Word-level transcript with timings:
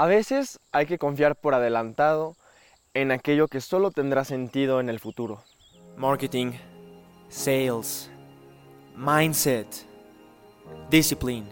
A 0.00 0.06
veces 0.06 0.58
hay 0.72 0.86
que 0.86 0.96
confiar 0.96 1.36
por 1.36 1.52
adelantado 1.52 2.34
en 2.94 3.12
aquello 3.12 3.48
que 3.48 3.60
solo 3.60 3.90
tendrá 3.90 4.24
sentido 4.24 4.80
en 4.80 4.88
el 4.88 4.98
futuro. 4.98 5.42
Marketing, 5.98 6.52
sales, 7.28 8.10
mindset, 8.96 9.66
discipline, 10.88 11.46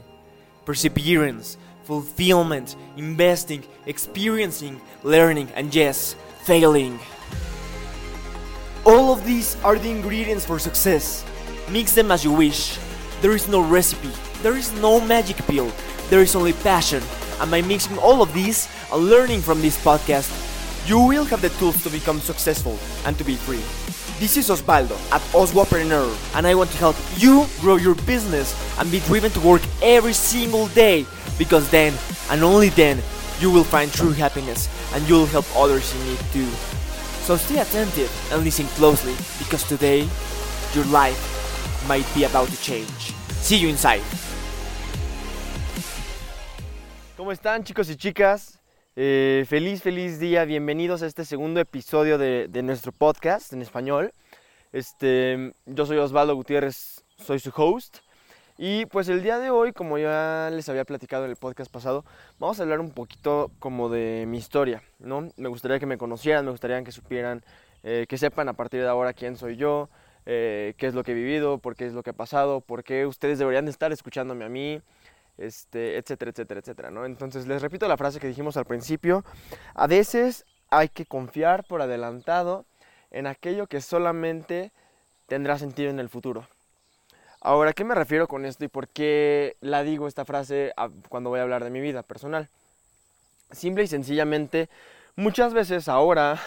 perseverance, 0.64 1.58
fulfillment, 1.84 2.74
investing, 2.96 3.62
experiencing, 3.84 4.80
learning, 5.04 5.50
and 5.54 5.70
yes, 5.70 6.16
failing. 6.46 6.98
All 8.86 9.12
of 9.12 9.26
these 9.26 9.58
are 9.62 9.78
the 9.78 9.90
ingredients 9.90 10.46
for 10.46 10.58
success. 10.58 11.22
Mix 11.70 11.94
them 11.94 12.10
as 12.10 12.24
you 12.24 12.32
wish. 12.32 12.78
There 13.20 13.34
is 13.34 13.46
no 13.46 13.60
recipe, 13.60 14.10
there 14.42 14.56
is 14.56 14.72
no 14.80 15.02
magic 15.02 15.36
pill, 15.46 15.70
there 16.08 16.22
is 16.22 16.34
only 16.34 16.54
passion. 16.54 17.02
And 17.40 17.50
by 17.50 17.62
mixing 17.62 17.98
all 17.98 18.22
of 18.22 18.32
these 18.34 18.68
and 18.92 19.08
learning 19.08 19.42
from 19.42 19.60
this 19.60 19.76
podcast, 19.82 20.30
you 20.88 20.98
will 20.98 21.24
have 21.24 21.42
the 21.42 21.50
tools 21.50 21.82
to 21.82 21.90
become 21.90 22.20
successful 22.20 22.78
and 23.04 23.16
to 23.18 23.24
be 23.24 23.36
free. 23.36 23.62
This 24.18 24.36
is 24.36 24.50
Osvaldo 24.50 24.96
at 25.12 25.22
Oswapreneur, 25.32 26.10
and 26.34 26.46
I 26.46 26.54
want 26.54 26.70
to 26.70 26.78
help 26.78 26.96
you 27.18 27.46
grow 27.60 27.76
your 27.76 27.94
business 27.94 28.56
and 28.80 28.90
be 28.90 29.00
driven 29.00 29.30
to 29.32 29.40
work 29.40 29.62
every 29.80 30.12
single 30.12 30.66
day 30.68 31.06
because 31.38 31.70
then 31.70 31.94
and 32.30 32.42
only 32.42 32.70
then 32.70 33.00
you 33.38 33.50
will 33.50 33.64
find 33.64 33.92
true 33.92 34.10
happiness 34.10 34.68
and 34.92 35.08
you'll 35.08 35.26
help 35.26 35.46
others 35.54 35.94
in 35.94 36.06
need 36.06 36.18
too. 36.32 36.50
So 37.22 37.36
stay 37.36 37.58
attentive 37.58 38.10
and 38.32 38.42
listen 38.42 38.66
closely 38.74 39.14
because 39.38 39.62
today 39.62 40.08
your 40.74 40.84
life 40.86 41.18
might 41.86 42.06
be 42.14 42.24
about 42.24 42.48
to 42.48 42.60
change. 42.60 43.14
See 43.40 43.56
you 43.56 43.68
inside. 43.68 44.02
¿Cómo 47.18 47.32
están 47.32 47.64
chicos 47.64 47.90
y 47.90 47.96
chicas? 47.96 48.60
Eh, 48.94 49.44
feliz, 49.48 49.82
feliz 49.82 50.20
día. 50.20 50.44
Bienvenidos 50.44 51.02
a 51.02 51.06
este 51.06 51.24
segundo 51.24 51.58
episodio 51.58 52.16
de, 52.16 52.62
nuestro 52.62 52.92
podcast 52.92 53.52
en 53.52 53.60
español. 53.60 54.12
Este, 54.70 55.52
yo 55.66 55.84
soy 55.84 55.98
Osvaldo 55.98 56.36
Gutiérrez, 56.36 57.04
soy 57.16 57.40
su 57.40 57.50
host. 57.56 57.96
Y 58.56 58.86
pues 58.86 59.08
el 59.08 59.24
día 59.24 59.40
de 59.40 59.50
hoy, 59.50 59.72
como 59.72 59.98
ya 59.98 60.48
les 60.52 60.68
había 60.68 60.84
platicado 60.84 61.24
en 61.24 61.32
el 61.32 61.36
podcast 61.36 61.72
pasado, 61.72 62.04
vamos 62.38 62.60
a 62.60 62.62
hablar 62.62 62.78
un 62.78 62.92
poquito 62.92 63.50
como 63.58 63.88
de 63.88 64.24
mi 64.28 64.38
historia, 64.38 64.84
¿no? 65.00 65.28
Me 65.36 65.48
gustaría 65.48 65.80
que 65.80 65.86
me 65.86 65.98
conocieran, 65.98 66.44
me 66.44 66.52
gustaría 66.52 66.80
que 66.84 66.92
supieran, 66.92 67.42
eh, 67.82 68.06
que 68.08 68.16
sepan 68.16 68.48
a 68.48 68.52
partir 68.52 68.80
de 68.80 68.86
ahora 68.86 69.12
quién 69.12 69.36
soy 69.36 69.56
yo, 69.56 69.88
eh, 70.24 70.74
qué 70.76 70.86
es 70.86 70.94
lo 70.94 71.02
que 71.02 71.10
he 71.10 71.14
vivido, 71.16 71.58
por 71.58 71.74
qué 71.74 71.86
es 71.86 71.94
lo 71.94 72.04
que 72.04 72.10
ha 72.10 72.12
pasado, 72.12 72.60
por 72.60 72.84
qué 72.84 73.06
ustedes 73.06 73.40
deberían 73.40 73.66
estar 73.66 73.90
escuchándome 73.90 74.44
a 74.44 74.48
mí, 74.48 74.80
este, 75.38 75.96
etcétera, 75.96 76.30
etcétera, 76.30 76.60
etcétera, 76.60 76.90
¿no? 76.90 77.06
Entonces 77.06 77.46
les 77.46 77.62
repito 77.62 77.88
la 77.88 77.96
frase 77.96 78.20
que 78.20 78.26
dijimos 78.26 78.56
al 78.56 78.64
principio, 78.64 79.24
a 79.74 79.86
veces 79.86 80.44
hay 80.70 80.88
que 80.88 81.06
confiar 81.06 81.64
por 81.64 81.80
adelantado 81.80 82.66
en 83.10 83.26
aquello 83.26 83.66
que 83.66 83.80
solamente 83.80 84.72
tendrá 85.26 85.58
sentido 85.58 85.90
en 85.90 85.98
el 85.98 86.08
futuro. 86.08 86.46
Ahora, 87.40 87.70
¿a 87.70 87.72
qué 87.72 87.84
me 87.84 87.94
refiero 87.94 88.26
con 88.26 88.44
esto 88.44 88.64
y 88.64 88.68
por 88.68 88.88
qué 88.88 89.56
la 89.60 89.84
digo 89.84 90.08
esta 90.08 90.24
frase 90.24 90.72
cuando 91.08 91.30
voy 91.30 91.38
a 91.38 91.42
hablar 91.42 91.62
de 91.62 91.70
mi 91.70 91.80
vida 91.80 92.02
personal? 92.02 92.48
Simple 93.52 93.84
y 93.84 93.86
sencillamente, 93.86 94.68
muchas 95.16 95.54
veces 95.54 95.88
ahora 95.88 96.40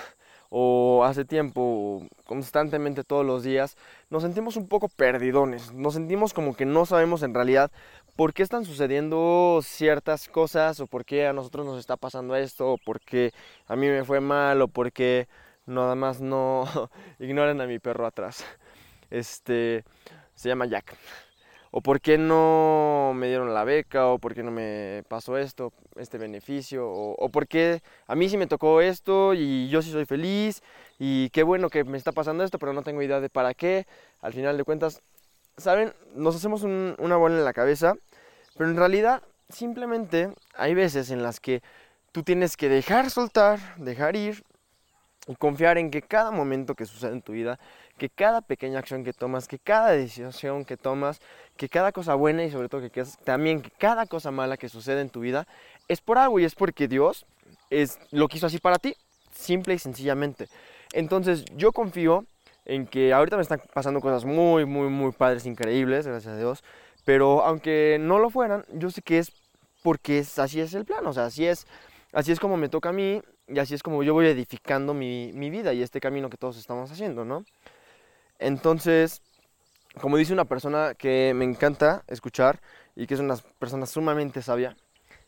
o 0.53 1.05
hace 1.05 1.23
tiempo, 1.23 2.05
constantemente 2.25 3.05
todos 3.05 3.25
los 3.25 3.41
días, 3.41 3.77
nos 4.09 4.21
sentimos 4.23 4.57
un 4.57 4.67
poco 4.67 4.89
perdidones, 4.89 5.71
nos 5.71 5.93
sentimos 5.93 6.33
como 6.33 6.55
que 6.55 6.65
no 6.65 6.85
sabemos 6.85 7.23
en 7.23 7.33
realidad 7.33 7.71
por 8.17 8.33
qué 8.33 8.43
están 8.43 8.65
sucediendo 8.65 9.61
ciertas 9.63 10.27
cosas 10.27 10.81
o 10.81 10.87
por 10.87 11.05
qué 11.05 11.25
a 11.25 11.31
nosotros 11.31 11.65
nos 11.65 11.79
está 11.79 11.95
pasando 11.95 12.35
esto 12.35 12.73
o 12.73 12.77
por 12.77 12.99
qué 12.99 13.31
a 13.65 13.77
mí 13.77 13.87
me 13.87 14.03
fue 14.03 14.19
mal 14.19 14.61
o 14.61 14.67
por 14.67 14.91
qué 14.91 15.29
nada 15.65 15.95
más 15.95 16.19
no 16.19 16.65
ignoren 17.19 17.61
a 17.61 17.65
mi 17.65 17.79
perro 17.79 18.05
atrás. 18.05 18.45
Este, 19.09 19.85
se 20.35 20.49
llama 20.49 20.65
Jack. 20.65 20.97
O 21.71 21.81
por 21.81 22.01
qué 22.01 22.17
no 22.17 23.13
me 23.15 23.27
dieron 23.27 23.53
la 23.53 23.63
beca, 23.63 24.07
o 24.07 24.19
por 24.19 24.33
qué 24.35 24.43
no 24.43 24.51
me 24.51 25.03
pasó 25.07 25.37
esto, 25.37 25.71
este 25.95 26.17
beneficio, 26.17 26.89
o, 26.89 27.29
por 27.29 27.47
qué 27.47 27.81
a 28.07 28.15
mí 28.15 28.27
sí 28.27 28.37
me 28.37 28.47
tocó 28.47 28.81
esto 28.81 29.33
y 29.33 29.69
yo 29.69 29.81
sí 29.81 29.91
soy 29.91 30.05
feliz, 30.05 30.61
y 30.99 31.29
qué 31.29 31.43
bueno 31.43 31.69
que 31.69 31.85
me 31.85 31.97
está 31.97 32.11
pasando 32.11 32.43
esto, 32.43 32.59
pero 32.59 32.73
no 32.73 32.83
tengo 32.83 33.01
idea 33.01 33.21
de 33.21 33.29
para 33.29 33.53
qué. 33.53 33.87
Al 34.19 34.33
final 34.33 34.57
de 34.57 34.65
cuentas, 34.65 35.01
¿saben? 35.57 35.93
Nos 36.13 36.35
hacemos 36.35 36.63
un, 36.63 36.95
una 36.99 37.15
bola 37.15 37.37
en 37.37 37.45
la 37.45 37.53
cabeza, 37.53 37.95
pero 38.57 38.69
en 38.69 38.75
realidad 38.75 39.23
simplemente 39.49 40.33
hay 40.55 40.73
veces 40.73 41.09
en 41.09 41.23
las 41.23 41.39
que 41.39 41.61
tú 42.11 42.23
tienes 42.23 42.57
que 42.57 42.69
dejar 42.69 43.09
soltar, 43.09 43.59
dejar 43.77 44.15
ir 44.15 44.43
y 45.27 45.35
confiar 45.35 45.77
en 45.77 45.91
que 45.91 46.01
cada 46.01 46.31
momento 46.31 46.75
que 46.75 46.85
sucede 46.85 47.13
en 47.13 47.21
tu 47.21 47.31
vida 47.31 47.59
que 48.01 48.09
cada 48.09 48.41
pequeña 48.41 48.79
acción 48.79 49.03
que 49.03 49.13
tomas, 49.13 49.47
que 49.47 49.59
cada 49.59 49.91
decisión 49.91 50.65
que 50.65 50.75
tomas, 50.75 51.21
que 51.55 51.69
cada 51.69 51.91
cosa 51.91 52.15
buena 52.15 52.43
y 52.43 52.49
sobre 52.49 52.67
todo 52.67 52.81
que, 52.89 53.03
también 53.23 53.61
que 53.61 53.69
cada 53.69 54.07
cosa 54.07 54.31
mala 54.31 54.57
que 54.57 54.69
sucede 54.69 55.01
en 55.01 55.11
tu 55.11 55.19
vida 55.19 55.45
es 55.87 56.01
por 56.01 56.17
algo 56.17 56.39
y 56.39 56.45
es 56.45 56.55
porque 56.55 56.87
Dios 56.87 57.27
es, 57.69 57.99
lo 58.09 58.27
quiso 58.27 58.47
así 58.47 58.57
para 58.57 58.79
ti, 58.79 58.95
simple 59.31 59.75
y 59.75 59.77
sencillamente. 59.77 60.47
Entonces 60.93 61.45
yo 61.55 61.71
confío 61.71 62.25
en 62.65 62.87
que 62.87 63.13
ahorita 63.13 63.35
me 63.35 63.43
están 63.43 63.61
pasando 63.71 63.99
cosas 63.99 64.25
muy, 64.25 64.65
muy, 64.65 64.89
muy 64.89 65.11
padres, 65.11 65.45
increíbles, 65.45 66.07
gracias 66.07 66.33
a 66.33 66.37
Dios, 66.39 66.63
pero 67.05 67.45
aunque 67.45 67.97
no 68.01 68.17
lo 68.17 68.31
fueran, 68.31 68.65
yo 68.73 68.89
sé 68.89 69.03
que 69.03 69.19
es 69.19 69.31
porque 69.83 70.17
es, 70.17 70.39
así 70.39 70.59
es 70.59 70.73
el 70.73 70.85
plan, 70.85 71.05
o 71.05 71.13
sea, 71.13 71.25
así 71.25 71.45
es, 71.45 71.67
así 72.13 72.31
es 72.31 72.39
como 72.39 72.57
me 72.57 72.67
toca 72.67 72.89
a 72.89 72.93
mí 72.93 73.21
y 73.47 73.59
así 73.59 73.75
es 73.75 73.83
como 73.83 74.01
yo 74.01 74.15
voy 74.15 74.25
edificando 74.25 74.95
mi, 74.95 75.31
mi 75.35 75.51
vida 75.51 75.71
y 75.71 75.83
este 75.83 75.99
camino 75.99 76.31
que 76.31 76.37
todos 76.37 76.57
estamos 76.57 76.89
haciendo, 76.89 77.25
¿no? 77.25 77.45
Entonces, 78.41 79.21
como 80.01 80.17
dice 80.17 80.33
una 80.33 80.45
persona 80.45 80.95
que 80.95 81.31
me 81.35 81.45
encanta 81.45 82.03
escuchar 82.07 82.59
y 82.95 83.05
que 83.05 83.13
es 83.13 83.19
una 83.19 83.37
persona 83.59 83.85
sumamente 83.85 84.41
sabia, 84.41 84.75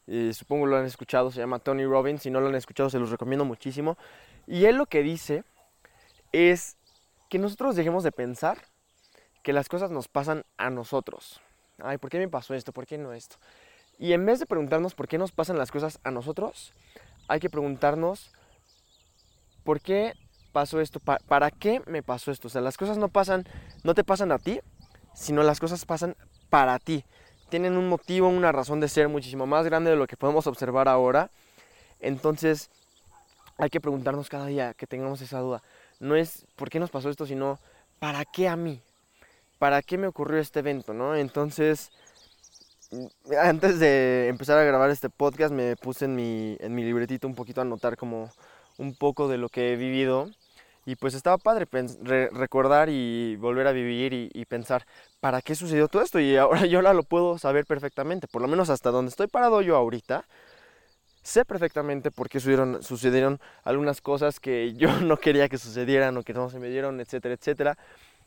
y 0.08 0.34
supongo 0.34 0.66
lo 0.66 0.78
han 0.78 0.86
escuchado, 0.86 1.30
se 1.32 1.40
llama 1.40 1.60
Tony 1.60 1.86
Robbins, 1.86 2.24
si 2.24 2.32
no 2.32 2.42
lo 2.42 2.48
han 2.48 2.56
escuchado 2.56 2.90
se 2.90 2.98
los 2.98 3.12
recomiendo 3.12 3.46
muchísimo, 3.46 4.00
y 4.48 4.66
él 4.66 4.78
lo 4.78 4.88
que 4.88 5.04
dice 5.04 5.44
es 6.32 6.76
que 7.30 7.38
nosotros 7.38 7.76
dejemos 7.76 8.04
de 8.04 8.12
pensar 8.12 8.58
que 9.44 9.54
las 9.54 9.70
cosas 9.70 9.92
nos 9.92 10.08
pasan 10.08 10.44
a 10.58 10.72
nosotros. 10.72 11.40
Ay, 11.78 12.00
¿por 12.00 12.10
qué 12.10 12.18
me 12.18 12.28
pasó 12.28 12.56
esto? 12.56 12.74
¿Por 12.74 12.88
qué 12.88 12.98
no 12.98 13.14
esto? 13.14 13.36
Y 14.00 14.14
en 14.14 14.26
vez 14.26 14.40
de 14.40 14.48
preguntarnos 14.48 14.96
por 14.96 15.08
qué 15.08 15.20
nos 15.20 15.32
pasan 15.32 15.60
las 15.60 15.72
cosas 15.72 16.00
a 16.04 16.10
nosotros, 16.10 16.74
hay 17.28 17.40
que 17.40 17.52
preguntarnos 17.52 18.32
por 19.64 19.82
qué 19.82 20.14
pasó 20.54 20.80
esto? 20.80 21.02
¿Para 21.02 21.52
qué 21.52 21.82
me 21.88 22.02
pasó 22.02 22.32
esto? 22.32 22.48
O 22.48 22.52
sea, 22.52 22.62
las 22.62 22.78
cosas 22.78 22.98
no 22.98 23.10
pasan, 23.10 23.46
no 23.84 23.94
te 23.94 24.06
pasan 24.06 24.32
a 24.32 24.40
ti, 24.40 24.62
sino 25.14 25.44
las 25.44 25.60
cosas 25.60 25.84
pasan 25.84 26.16
para 26.50 26.80
ti. 26.80 27.04
Tienen 27.50 27.76
un 27.76 27.90
motivo, 27.90 28.30
una 28.30 28.52
razón 28.52 28.80
de 28.80 28.88
ser 28.88 29.10
muchísimo 29.10 29.46
más 29.46 29.66
grande 29.66 29.92
de 29.92 29.98
lo 29.98 30.08
que 30.08 30.16
podemos 30.16 30.48
observar 30.48 30.88
ahora. 30.88 31.30
Entonces, 32.00 32.70
hay 33.58 33.70
que 33.70 33.82
preguntarnos 33.82 34.30
cada 34.30 34.46
día 34.46 34.74
que 34.74 34.88
tengamos 34.88 35.22
esa 35.22 35.40
duda. 35.40 35.62
No 36.00 36.16
es 36.16 36.46
por 36.56 36.70
qué 36.70 36.80
nos 36.80 36.90
pasó 36.90 37.10
esto, 37.10 37.26
sino 37.26 37.60
¿para 38.00 38.24
qué 38.24 38.48
a 38.48 38.56
mí? 38.56 38.82
¿Para 39.60 39.82
qué 39.82 39.98
me 39.98 40.08
ocurrió 40.08 40.40
este 40.40 40.60
evento? 40.60 40.94
¿no? 40.94 41.16
Entonces, 41.16 41.92
antes 43.42 43.80
de 43.80 44.28
empezar 44.28 44.58
a 44.58 44.64
grabar 44.64 44.90
este 44.90 45.10
podcast, 45.10 45.54
me 45.54 45.76
puse 45.76 46.06
en 46.06 46.16
mi, 46.16 46.58
en 46.60 46.76
mi 46.76 46.84
libretito 46.84 47.28
un 47.28 47.36
poquito 47.36 47.62
a 47.62 47.64
anotar 47.64 47.98
como 47.98 48.32
un 48.78 48.96
poco 48.96 49.28
de 49.28 49.38
lo 49.38 49.50
que 49.50 49.74
he 49.74 49.76
vivido 49.76 50.30
y 50.86 50.96
pues 50.96 51.14
estaba 51.14 51.38
padre 51.38 51.66
recordar 52.32 52.90
y 52.90 53.38
volver 53.38 53.68
a 53.68 53.72
vivir 53.72 54.14
y, 54.14 54.46
pensar, 54.46 54.86
¿para 55.22 55.42
qué 55.42 55.56
sucedió 55.56 55.88
todo 55.88 56.02
esto? 56.02 56.20
Y 56.20 56.36
ahora 56.36 56.66
yo 56.66 56.80
ahora 56.80 56.94
lo 56.94 57.04
puedo 57.04 57.38
saber 57.38 57.66
perfectamente, 57.66 58.28
por 58.28 58.42
lo 58.42 58.48
menos 58.48 58.70
hasta 58.70 58.92
donde 58.92 59.10
estoy 59.10 59.28
parado 59.28 59.62
yo 59.62 59.78
ahorita. 59.78 60.26
Sé 61.22 61.46
perfectamente 61.46 62.12
por 62.12 62.28
qué 62.28 62.42
sucedieron, 62.42 62.84
sucedieron 62.84 63.40
algunas 63.64 64.02
cosas 64.02 64.42
que 64.42 64.74
yo 64.74 64.92
no 65.02 65.18
quería 65.18 65.48
que 65.48 65.58
sucedieran 65.58 66.18
o 66.18 66.24
que 66.24 66.34
no 66.34 66.50
se 66.50 66.60
me 66.60 66.68
dieron, 66.68 67.00
etcétera, 67.00 67.36
etcétera. 67.36 67.78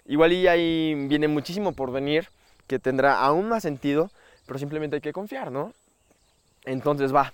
Igual 0.07 0.33
y 0.33 0.49
ahí 0.49 0.95
viene 1.09 1.29
muchísimo 1.29 1.73
por 1.73 1.93
venir 1.93 2.29
que 2.67 2.79
tendrá 2.79 3.21
aún 3.21 3.49
más 3.49 3.63
sentido, 3.63 4.11
pero 4.47 4.59
simplemente 4.59 4.97
hay 4.97 5.03
que 5.03 5.13
confiar, 5.13 5.53
¿no? 5.53 5.73
Entonces 6.65 7.15
va. 7.15 7.33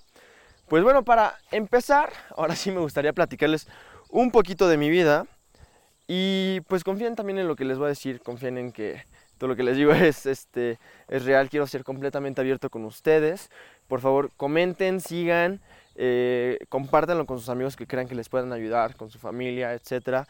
Pues 0.69 0.83
bueno, 0.83 1.05
para 1.05 1.39
empezar, 1.51 2.13
ahora 2.37 2.57
sí 2.57 2.71
me 2.71 2.81
gustaría 2.81 3.13
platicarles 3.13 3.69
un 4.13 4.31
poquito 4.31 4.69
de 4.69 4.77
mi 4.77 4.91
vida 4.91 5.27
y 6.07 6.61
pues 6.69 6.85
confíen 6.85 7.17
también 7.17 7.39
en 7.39 7.49
lo 7.49 7.57
que 7.57 7.65
les 7.65 7.79
voy 7.79 7.87
a 7.87 7.89
decir, 7.89 8.21
confíen 8.21 8.59
en 8.59 8.71
que 8.71 9.03
todo 9.39 9.49
lo 9.49 9.57
que 9.57 9.63
les 9.63 9.77
digo 9.77 9.93
es, 9.93 10.27
este, 10.27 10.79
es 11.09 11.25
real, 11.25 11.49
quiero 11.49 11.67
ser 11.67 11.83
completamente 11.83 12.41
abierto 12.41 12.71
con 12.71 12.85
ustedes. 12.85 13.51
Por 13.89 14.01
favor, 14.01 14.31
comenten, 14.37 15.01
sigan, 15.01 15.61
eh, 15.97 16.59
compártanlo 16.69 17.27
con 17.27 17.39
sus 17.39 17.49
amigos 17.49 17.75
que 17.75 17.87
crean 17.87 18.07
que 18.07 18.15
les 18.15 18.29
puedan 18.29 18.53
ayudar, 18.53 18.95
con 18.97 19.11
su 19.11 19.19
familia, 19.19 19.73
etc. 19.75 20.27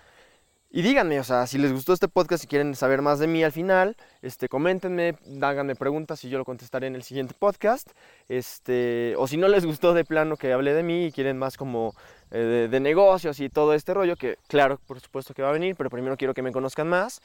Y 0.75 0.81
díganme, 0.81 1.21
o 1.21 1.25
sea, 1.25 1.47
si 1.47 1.59
les 1.59 1.71
gustó 1.71 1.93
este 1.93 2.09
podcast, 2.09 2.41
si 2.41 2.49
quieren 2.49 2.75
saber 2.75 3.03
más 3.03 3.19
de 3.19 3.27
mí 3.27 3.45
al 3.45 3.53
final, 3.53 3.95
este, 4.23 4.49
coméntenme, 4.49 5.19
háganme 5.43 5.75
preguntas 5.75 6.25
y 6.25 6.31
yo 6.31 6.39
lo 6.39 6.47
contestaré 6.47 6.87
en 6.87 6.95
el 6.95 7.03
siguiente 7.03 7.35
podcast. 7.39 7.91
Este, 8.31 9.15
o 9.19 9.27
si 9.27 9.37
no 9.37 9.49
les 9.49 9.67
gustó 9.67 9.93
de 9.93 10.07
plano 10.07 10.39
que 10.39 10.51
hable 10.51 10.73
de 10.73 10.83
mí 10.83 11.05
y 11.05 11.13
quieren 11.13 11.39
más 11.39 11.59
como 11.59 11.95
eh, 12.31 12.69
de, 12.71 12.81
negocios 12.81 13.39
y 13.41 13.51
todo 13.51 13.75
este 13.75 13.93
rollo, 13.93 14.17
que 14.17 14.39
claro, 14.49 14.81
por 14.87 14.99
supuesto 14.99 15.35
que 15.35 15.43
va 15.43 15.51
a 15.51 15.53
venir, 15.53 15.77
pero 15.77 15.91
primero 15.91 16.17
quiero 16.17 16.33
que 16.33 16.41
me 16.41 16.53
conozcan 16.53 16.89
más. 16.89 17.21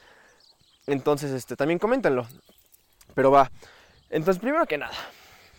Entonces, 0.86 1.30
este, 1.30 1.56
también 1.56 1.78
coméntenlo. 1.78 2.26
Pero 3.14 3.30
va. 3.30 3.50
Entonces, 4.10 4.42
primero 4.42 4.66
que 4.66 4.76
nada, 4.76 4.92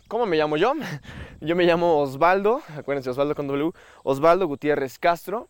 ¿cómo 0.07 0.27
me 0.27 0.37
llamo 0.37 0.57
yo? 0.57 0.73
Yo 1.41 1.55
me 1.55 1.63
llamo 1.63 1.97
Osvaldo, 2.01 2.61
acuérdense, 2.77 3.09
Osvaldo 3.09 3.33
con 3.33 3.47
W, 3.47 3.71
Osvaldo 4.03 4.45
Gutiérrez 4.45 4.99
Castro. 4.99 5.47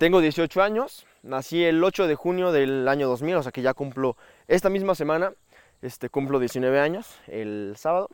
Tengo 0.00 0.22
18 0.22 0.62
años, 0.62 1.04
nací 1.22 1.62
el 1.62 1.84
8 1.84 2.06
de 2.06 2.14
junio 2.14 2.52
del 2.52 2.88
año 2.88 3.06
2000, 3.06 3.34
o 3.36 3.42
sea 3.42 3.52
que 3.52 3.60
ya 3.60 3.74
cumplo 3.74 4.16
esta 4.48 4.70
misma 4.70 4.94
semana, 4.94 5.34
este, 5.82 6.08
cumplo 6.08 6.38
19 6.38 6.80
años 6.80 7.18
el 7.26 7.74
sábado. 7.76 8.08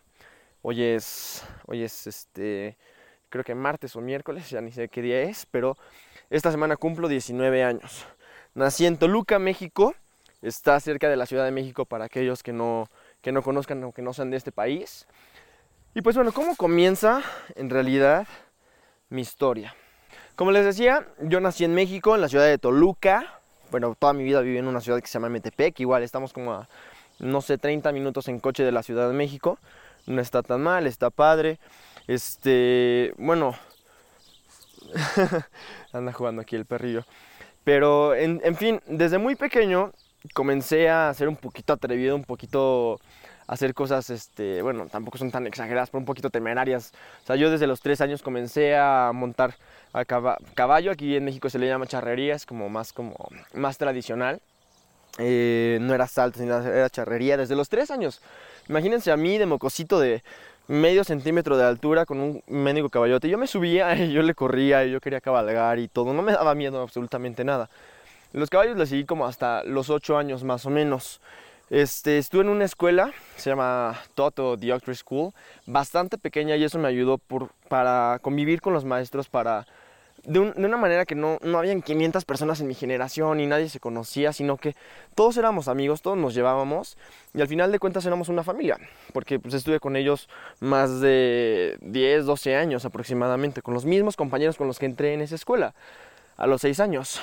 Hoy 0.62 0.82
es, 0.82 1.44
hoy 1.64 1.84
es 1.84 2.08
este, 2.08 2.76
creo 3.28 3.44
que 3.44 3.54
martes 3.54 3.94
o 3.94 4.00
miércoles, 4.00 4.50
ya 4.50 4.60
ni 4.60 4.72
sé 4.72 4.88
qué 4.88 5.00
día 5.00 5.22
es, 5.22 5.46
pero 5.48 5.76
esta 6.28 6.50
semana 6.50 6.76
cumplo 6.76 7.06
19 7.06 7.62
años. 7.62 8.04
Nací 8.54 8.84
en 8.84 8.96
Toluca, 8.96 9.38
México, 9.38 9.94
está 10.42 10.80
cerca 10.80 11.08
de 11.08 11.14
la 11.14 11.24
Ciudad 11.26 11.44
de 11.44 11.52
México 11.52 11.84
para 11.84 12.06
aquellos 12.06 12.42
que 12.42 12.52
no, 12.52 12.90
que 13.20 13.30
no 13.30 13.42
conozcan 13.42 13.84
o 13.84 13.92
que 13.92 14.02
no 14.02 14.12
sean 14.12 14.30
de 14.30 14.38
este 14.38 14.50
país. 14.50 15.06
Y 15.94 16.02
pues 16.02 16.16
bueno, 16.16 16.32
¿cómo 16.32 16.56
comienza 16.56 17.22
en 17.54 17.70
realidad 17.70 18.26
mi 19.08 19.20
historia? 19.20 19.76
Como 20.36 20.50
les 20.50 20.66
decía, 20.66 21.08
yo 21.22 21.40
nací 21.40 21.64
en 21.64 21.74
México, 21.74 22.14
en 22.14 22.20
la 22.20 22.28
ciudad 22.28 22.44
de 22.44 22.58
Toluca. 22.58 23.40
Bueno, 23.70 23.96
toda 23.98 24.12
mi 24.12 24.22
vida 24.22 24.42
viví 24.42 24.58
en 24.58 24.66
una 24.66 24.82
ciudad 24.82 25.00
que 25.00 25.06
se 25.06 25.14
llama 25.14 25.30
Metepec. 25.30 25.80
Igual 25.80 26.02
estamos 26.02 26.34
como 26.34 26.52
a, 26.52 26.68
no 27.18 27.40
sé, 27.40 27.56
30 27.56 27.90
minutos 27.92 28.28
en 28.28 28.38
coche 28.38 28.62
de 28.62 28.70
la 28.70 28.82
Ciudad 28.82 29.08
de 29.08 29.14
México. 29.14 29.58
No 30.04 30.20
está 30.20 30.42
tan 30.42 30.60
mal, 30.60 30.86
está 30.86 31.08
padre. 31.08 31.58
Este, 32.06 33.14
bueno, 33.16 33.54
anda 35.94 36.12
jugando 36.12 36.42
aquí 36.42 36.54
el 36.54 36.66
perrillo. 36.66 37.06
Pero, 37.64 38.14
en, 38.14 38.42
en 38.44 38.56
fin, 38.56 38.82
desde 38.86 39.16
muy 39.16 39.36
pequeño 39.36 39.92
comencé 40.34 40.90
a 40.90 41.14
ser 41.14 41.28
un 41.28 41.36
poquito 41.36 41.72
atrevido, 41.72 42.14
un 42.14 42.24
poquito 42.24 43.00
hacer 43.46 43.74
cosas, 43.74 44.10
este, 44.10 44.62
bueno, 44.62 44.86
tampoco 44.86 45.18
son 45.18 45.30
tan 45.30 45.46
exageradas, 45.46 45.90
pero 45.90 46.00
un 46.00 46.04
poquito 46.04 46.30
temerarias. 46.30 46.92
O 47.22 47.26
sea, 47.26 47.36
yo 47.36 47.50
desde 47.50 47.66
los 47.66 47.80
tres 47.80 48.00
años 48.00 48.22
comencé 48.22 48.76
a 48.76 49.12
montar 49.14 49.54
a 49.92 50.04
caballo, 50.04 50.90
aquí 50.90 51.16
en 51.16 51.24
México 51.24 51.48
se 51.48 51.58
le 51.58 51.66
llama 51.66 51.86
charrería, 51.86 52.34
es 52.34 52.44
como 52.44 52.68
más, 52.68 52.92
como 52.92 53.14
más 53.54 53.78
tradicional. 53.78 54.40
Eh, 55.18 55.78
no 55.80 55.94
era 55.94 56.06
salto, 56.06 56.38
sino 56.38 56.60
era 56.60 56.90
charrería 56.90 57.36
desde 57.36 57.56
los 57.56 57.68
tres 57.68 57.90
años. 57.90 58.20
Imagínense 58.68 59.10
a 59.10 59.16
mí 59.16 59.38
de 59.38 59.46
mocosito 59.46 59.98
de 59.98 60.22
medio 60.68 61.04
centímetro 61.04 61.56
de 61.56 61.64
altura 61.64 62.04
con 62.04 62.20
un 62.20 62.42
mendigo 62.46 62.90
caballote. 62.90 63.28
Yo 63.28 63.38
me 63.38 63.46
subía 63.46 63.96
y 63.96 64.12
yo 64.12 64.22
le 64.22 64.34
corría 64.34 64.84
yo 64.84 65.00
quería 65.00 65.20
cabalgar 65.20 65.78
y 65.78 65.88
todo. 65.88 66.12
No 66.12 66.22
me 66.22 66.32
daba 66.32 66.54
miedo 66.54 66.82
absolutamente 66.82 67.44
nada. 67.44 67.70
Los 68.32 68.50
caballos 68.50 68.76
les 68.76 68.88
seguí 68.90 69.04
como 69.04 69.26
hasta 69.26 69.64
los 69.64 69.88
ocho 69.88 70.18
años 70.18 70.44
más 70.44 70.66
o 70.66 70.70
menos. 70.70 71.20
Este, 71.68 72.18
estuve 72.18 72.42
en 72.42 72.48
una 72.48 72.64
escuela, 72.64 73.10
se 73.36 73.50
llama 73.50 73.98
Toto 74.14 74.56
Dioctrine 74.56 74.94
School, 74.94 75.32
bastante 75.66 76.16
pequeña 76.16 76.54
y 76.54 76.62
eso 76.62 76.78
me 76.78 76.86
ayudó 76.86 77.18
para 77.68 78.20
convivir 78.22 78.60
con 78.60 78.72
los 78.72 78.84
maestros, 78.84 79.28
para 79.28 79.66
de, 80.22 80.38
una 80.38 80.76
manera 80.76 81.04
que 81.06 81.16
no, 81.16 81.38
no 81.42 81.58
habían 81.58 81.82
500 81.82 82.24
personas 82.24 82.60
en 82.60 82.68
mi 82.68 82.74
generación 82.74 83.40
y 83.40 83.46
nadie 83.46 83.68
se 83.68 83.80
conocía, 83.80 84.32
sino 84.32 84.58
que 84.58 84.76
todos 85.16 85.36
éramos 85.38 85.66
amigos, 85.66 86.02
todos 86.02 86.16
nos 86.16 86.34
llevábamos 86.34 86.96
y 87.34 87.40
al 87.40 87.48
final 87.48 87.72
de 87.72 87.80
cuentas 87.80 88.06
éramos 88.06 88.28
una 88.28 88.44
familia, 88.44 88.78
porque 89.12 89.40
pues, 89.40 89.52
estuve 89.54 89.80
con 89.80 89.96
ellos 89.96 90.28
más 90.60 91.00
de 91.00 91.78
10, 91.80 92.26
12 92.26 92.54
años 92.54 92.84
aproximadamente, 92.84 93.60
con 93.60 93.74
los 93.74 93.84
mismos 93.84 94.14
compañeros 94.14 94.56
con 94.56 94.68
los 94.68 94.78
que 94.78 94.86
entré 94.86 95.14
en 95.14 95.20
esa 95.20 95.34
escuela, 95.34 95.74
a 96.36 96.46
los 96.46 96.60
6 96.60 96.78
años. 96.78 97.20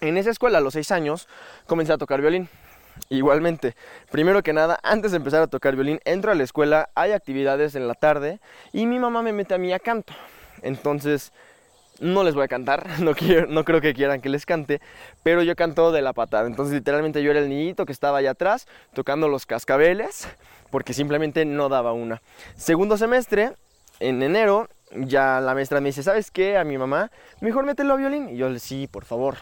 En 0.00 0.16
esa 0.16 0.30
escuela, 0.30 0.58
a 0.58 0.60
los 0.60 0.74
6 0.74 0.90
años, 0.90 1.28
comencé 1.66 1.92
a 1.92 1.98
tocar 1.98 2.20
violín. 2.20 2.48
Igualmente, 3.08 3.74
primero 4.10 4.42
que 4.42 4.52
nada, 4.52 4.78
antes 4.82 5.12
de 5.12 5.16
empezar 5.16 5.42
a 5.42 5.46
tocar 5.46 5.74
violín, 5.74 6.00
entro 6.04 6.30
a 6.30 6.34
la 6.34 6.44
escuela, 6.44 6.90
hay 6.94 7.12
actividades 7.12 7.74
en 7.74 7.88
la 7.88 7.94
tarde 7.94 8.40
y 8.72 8.86
mi 8.86 8.98
mamá 8.98 9.22
me 9.22 9.32
mete 9.32 9.54
a 9.54 9.58
mí 9.58 9.72
a 9.72 9.78
canto. 9.78 10.12
Entonces, 10.62 11.32
no 12.00 12.22
les 12.22 12.34
voy 12.34 12.44
a 12.44 12.48
cantar, 12.48 12.86
no, 13.00 13.14
quiero, 13.14 13.46
no 13.46 13.64
creo 13.64 13.80
que 13.80 13.94
quieran 13.94 14.20
que 14.20 14.28
les 14.28 14.46
cante, 14.46 14.80
pero 15.22 15.42
yo 15.42 15.56
canto 15.56 15.92
de 15.92 16.02
la 16.02 16.12
patada. 16.12 16.46
Entonces, 16.46 16.74
literalmente 16.74 17.22
yo 17.22 17.30
era 17.30 17.40
el 17.40 17.48
niñito 17.48 17.86
que 17.86 17.92
estaba 17.92 18.18
allá 18.18 18.32
atrás 18.32 18.66
tocando 18.92 19.28
los 19.28 19.46
cascabeles 19.46 20.28
porque 20.70 20.92
simplemente 20.92 21.44
no 21.44 21.68
daba 21.68 21.92
una. 21.92 22.20
Segundo 22.56 22.96
semestre, 22.96 23.52
en 24.00 24.22
enero, 24.22 24.68
ya 24.92 25.40
la 25.40 25.54
maestra 25.54 25.80
me 25.80 25.88
dice, 25.88 26.02
¿sabes 26.02 26.30
qué? 26.30 26.56
A 26.56 26.64
mi 26.64 26.78
mamá, 26.78 27.10
mejor 27.40 27.64
mételo 27.64 27.94
a 27.94 27.96
violín. 27.96 28.28
Y 28.28 28.36
yo 28.36 28.48
le 28.48 28.58
sí, 28.58 28.86
por 28.86 29.04
favor. 29.04 29.38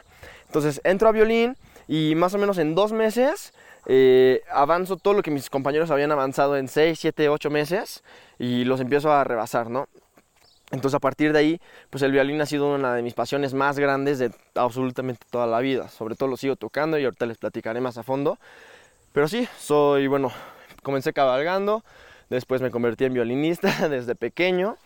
Entonces 0.47 0.81
entro 0.85 1.09
a 1.09 1.13
violín 1.13 1.57
y 1.89 2.15
más 2.15 2.35
o 2.35 2.39
menos 2.39 2.59
en 2.59 2.75
dos 2.75 2.93
meses 2.93 3.53
eh, 3.87 4.43
avanzo 4.51 4.97
todo 4.97 5.15
lo 5.15 5.23
que 5.23 5.31
mis 5.31 5.49
compañeros 5.49 5.91
habían 5.91 6.11
avanzado 6.11 6.57
en 6.57 6.69
6, 6.69 6.99
7, 6.99 7.29
8 7.29 7.51
meses 7.51 8.03
y 8.39 8.65
los 8.65 8.81
empiezo 8.81 9.13
a 9.13 9.23
rebasar, 9.23 9.71
¿no? 9.71 9.89
Entonces 10.73 10.97
a 10.97 10.99
partir 10.99 11.33
de 11.33 11.39
ahí, 11.39 11.61
pues 11.91 12.03
el 12.03 12.11
violín 12.11 12.41
ha 12.41 12.47
sido 12.47 12.75
una 12.75 12.95
de 12.95 13.03
mis 13.03 13.15
pasiones 13.15 13.55
más 13.55 13.79
grandes 13.79 14.19
de 14.19 14.33
absolutamente 14.57 15.25
toda 15.31 15.47
la 15.47 15.61
vida. 15.61 15.89
Sobre 15.89 16.17
todo 16.17 16.29
lo 16.29 16.37
sigo 16.37 16.57
tocando 16.57 16.99
y 16.99 17.05
ahorita 17.05 17.27
les 17.27 17.39
platicaré 17.39 17.81
más 17.81 17.99
a 17.99 18.03
fondo. 18.03 18.39
Pero 19.13 19.29
sí, 19.29 19.49
soy, 19.59 20.09
bueno, 20.09 20.33
comencé 20.83 21.13
cabalgando, 21.13 21.85
después 22.29 22.61
me 22.63 22.73
convertí 22.73 23.05
en 23.05 23.15
violinista 23.15 23.89
desde 23.89 24.17
pequeño 24.17 24.77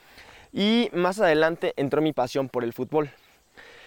y 0.53 0.91
más 0.93 1.19
adelante 1.21 1.73
entró 1.77 2.03
mi 2.03 2.13
pasión 2.13 2.51
por 2.51 2.63
el 2.65 2.75
fútbol. 2.75 3.11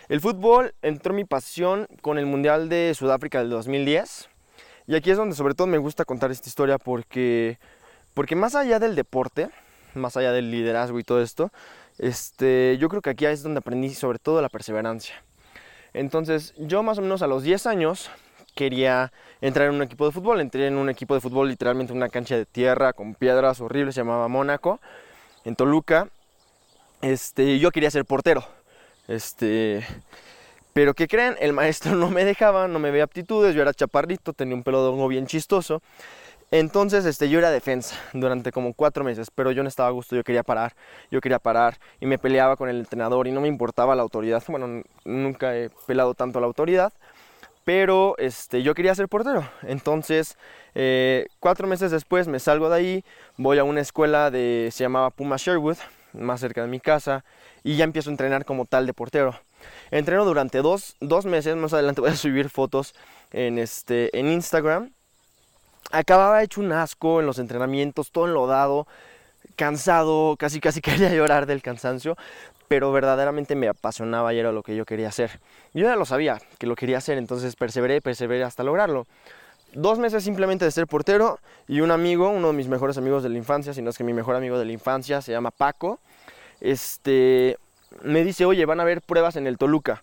El 0.10 0.20
fútbol 0.20 0.74
entró 0.82 1.14
mi 1.14 1.24
pasión 1.24 1.88
con 2.02 2.18
el 2.18 2.26
Mundial 2.26 2.68
de 2.68 2.94
Sudáfrica 2.94 3.40
del 3.40 3.50
2010. 3.50 4.30
Y 4.88 4.96
aquí 4.96 5.12
es 5.12 5.18
donde 5.18 5.36
sobre 5.36 5.54
todo 5.54 5.68
me 5.68 5.78
gusta 5.78 6.04
contar 6.04 6.30
esta 6.30 6.50
historia 6.50 6.78
porque, 6.78 7.58
porque 8.14 8.36
más 8.36 8.54
allá 8.56 8.80
del 8.80 8.96
deporte, 8.96 9.50
más 9.94 10.18
allá 10.18 10.34
del 10.34 10.52
liderazgo 10.52 11.00
y 11.00 11.04
todo 11.04 11.22
esto, 11.22 11.52
este, 12.00 12.78
yo 12.80 12.90
creo 12.90 13.02
que 13.02 13.12
aquí 13.12 13.26
es 13.26 13.44
donde 13.44 13.60
aprendí 13.60 13.94
sobre 13.94 14.20
todo 14.20 14.42
la 14.42 14.50
perseverancia. 14.50 15.16
Entonces 15.94 16.54
yo 16.58 16.84
más 16.84 16.98
o 16.98 17.02
menos 17.02 17.22
a 17.22 17.28
los 17.28 17.44
10 17.44 17.66
años 17.68 18.10
quería 18.56 19.14
entrar 19.40 19.70
en 19.70 19.76
un 19.76 19.84
equipo 19.84 20.06
de 20.06 20.12
fútbol. 20.12 20.42
Entré 20.42 20.68
en 20.68 20.76
un 20.76 20.90
equipo 20.90 21.14
de 21.14 21.22
fútbol 21.22 21.48
literalmente 21.48 21.94
una 21.94 22.10
cancha 22.10 22.36
de 22.36 22.46
tierra 22.46 22.92
con 22.92 23.16
piedras 23.16 23.62
horribles, 23.62 23.96
se 23.96 24.02
llamaba 24.02 24.28
Mónaco, 24.28 24.82
en 25.46 25.56
Toluca. 25.56 26.10
Este, 27.02 27.58
yo 27.60 27.72
quería 27.72 27.90
ser 27.90 28.04
portero. 28.04 28.46
Este, 29.08 29.86
pero 30.74 30.94
¿qué 30.94 31.08
creen? 31.08 31.36
El 31.40 31.54
maestro 31.54 31.96
no 31.96 32.10
me 32.10 32.26
dejaba, 32.26 32.68
no 32.68 32.80
me 32.80 32.92
veía 32.92 33.04
aptitudes, 33.04 33.56
yo 33.56 33.62
era 33.62 33.74
chaparrito, 33.74 34.34
tenía 34.34 34.56
un 34.56 34.64
pelo 34.64 34.90
hongo 34.90 35.08
bien 35.08 35.28
chistoso. 35.28 35.82
Entonces, 36.52 37.06
este, 37.06 37.30
yo 37.30 37.40
era 37.40 37.50
defensa 37.50 37.96
durante 38.14 38.52
como 38.52 38.74
cuatro 38.74 39.04
meses, 39.04 39.32
pero 39.34 39.52
yo 39.52 39.64
no 39.64 39.70
estaba 39.70 39.90
a 39.90 39.92
gusto, 39.92 40.16
yo 40.16 40.24
quería 40.24 40.44
parar, 40.44 40.76
yo 41.10 41.20
quería 41.20 41.40
parar 41.40 41.80
y 42.00 42.06
me 42.06 42.20
peleaba 42.20 42.58
con 42.58 42.70
el 42.70 42.78
entrenador 42.78 43.28
y 43.28 43.32
no 43.32 43.42
me 43.42 43.48
importaba 43.48 43.96
la 43.96 44.04
autoridad. 44.04 44.44
Bueno, 44.48 44.84
nunca 45.04 45.56
he 45.58 45.72
pelado 45.88 46.14
tanto 46.14 46.38
a 46.38 46.42
la 46.42 46.48
autoridad, 46.48 46.94
pero 47.64 48.16
este, 48.20 48.62
yo 48.62 48.76
quería 48.76 48.94
ser 48.94 49.08
portero. 49.08 49.50
Entonces, 49.64 50.38
eh, 50.76 51.26
cuatro 51.40 51.68
meses 51.68 51.90
después 51.90 52.28
me 52.28 52.40
salgo 52.40 52.70
de 52.70 52.76
ahí, 52.76 53.06
voy 53.36 53.58
a 53.58 53.64
una 53.64 53.82
escuela 53.82 54.30
de, 54.30 54.70
se 54.72 54.84
llamaba 54.84 55.10
Puma 55.10 55.38
Sherwood, 55.38 55.78
más 56.14 56.40
cerca 56.40 56.62
de 56.62 56.68
mi 56.68 56.80
casa, 56.80 57.24
y 57.64 57.76
ya 57.76 57.84
empiezo 57.84 58.10
a 58.10 58.14
entrenar 58.14 58.46
como 58.46 58.66
tal 58.66 58.86
de 58.86 58.94
portero. 58.94 59.40
Entreno 59.92 60.26
durante 60.26 60.62
dos, 60.62 60.96
meses, 61.26 61.56
más 61.56 61.74
adelante 61.74 62.02
voy 62.02 62.12
a 62.12 62.16
subir 62.16 62.50
fotos 62.50 62.94
en, 63.32 63.58
este, 63.58 64.18
en 64.18 64.28
Instagram. 64.28 64.92
Acababa 65.92 66.44
hecho 66.44 66.62
un 66.62 66.72
asco 66.72 67.20
en 67.20 67.26
los 67.26 67.40
entrenamientos, 67.40 68.12
todo 68.12 68.28
enlodado, 68.28 68.88
cansado, 69.56 70.36
casi 70.38 70.60
casi 70.60 70.82
quería 70.82 71.14
llorar 71.14 71.46
del 71.46 71.62
cansancio, 71.62 72.18
pero 72.68 72.92
verdaderamente 72.92 73.56
me 73.56 73.68
apasionaba 73.68 74.34
y 74.34 74.40
era 74.40 74.52
lo 74.52 74.64
que 74.64 74.76
yo 74.76 74.86
quería 74.86 75.10
hacer. 75.10 75.40
Yo 75.74 75.86
ya 75.86 75.96
lo 75.96 76.06
sabía 76.06 76.42
que 76.58 76.68
lo 76.68 76.76
quería 76.76 76.98
hacer, 76.98 77.18
entonces 77.18 77.56
perseveré, 77.56 78.02
perseveré 78.02 78.44
hasta 78.44 78.64
lograrlo. 78.64 79.06
Dos 79.74 80.00
meses 80.00 80.24
simplemente 80.24 80.66
de 80.66 80.72
ser 80.72 80.88
portero 80.88 81.40
y 81.68 81.82
un 81.82 81.92
amigo, 81.92 82.30
uno 82.30 82.48
de 82.48 82.54
mis 82.54 82.68
mejores 82.68 82.98
amigos 82.98 83.24
de 83.24 83.30
la 83.30 83.38
infancia, 83.38 83.74
si 83.74 83.82
no 83.82 83.90
es 83.90 83.98
que 83.98 84.04
mi 84.04 84.14
mejor 84.14 84.36
amigo 84.36 84.58
de 84.60 84.66
la 84.66 84.72
infancia, 84.72 85.22
se 85.22 85.32
llama 85.32 85.52
Paco 85.52 86.00
este, 86.64 87.58
me 88.04 88.24
dice, 88.24 88.46
oye, 88.46 88.66
van 88.66 88.80
a 88.80 88.84
haber 88.84 89.02
pruebas 89.02 89.36
en 89.36 89.48
el 89.48 89.58
Toluca, 89.58 90.02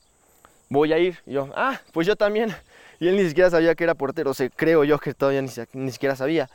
voy 0.68 0.92
a 0.92 0.98
ir. 0.98 1.18
Y 1.26 1.32
yo, 1.32 1.48
ah, 1.56 1.80
pues 1.92 2.06
yo 2.06 2.16
también. 2.16 2.54
Y 3.00 3.08
él 3.08 3.16
ni 3.16 3.26
siquiera 3.26 3.48
sabía 3.48 3.74
que 3.74 3.84
era 3.84 3.94
portero, 3.94 4.30
o 4.30 4.34
sea, 4.34 4.48
creo 4.50 4.84
yo 4.84 4.98
que 4.98 5.14
todavía 5.14 5.42
ni, 5.72 5.90
siquiera 5.90 6.16
sabía. 6.16 6.50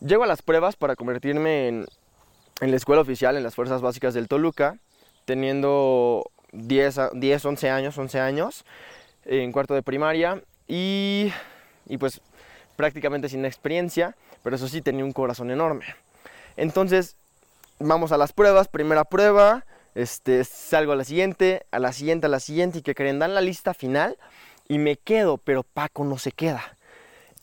Llego 0.00 0.22
a 0.22 0.28
las 0.28 0.40
pruebas 0.40 0.76
para 0.76 0.94
convertirme 0.94 1.66
en, 1.68 1.86
en, 2.60 2.70
la 2.70 2.76
escuela 2.76 3.02
oficial, 3.02 3.36
en 3.36 3.42
las 3.42 3.56
fuerzas 3.56 3.82
básicas 3.82 4.14
del 4.14 4.28
Toluca, 4.28 4.76
teniendo 5.24 6.30
10, 6.52 7.00
10, 7.14 7.44
11 7.44 7.70
años, 7.70 7.98
11 7.98 8.20
años. 8.20 8.64
en 9.24 9.50
cuarto 9.50 9.74
de 9.74 9.82
primaria 9.82 10.40
y, 10.68 11.32
y 11.88 11.98
pues 11.98 12.20
prácticamente 12.76 13.28
sin 13.28 13.44
experiencia, 13.44 14.16
pero 14.42 14.56
eso 14.56 14.68
sí 14.68 14.82
tenía 14.82 15.04
un 15.04 15.12
corazón 15.12 15.50
enorme. 15.50 15.86
Entonces, 16.56 17.16
vamos 17.78 18.12
a 18.12 18.16
las 18.16 18.32
pruebas, 18.32 18.68
primera 18.68 19.04
prueba, 19.04 19.64
este, 19.94 20.44
salgo 20.44 20.92
a 20.92 20.96
la 20.96 21.04
siguiente, 21.04 21.66
a 21.70 21.78
la 21.78 21.92
siguiente, 21.92 22.26
a 22.26 22.30
la 22.30 22.40
siguiente 22.40 22.78
y 22.78 22.82
que 22.82 22.94
creen, 22.94 23.18
dan 23.18 23.34
la 23.34 23.40
lista 23.40 23.74
final 23.74 24.16
y 24.68 24.78
me 24.78 24.96
quedo, 24.96 25.38
pero 25.38 25.62
Paco 25.62 26.04
no 26.04 26.18
se 26.18 26.32
queda. 26.32 26.76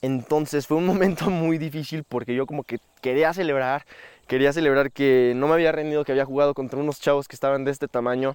Entonces 0.01 0.67
fue 0.67 0.77
un 0.77 0.85
momento 0.87 1.29
muy 1.29 1.57
difícil 1.57 2.03
porque 2.03 2.35
yo 2.35 2.45
como 2.45 2.63
que 2.63 2.79
quería 3.01 3.33
celebrar, 3.33 3.85
quería 4.27 4.53
celebrar 4.53 4.91
que 4.91 5.33
no 5.35 5.47
me 5.47 5.53
había 5.53 5.71
rendido, 5.71 6.05
que 6.05 6.11
había 6.11 6.25
jugado 6.25 6.53
contra 6.53 6.79
unos 6.79 6.99
chavos 6.99 7.27
que 7.27 7.35
estaban 7.35 7.65
de 7.65 7.71
este 7.71 7.87
tamaño, 7.87 8.33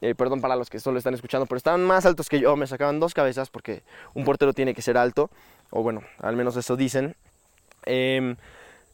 eh, 0.00 0.14
perdón 0.14 0.40
para 0.40 0.56
los 0.56 0.68
que 0.68 0.80
solo 0.80 0.98
están 0.98 1.14
escuchando, 1.14 1.46
pero 1.46 1.56
estaban 1.56 1.82
más 1.84 2.04
altos 2.04 2.28
que 2.28 2.40
yo, 2.40 2.56
me 2.56 2.66
sacaban 2.66 3.00
dos 3.00 3.14
cabezas 3.14 3.48
porque 3.48 3.82
un 4.12 4.24
portero 4.24 4.52
tiene 4.52 4.74
que 4.74 4.82
ser 4.82 4.98
alto, 4.98 5.30
o 5.70 5.82
bueno, 5.82 6.02
al 6.20 6.36
menos 6.36 6.56
eso 6.56 6.76
dicen. 6.76 7.16
Em, 7.86 8.36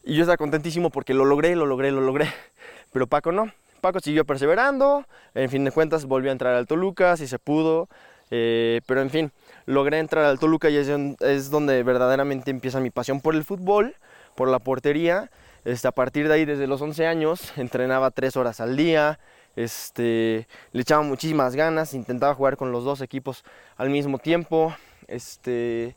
y 0.05 0.15
yo 0.15 0.23
estaba 0.23 0.37
contentísimo 0.37 0.91
porque 0.91 1.15
lo 1.15 1.25
logré, 1.25 1.55
lo 1.55 1.67
logré, 1.67 1.91
lo 1.91 2.01
logré, 2.01 2.29
pero 2.93 3.07
Paco 3.07 3.33
no. 3.33 3.53
Paco 3.81 4.01
siguió 4.01 4.25
perseverando, 4.25 5.07
en 5.35 5.49
fin 5.49 5.65
de 5.65 5.71
cuentas 5.71 6.05
volvió 6.05 6.31
a 6.31 6.33
entrar 6.33 6.55
al 6.55 6.67
Toluca, 6.67 7.17
si 7.17 7.27
se 7.27 7.39
pudo, 7.39 7.89
eh, 8.31 8.81
pero 8.87 9.01
en 9.01 9.11
fin, 9.11 9.33
logré 9.67 9.99
entrar 9.99 10.25
al 10.25 10.39
Toluca 10.39 10.69
y 10.71 10.77
es, 10.77 11.51
donde 11.51 11.83
verdaderamente 11.83 12.51
empieza 12.51 12.81
mi 12.81 12.91
pasión 12.91 13.21
por 13.21 13.35
el 13.35 13.45
fútbol, 13.45 13.95
por 14.35 14.49
la 14.49 14.59
portería. 14.59 15.31
Este, 15.65 15.89
a 15.89 15.93
partir 15.93 16.29
de 16.29 16.35
ahí, 16.35 16.45
desde 16.45 16.67
los 16.67 16.81
11 16.81 17.07
años, 17.07 17.53
entrenaba 17.57 18.11
tres 18.11 18.37
horas 18.37 18.61
al 18.61 18.77
día, 18.77 19.19
este, 19.57 20.47
le 20.73 20.83
echaba 20.83 21.03
muchísimas 21.03 21.57
ganas, 21.57 21.95
intentaba 21.95 22.35
jugar 22.35 22.57
con 22.57 22.73
los 22.73 22.85
dos 22.85 23.01
equipos 23.01 23.45
al 23.77 23.91
mismo 23.91 24.19
tiempo. 24.19 24.75
Este, 25.09 25.97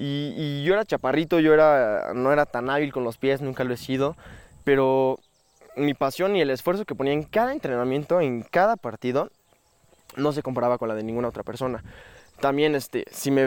y, 0.00 0.62
yo 0.62 0.74
era 0.74 0.84
chaparrito, 0.84 1.40
yo 1.40 1.52
era, 1.52 2.12
no 2.14 2.32
era 2.32 2.46
tan 2.46 2.70
hábil 2.70 2.92
con 2.92 3.02
los 3.02 3.18
pies, 3.18 3.40
nunca 3.40 3.64
lo 3.64 3.74
he 3.74 3.76
sido, 3.76 4.16
pero 4.62 5.18
mi 5.76 5.94
pasión 5.94 6.36
y 6.36 6.40
el 6.40 6.50
esfuerzo 6.50 6.84
que 6.84 6.94
ponía 6.94 7.12
en 7.12 7.24
cada 7.24 7.52
entrenamiento, 7.52 8.20
en 8.20 8.42
cada 8.42 8.76
partido, 8.76 9.30
no 10.16 10.32
se 10.32 10.42
comparaba 10.42 10.78
con 10.78 10.88
la 10.88 10.94
de 10.94 11.02
ninguna 11.02 11.28
otra 11.28 11.42
persona. 11.42 11.82
También 12.40 12.76
este, 12.76 13.06
si 13.10 13.32
me 13.32 13.44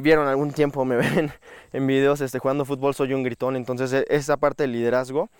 vieron 0.00 0.26
algún 0.26 0.52
tiempo, 0.52 0.84
me 0.84 0.96
ven 0.96 1.32
en 1.72 1.86
videos 1.86 2.20
este, 2.20 2.40
jugando 2.40 2.64
fútbol, 2.64 2.94
soy 2.94 3.14
un 3.14 3.22
gritón, 3.22 3.54
entonces 3.54 3.92
e, 3.92 4.04
esa 4.08 4.36
parte 4.36 4.64
del 4.64 4.72
liderazgo 4.72 5.30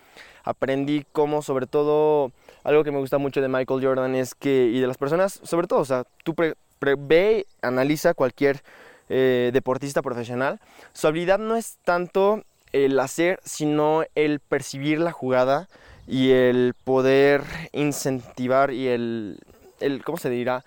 aprendí 0.44 1.04
como 1.12 1.42
sobre 1.42 1.66
todo 1.66 2.30
algo 2.62 2.84
que 2.84 2.92
me 2.92 2.98
gusta 2.98 3.18
mucho 3.18 3.40
de 3.40 3.48
Michael 3.48 3.84
Jordan 3.84 4.14
es 4.14 4.36
que, 4.36 4.66
y 4.66 4.78
de 4.78 4.86
las 4.86 4.98
personas, 4.98 5.40
sobre 5.42 5.66
todo, 5.66 5.80
o 5.80 5.84
sea, 5.84 6.04
tú 6.22 6.36
ve, 6.36 7.46
analiza 7.62 8.14
cualquier 8.14 8.62
eh, 9.14 9.50
deportista 9.52 10.00
profesional, 10.00 10.58
su 10.94 11.06
habilidad 11.06 11.38
no 11.38 11.56
es 11.56 11.76
tanto 11.84 12.44
el 12.72 12.98
hacer, 12.98 13.40
sino 13.44 14.04
el 14.14 14.40
percibir 14.40 14.98
la 15.00 15.12
jugada 15.12 15.68
y 16.06 16.30
el 16.30 16.74
poder 16.84 17.42
incentivar 17.72 18.72
y 18.72 18.88
el, 18.88 19.38
el 19.80 20.02
¿cómo 20.02 20.16
se 20.16 20.30
dirá? 20.30 20.64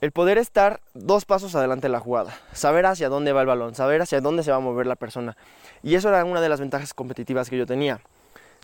el 0.00 0.12
poder 0.12 0.38
estar 0.38 0.80
dos 0.94 1.24
pasos 1.24 1.54
adelante 1.54 1.88
de 1.88 1.92
la 1.92 2.00
jugada, 2.00 2.36
saber 2.52 2.86
hacia 2.86 3.08
dónde 3.08 3.32
va 3.32 3.40
el 3.40 3.46
balón, 3.46 3.74
saber 3.74 4.00
hacia 4.02 4.20
dónde 4.20 4.42
se 4.42 4.50
va 4.50 4.58
a 4.58 4.60
mover 4.60 4.86
la 4.86 4.96
persona. 4.96 5.36
Y 5.82 5.94
eso 5.94 6.08
era 6.08 6.24
una 6.24 6.40
de 6.40 6.48
las 6.48 6.60
ventajas 6.60 6.94
competitivas 6.94 7.50
que 7.50 7.58
yo 7.58 7.66
tenía. 7.66 8.00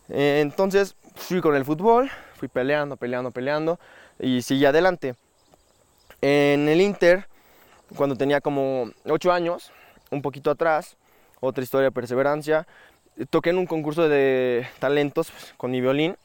Eh, 0.09 0.39
entonces 0.41 0.95
fui 1.15 1.41
con 1.41 1.55
el 1.55 1.65
fútbol, 1.65 2.09
fui 2.35 2.47
peleando, 2.47 2.95
peleando, 2.95 3.31
peleando 3.31 3.79
y 4.19 4.41
seguí 4.41 4.65
adelante. 4.65 5.15
En 6.21 6.69
el 6.69 6.79
Inter, 6.79 7.27
cuando 7.95 8.15
tenía 8.15 8.41
como 8.41 8.91
8 9.05 9.31
años, 9.31 9.71
un 10.11 10.21
poquito 10.21 10.51
atrás, 10.51 10.97
otra 11.39 11.63
historia 11.63 11.85
de 11.85 11.91
perseverancia, 11.91 12.67
toqué 13.29 13.51
en 13.51 13.57
un 13.57 13.65
concurso 13.65 14.07
de 14.07 14.67
talentos 14.79 15.31
con 15.57 15.71
mi 15.71 15.81
violín. 15.81 16.17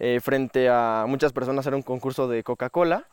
Eh, 0.00 0.20
frente 0.22 0.68
a 0.68 1.06
muchas 1.08 1.32
personas 1.32 1.66
era 1.66 1.74
un 1.74 1.82
concurso 1.82 2.28
de 2.28 2.44
Coca-Cola 2.44 3.06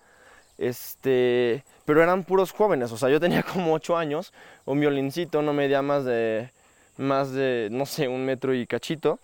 este, 0.58 1.64
pero 1.84 2.02
eran 2.02 2.24
puros 2.24 2.52
jóvenes, 2.52 2.92
o 2.92 2.98
sea, 2.98 3.10
yo 3.10 3.20
tenía 3.20 3.44
como 3.54 3.74
8 3.74 3.98
años, 3.98 4.34
un 4.66 4.80
violincito 4.80 5.42
no 5.42 5.54
medía 5.54 5.82
más 5.82 6.06
de, 6.06 6.50
más 6.98 7.32
de, 7.32 7.70
no 7.72 7.86
sé, 7.86 8.08
un 8.08 8.26
metro 8.26 8.54
y 8.54 8.66
cachito. 8.66 9.20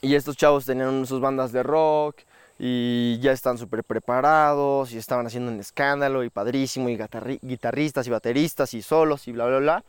Y 0.00 0.16
estos 0.16 0.36
chavos 0.36 0.64
tenían 0.64 1.06
sus 1.06 1.20
bandas 1.20 1.52
de 1.52 1.62
rock 1.62 2.16
y 2.64 3.18
ya 3.18 3.32
están 3.32 3.58
súper 3.58 3.82
preparados 3.82 4.92
y 4.92 4.96
estaban 4.96 5.26
haciendo 5.26 5.50
un 5.50 5.58
escándalo 5.58 6.22
y 6.22 6.30
padrísimo 6.30 6.88
y 6.88 6.96
guitarristas 7.42 8.06
y 8.06 8.10
bateristas 8.10 8.72
y 8.74 8.82
solos 8.82 9.26
y 9.26 9.32
bla, 9.32 9.46
bla, 9.46 9.58
bla. 9.58 9.84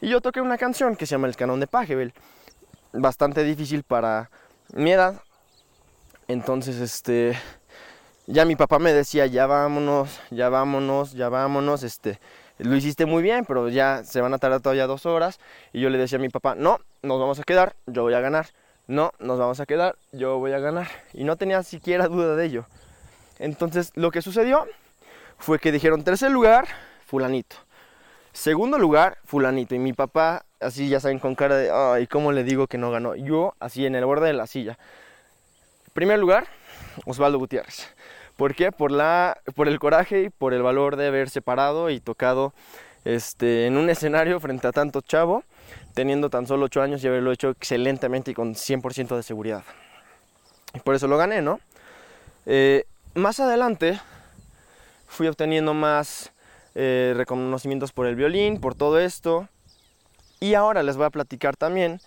Y 0.00 0.10
yo 0.10 0.20
toqué 0.20 0.40
una 0.40 0.56
canción 0.56 0.94
que 0.94 1.06
se 1.06 1.16
llama 1.16 1.26
El 1.26 1.34
Canón 1.34 1.58
de 1.58 1.66
Pajebel, 1.66 2.14
bastante 2.92 3.42
difícil 3.42 3.82
para 3.82 4.30
mi 4.74 4.92
edad. 4.92 5.22
Entonces, 6.28 6.76
este, 6.76 7.36
ya 8.28 8.44
mi 8.44 8.54
papá 8.54 8.78
me 8.78 8.92
decía, 8.92 9.26
ya 9.26 9.46
vámonos, 9.46 10.20
ya 10.30 10.48
vámonos, 10.50 11.14
ya 11.14 11.28
vámonos, 11.28 11.82
este, 11.82 12.20
lo 12.58 12.76
hiciste 12.76 13.06
muy 13.06 13.24
bien, 13.24 13.44
pero 13.44 13.68
ya 13.70 14.04
se 14.04 14.20
van 14.20 14.32
a 14.32 14.38
tardar 14.38 14.60
todavía 14.60 14.86
dos 14.86 15.04
horas. 15.04 15.40
Y 15.72 15.80
yo 15.80 15.90
le 15.90 15.98
decía 15.98 16.18
a 16.18 16.22
mi 16.22 16.28
papá, 16.28 16.54
no, 16.54 16.78
nos 17.02 17.18
vamos 17.18 17.40
a 17.40 17.42
quedar, 17.42 17.74
yo 17.86 18.02
voy 18.02 18.14
a 18.14 18.20
ganar. 18.20 18.46
No, 18.86 19.12
nos 19.18 19.38
vamos 19.38 19.60
a 19.60 19.66
quedar, 19.66 19.96
yo 20.12 20.38
voy 20.38 20.52
a 20.52 20.58
ganar. 20.58 20.88
Y 21.12 21.24
no 21.24 21.36
tenía 21.36 21.62
siquiera 21.62 22.06
duda 22.06 22.36
de 22.36 22.44
ello. 22.44 22.66
Entonces, 23.38 23.92
lo 23.94 24.10
que 24.10 24.20
sucedió 24.20 24.66
fue 25.38 25.58
que 25.58 25.72
dijeron, 25.72 26.04
tercer 26.04 26.30
lugar, 26.30 26.68
fulanito. 27.06 27.56
Segundo 28.32 28.78
lugar, 28.78 29.18
fulanito. 29.24 29.74
Y 29.74 29.78
mi 29.78 29.92
papá, 29.92 30.44
así 30.60 30.88
ya 30.88 31.00
saben, 31.00 31.18
con 31.18 31.34
cara 31.34 31.56
de, 31.56 31.70
ay, 31.72 32.06
¿cómo 32.06 32.32
le 32.32 32.44
digo 32.44 32.66
que 32.66 32.78
no 32.78 32.90
ganó? 32.90 33.14
Yo, 33.14 33.54
así 33.58 33.86
en 33.86 33.94
el 33.94 34.04
borde 34.04 34.26
de 34.26 34.32
la 34.34 34.46
silla. 34.46 34.78
Primer 35.94 36.18
lugar, 36.18 36.46
Osvaldo 37.06 37.38
Gutiérrez. 37.38 37.88
¿Por 38.36 38.54
qué? 38.54 38.72
Por, 38.72 38.90
la, 38.90 39.38
por 39.54 39.68
el 39.68 39.78
coraje 39.78 40.22
y 40.24 40.28
por 40.28 40.52
el 40.52 40.62
valor 40.62 40.96
de 40.96 41.06
haber 41.06 41.30
separado 41.30 41.88
y 41.88 42.00
tocado 42.00 42.52
este, 43.04 43.66
en 43.66 43.76
un 43.76 43.90
escenario 43.90 44.40
frente 44.40 44.66
a 44.66 44.72
tanto 44.72 45.00
chavo, 45.00 45.44
teniendo 45.94 46.30
tan 46.30 46.46
solo 46.46 46.66
8 46.66 46.82
años 46.82 47.04
y 47.04 47.08
haberlo 47.08 47.32
hecho 47.32 47.50
excelentemente 47.50 48.30
y 48.30 48.34
con 48.34 48.54
100% 48.54 49.16
de 49.16 49.22
seguridad. 49.22 49.64
Y 50.74 50.80
por 50.80 50.94
eso 50.94 51.06
lo 51.06 51.16
gané, 51.16 51.42
¿no? 51.42 51.60
Eh, 52.46 52.84
más 53.14 53.40
adelante 53.40 54.00
fui 55.06 55.28
obteniendo 55.28 55.74
más 55.74 56.32
eh, 56.74 57.14
reconocimientos 57.16 57.92
por 57.92 58.06
el 58.06 58.16
violín, 58.16 58.60
por 58.60 58.74
todo 58.74 58.98
esto. 58.98 59.48
Y 60.40 60.54
ahora 60.54 60.82
les 60.82 60.96
voy 60.96 61.06
a 61.06 61.10
platicar 61.10 61.56
también. 61.56 62.00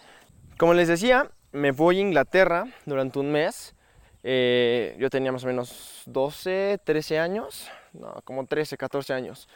Como 0.58 0.74
les 0.74 0.88
decía, 0.88 1.30
me 1.51 1.72
voy 1.72 2.00
a 2.00 2.01
Inglaterra 2.01 2.66
durante 2.86 3.20
un 3.20 3.32
mes 3.32 3.74
eh, 4.30 4.94
yo 5.00 5.10
tenía 5.10 5.32
más 5.32 5.46
o 5.46 5.48
menos 5.48 6.01
12, 6.06 6.82
13 6.84 7.18
años, 7.18 7.70
no, 7.94 8.13
como 8.25 8.46
13, 8.46 8.75
14 8.75 9.13
años. 9.13 9.48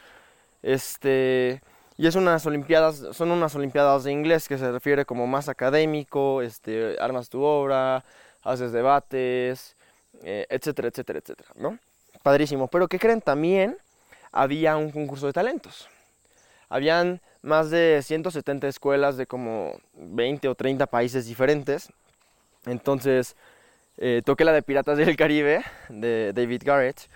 Este, 0.62 1.60
y 1.96 2.06
es 2.06 2.14
unas 2.14 2.46
olimpiadas, 2.46 3.02
son 3.12 3.30
unas 3.30 3.54
olimpiadas 3.54 4.04
de 4.04 4.12
inglés 4.12 4.48
que 4.48 4.58
se 4.58 4.70
refiere 4.70 5.04
como 5.04 5.26
más 5.26 5.48
académico, 5.48 6.42
este, 6.42 6.96
armas 7.00 7.28
tu 7.28 7.42
obra, 7.42 8.04
haces 8.42 8.72
debates, 8.72 9.76
eh, 10.22 10.46
etcétera, 10.48 10.88
etcétera, 10.88 11.18
etcétera, 11.18 11.50
¿no? 11.56 11.78
Padrísimo. 12.22 12.68
Pero 12.68 12.88
¿qué 12.88 12.98
creen? 12.98 13.20
También 13.20 13.76
había 14.30 14.76
un 14.76 14.90
concurso 14.90 15.26
de 15.26 15.32
talentos. 15.32 15.88
Habían 16.68 17.20
más 17.42 17.70
de 17.70 18.00
170 18.02 18.68
escuelas 18.68 19.16
de 19.16 19.26
como 19.26 19.78
20 19.94 20.48
o 20.48 20.54
30 20.54 20.86
países 20.86 21.26
diferentes. 21.26 21.90
Entonces, 22.66 23.36
eh, 23.98 24.22
toqué 24.24 24.44
la 24.44 24.52
de 24.52 24.62
Piratas 24.62 24.96
del 24.96 25.16
Caribe 25.16 25.62
de 25.88 26.32
David 26.32 26.62
Garrett 26.64 27.08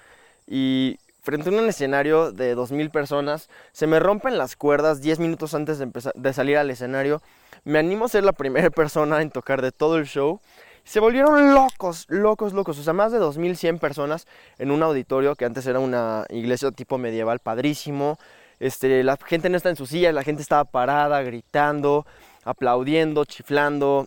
y 0.47 0.99
frente 1.27 1.51
a 1.51 1.53
un 1.53 1.69
escenario 1.69 2.31
de 2.31 2.57
2.000 2.57 2.89
personas 2.93 3.49
se 3.73 3.89
me 3.89 3.99
rompen 3.99 4.39
las 4.39 4.55
cuerdas 4.55 5.01
10 5.03 5.19
minutos 5.19 5.55
antes 5.55 5.79
de, 5.81 6.33
salir 6.33 6.57
al 6.57 6.71
escenario. 6.71 7.21
Me 7.65 7.81
animo 7.81 8.05
a 8.05 8.09
ser 8.09 8.23
la 8.23 8.33
primera 8.33 8.71
persona 8.83 9.21
en 9.21 9.31
tocar 9.31 9.61
de 9.61 9.73
todo 9.73 9.99
el 9.99 10.07
show. 10.07 10.41
Se 10.85 11.01
volvieron 11.01 11.53
locos, 11.53 12.07
locos, 12.09 12.53
locos. 12.53 12.79
O 12.79 12.83
sea, 12.85 12.93
más 12.93 13.11
de 13.11 13.19
2.100 13.19 13.81
personas 13.81 14.29
en 14.57 14.71
un 14.71 14.85
auditorio 14.85 15.35
que 15.35 15.45
antes 15.45 15.67
era 15.67 15.81
una 15.81 16.25
iglesia 16.31 16.71
tipo 16.71 16.97
medieval, 16.97 17.41
padrísimo. 17.41 18.19
Este, 18.61 19.03
la 19.03 19.17
gente 19.17 19.49
no 19.49 19.57
está 19.57 19.69
en 19.69 19.77
sus 19.77 19.89
sillas, 19.89 20.15
la 20.15 20.23
gente 20.23 20.43
estaba 20.43 20.65
parada, 20.65 21.21
gritando, 21.23 22.07
aplaudiendo, 22.45 23.25
chiflando. 23.25 24.07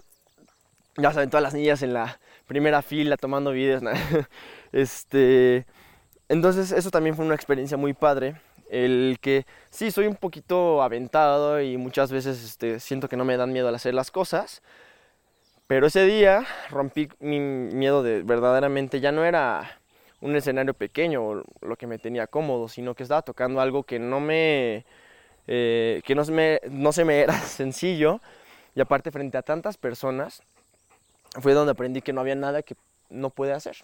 Ya 0.96 1.12
saben, 1.12 1.30
todas 1.30 1.44
las 1.44 1.54
niñas 1.54 1.82
en 1.82 1.94
la, 1.94 2.18
primera 2.50 2.82
fila 2.82 3.16
tomando 3.16 3.52
videos. 3.52 3.84
este, 4.72 5.66
entonces 6.30 6.72
eso 6.72 6.92
también 6.92 7.16
fue 7.16 7.26
una 7.26 7.36
experiencia 7.36 7.78
muy 7.78 7.94
padre. 7.94 8.36
El 8.70 9.18
que 9.20 9.46
sí, 9.72 9.90
soy 9.90 10.06
un 10.06 10.16
poquito 10.16 10.84
aventado 10.84 11.60
y 11.60 11.76
muchas 11.78 12.12
veces 12.12 12.44
este, 12.44 12.80
siento 12.80 13.10
que 13.10 13.18
no 13.18 13.26
me 13.26 13.36
dan 13.36 13.52
miedo 13.52 13.68
al 13.68 13.76
hacer 13.76 13.96
las 13.96 14.12
cosas. 14.12 14.62
Pero 15.68 15.88
ese 15.88 16.06
día 16.06 16.46
rompí 16.70 17.10
mi 17.20 17.40
miedo 17.40 18.04
de 18.04 18.24
verdaderamente, 18.24 19.00
ya 19.02 19.12
no 19.12 19.26
era 19.26 19.80
un 20.22 20.36
escenario 20.36 20.74
pequeño 20.74 21.24
o 21.24 21.44
lo 21.62 21.76
que 21.78 21.88
me 21.88 21.98
tenía 21.98 22.28
cómodo, 22.28 22.68
sino 22.68 22.94
que 22.96 23.04
estaba 23.04 23.22
tocando 23.22 23.62
algo 23.62 23.84
que 23.84 24.00
no 24.00 24.20
me, 24.20 24.86
eh, 25.48 26.02
que 26.06 26.16
no 26.16 26.26
se, 26.26 26.32
me, 26.32 26.60
no 26.70 26.92
se 26.92 27.06
me 27.06 27.22
era 27.22 27.34
sencillo 27.42 28.20
y 28.76 28.82
aparte 28.82 29.12
frente 29.12 29.38
a 29.38 29.42
tantas 29.42 29.78
personas 29.78 30.44
fue 31.42 31.54
donde 31.54 31.72
aprendí 31.72 32.02
que 32.02 32.14
no 32.14 32.22
había 32.22 32.36
nada 32.36 32.62
que 32.62 32.76
no 33.10 33.30
puede 33.30 33.54
hacer 33.54 33.78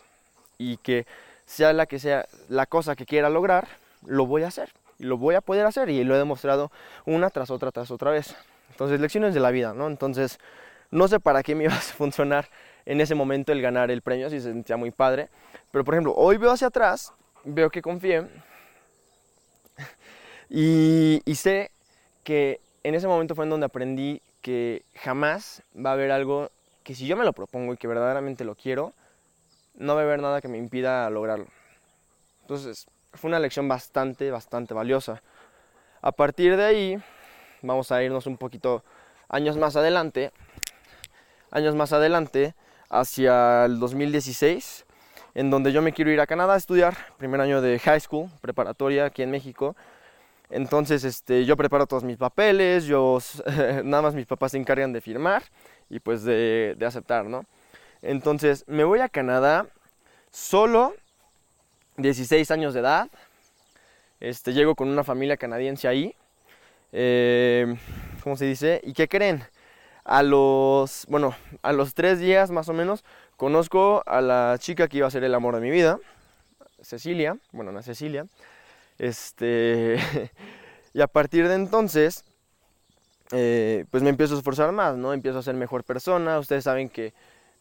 y 0.57 0.77
que 0.77 1.05
sea 1.45 1.73
la 1.73 1.85
que 1.85 1.99
sea 1.99 2.25
la 2.49 2.65
cosa 2.65 2.95
que 2.95 3.05
quiera 3.05 3.29
lograr, 3.29 3.67
lo 4.05 4.25
voy 4.25 4.43
a 4.43 4.47
hacer 4.47 4.71
y 4.99 5.03
lo 5.03 5.17
voy 5.17 5.35
a 5.35 5.41
poder 5.41 5.65
hacer 5.65 5.89
y 5.89 6.03
lo 6.03 6.15
he 6.15 6.17
demostrado 6.17 6.71
una 7.05 7.29
tras 7.29 7.49
otra 7.49 7.71
tras 7.71 7.91
otra 7.91 8.11
vez. 8.11 8.35
Entonces, 8.71 8.99
lecciones 8.99 9.33
de 9.33 9.39
la 9.39 9.51
vida, 9.51 9.73
¿no? 9.73 9.87
Entonces, 9.87 10.39
no 10.91 11.07
sé 11.07 11.19
para 11.19 11.43
qué 11.43 11.55
me 11.55 11.63
iba 11.65 11.73
a 11.73 11.79
funcionar 11.79 12.49
en 12.85 13.01
ese 13.01 13.15
momento 13.15 13.51
el 13.51 13.61
ganar 13.61 13.89
el 13.91 14.01
premio, 14.01 14.29
si 14.29 14.39
se 14.39 14.49
sentía 14.49 14.77
muy 14.77 14.91
padre, 14.91 15.29
pero 15.71 15.83
por 15.83 15.93
ejemplo, 15.93 16.13
hoy 16.15 16.37
veo 16.37 16.51
hacia 16.51 16.67
atrás, 16.67 17.13
veo 17.43 17.69
que 17.69 17.81
confié 17.81 18.27
y, 20.49 21.21
y 21.25 21.35
sé 21.35 21.71
que 22.23 22.59
en 22.83 22.95
ese 22.95 23.07
momento 23.07 23.33
fue 23.33 23.45
en 23.45 23.49
donde 23.49 23.65
aprendí 23.65 24.21
que 24.41 24.83
jamás 24.93 25.63
va 25.75 25.89
a 25.89 25.93
haber 25.93 26.11
algo 26.11 26.51
que 26.83 26.93
si 26.93 27.07
yo 27.07 27.17
me 27.17 27.25
lo 27.25 27.33
propongo 27.33 27.73
y 27.73 27.77
que 27.77 27.87
verdaderamente 27.87 28.43
lo 28.43 28.53
quiero, 28.53 28.93
no 29.77 29.95
va 29.95 30.01
a 30.01 30.03
haber 30.03 30.21
nada 30.21 30.41
que 30.41 30.47
me 30.47 30.57
impida 30.57 31.09
lograrlo. 31.09 31.47
Entonces, 32.41 32.87
fue 33.13 33.29
una 33.29 33.39
lección 33.39 33.67
bastante, 33.67 34.31
bastante 34.31 34.73
valiosa. 34.73 35.21
A 36.01 36.11
partir 36.11 36.55
de 36.57 36.63
ahí, 36.63 37.03
vamos 37.61 37.91
a 37.91 38.03
irnos 38.03 38.27
un 38.27 38.37
poquito 38.37 38.83
años 39.29 39.57
más 39.57 39.75
adelante, 39.75 40.31
años 41.51 41.75
más 41.75 41.93
adelante, 41.93 42.53
hacia 42.89 43.65
el 43.65 43.79
2016, 43.79 44.85
en 45.33 45.49
donde 45.49 45.71
yo 45.71 45.81
me 45.81 45.93
quiero 45.93 46.11
ir 46.11 46.21
a 46.21 46.27
Canadá 46.27 46.53
a 46.53 46.57
estudiar, 46.57 46.95
primer 47.17 47.41
año 47.41 47.61
de 47.61 47.79
high 47.79 47.99
school, 47.99 48.29
preparatoria 48.41 49.05
aquí 49.05 49.23
en 49.23 49.31
México. 49.31 49.75
Entonces, 50.49 51.03
este, 51.03 51.45
yo 51.45 51.57
preparo 51.57 51.87
todos 51.87 52.03
mis 52.03 52.17
papeles, 52.17 52.85
yo, 52.85 53.17
nada 53.83 54.03
más 54.03 54.13
mis 54.13 54.27
papás 54.27 54.51
se 54.51 54.57
encargan 54.57 54.93
de 54.93 55.01
firmar 55.01 55.43
y 55.89 55.99
pues 55.99 56.23
de, 56.23 56.75
de 56.77 56.85
aceptar, 56.85 57.25
¿no? 57.25 57.45
Entonces, 58.01 58.63
me 58.67 58.83
voy 58.83 58.99
a 58.99 59.09
Canadá 59.09 59.67
solo, 60.31 60.95
16 61.97 62.51
años 62.51 62.73
de 62.73 62.81
edad. 62.81 63.09
Este, 64.19 64.53
llego 64.53 64.75
con 64.75 64.89
una 64.89 65.03
familia 65.03 65.37
canadiense 65.37 65.87
ahí. 65.87 66.15
Eh, 66.91 67.75
¿Cómo 68.23 68.37
se 68.37 68.45
dice? 68.45 68.81
¿Y 68.83 68.93
qué 68.93 69.07
creen? 69.07 69.43
A 70.03 70.23
los, 70.23 71.05
bueno, 71.09 71.35
a 71.61 71.73
los 71.73 71.93
tres 71.93 72.19
días 72.19 72.51
más 72.51 72.69
o 72.69 72.73
menos, 72.73 73.03
conozco 73.37 74.03
a 74.05 74.21
la 74.21 74.57
chica 74.59 74.87
que 74.87 74.97
iba 74.97 75.07
a 75.07 75.11
ser 75.11 75.23
el 75.23 75.33
amor 75.33 75.55
de 75.55 75.61
mi 75.61 75.71
vida, 75.71 75.99
Cecilia, 76.81 77.37
bueno, 77.51 77.71
Ana 77.71 77.81
Cecilia. 77.81 78.27
Este, 78.97 79.97
y 80.93 81.01
a 81.01 81.07
partir 81.07 81.47
de 81.47 81.55
entonces, 81.55 82.23
eh, 83.31 83.85
pues 83.89 84.03
me 84.03 84.09
empiezo 84.09 84.35
a 84.35 84.37
esforzar 84.37 84.71
más, 84.71 84.95
¿no? 84.95 85.13
Empiezo 85.13 85.39
a 85.39 85.43
ser 85.43 85.55
mejor 85.55 85.83
persona. 85.83 86.39
Ustedes 86.39 86.63
saben 86.63 86.89
que 86.89 87.13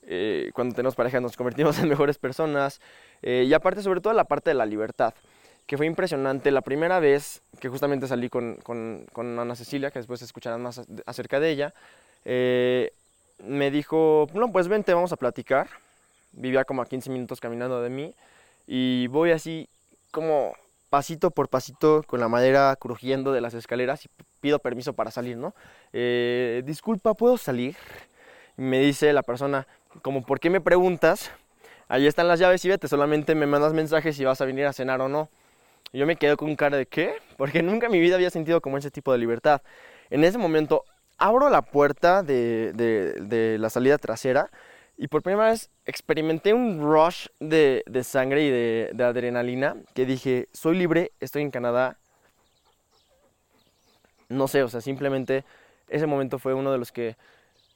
eh, 0.06 0.50
cuando 0.54 0.75
tenemos 0.75 0.94
pareja 0.94 1.20
nos 1.20 1.37
convertimos 1.37 1.78
en 1.80 1.88
mejores 1.88 2.18
personas. 2.18 2.80
Eh, 3.23 3.44
y 3.46 3.54
aparte, 3.54 3.82
sobre 3.82 4.00
todo, 4.00 4.12
la 4.12 4.25
parte 4.25 4.50
de 4.50 4.54
la 4.54 4.66
libertad, 4.66 5.14
que 5.66 5.76
fue 5.76 5.87
impresionante. 5.87 6.50
La 6.50 6.61
primera 6.61 7.00
vez 7.00 7.42
que 7.61 7.68
justamente 7.68 8.06
salí 8.06 8.28
con, 8.28 8.56
con, 8.62 9.38
Ana 9.38 9.56
Cecilia, 9.56 9.90
que 9.90 9.99
después 9.99 10.23
escucharán 10.23 10.62
más 10.62 10.82
acerca 11.06 11.40
de 11.40 11.50
ella, 11.50 11.75
eh, 12.25 12.92
me 13.38 13.70
dijo, 13.70 14.28
no, 14.34 14.52
pues 14.52 14.68
vente, 14.68 14.94
vamos 14.94 15.12
a 15.12 15.16
platicar. 15.16 15.68
Vivía 16.32 16.64
como 16.64 16.82
a 16.82 16.87
15 16.87 17.11
minutos 17.11 17.40
caminando 17.40 17.80
de 17.80 17.90
mí 17.90 18.12
y 18.66 19.06
voy 19.06 19.30
así 19.30 19.68
como 20.11 20.56
pasito 20.90 21.30
por 21.30 21.49
pasito 21.49 22.02
con 22.04 22.18
la 22.18 22.26
madera 22.26 22.75
crujiendo 22.75 23.32
de 23.32 23.40
las 23.40 23.54
escaleras 23.54 24.04
y 24.04 24.08
pido 24.40 24.58
permiso 24.58 24.94
para 24.94 25.12
salir, 25.12 25.37
¿no? 25.37 25.54
disculpa, 26.64 27.14
¿puedo 27.14 27.37
salir? 27.37 27.76
Me 28.56 28.80
dice 28.80 29.12
la 29.12 29.23
persona, 29.23 29.66
como, 30.02 30.25
¿por 30.25 30.40
qué 30.40 30.50
me 30.50 30.61
preguntas? 30.61 31.30
Ahí 31.88 32.06
están 32.06 32.28
las 32.28 32.38
llaves 32.38 32.64
y 32.64 32.68
vete, 32.68 32.88
solamente 32.88 33.34
me 33.34 33.46
mandas 33.46 33.73
mensajes 33.73 34.16
si 34.16 34.25
vas 34.25 34.40
a 34.40 34.44
venir 34.44 34.66
a 34.66 34.73
cenar 34.73 35.00
o 35.00 35.08
no. 35.08 35.28
Yo 35.92 36.06
me 36.06 36.16
quedo 36.16 36.37
con 36.37 36.56
cara 36.56 36.76
de 36.76 36.87
¿qué? 36.87 37.14
Porque 37.37 37.62
nunca 37.62 37.87
en 37.87 37.92
mi 37.92 38.00
vida 38.00 38.16
había 38.16 38.31
sentido 38.31 38.61
como 38.61 38.79
ese 38.79 38.90
tipo 38.90 39.12
de 39.12 39.18
libertad. 39.18 39.62
En 40.11 40.24
ese 40.24 40.38
momento 40.38 40.85
abro 41.18 41.48
la 41.50 41.62
puerta 41.62 42.22
de, 42.22 42.72
de, 42.74 43.59
la 43.59 43.70
salida 43.70 43.98
trasera 43.98 44.50
y 44.96 45.09
por 45.09 45.22
primera 45.22 45.50
vez 45.50 45.70
experimenté 45.87 46.52
un 46.52 46.81
rush 46.81 47.26
de, 47.40 47.83
de 47.87 48.05
sangre 48.05 48.44
y 48.44 48.50
de, 48.50 48.90
de, 48.92 49.05
adrenalina 49.05 49.76
que 49.94 50.07
dije, 50.07 50.48
soy 50.52 50.76
libre, 50.76 51.12
estoy 51.20 51.42
en 51.42 51.50
Canadá. 51.50 51.98
No 54.29 54.48
sé, 54.48 54.62
o 54.62 54.68
sea, 54.68 54.81
simplemente 54.81 55.44
ese 55.88 56.07
momento 56.07 56.38
fue 56.38 56.55
uno 56.55 56.72
de 56.72 56.79
los 56.79 56.90
que 56.90 57.16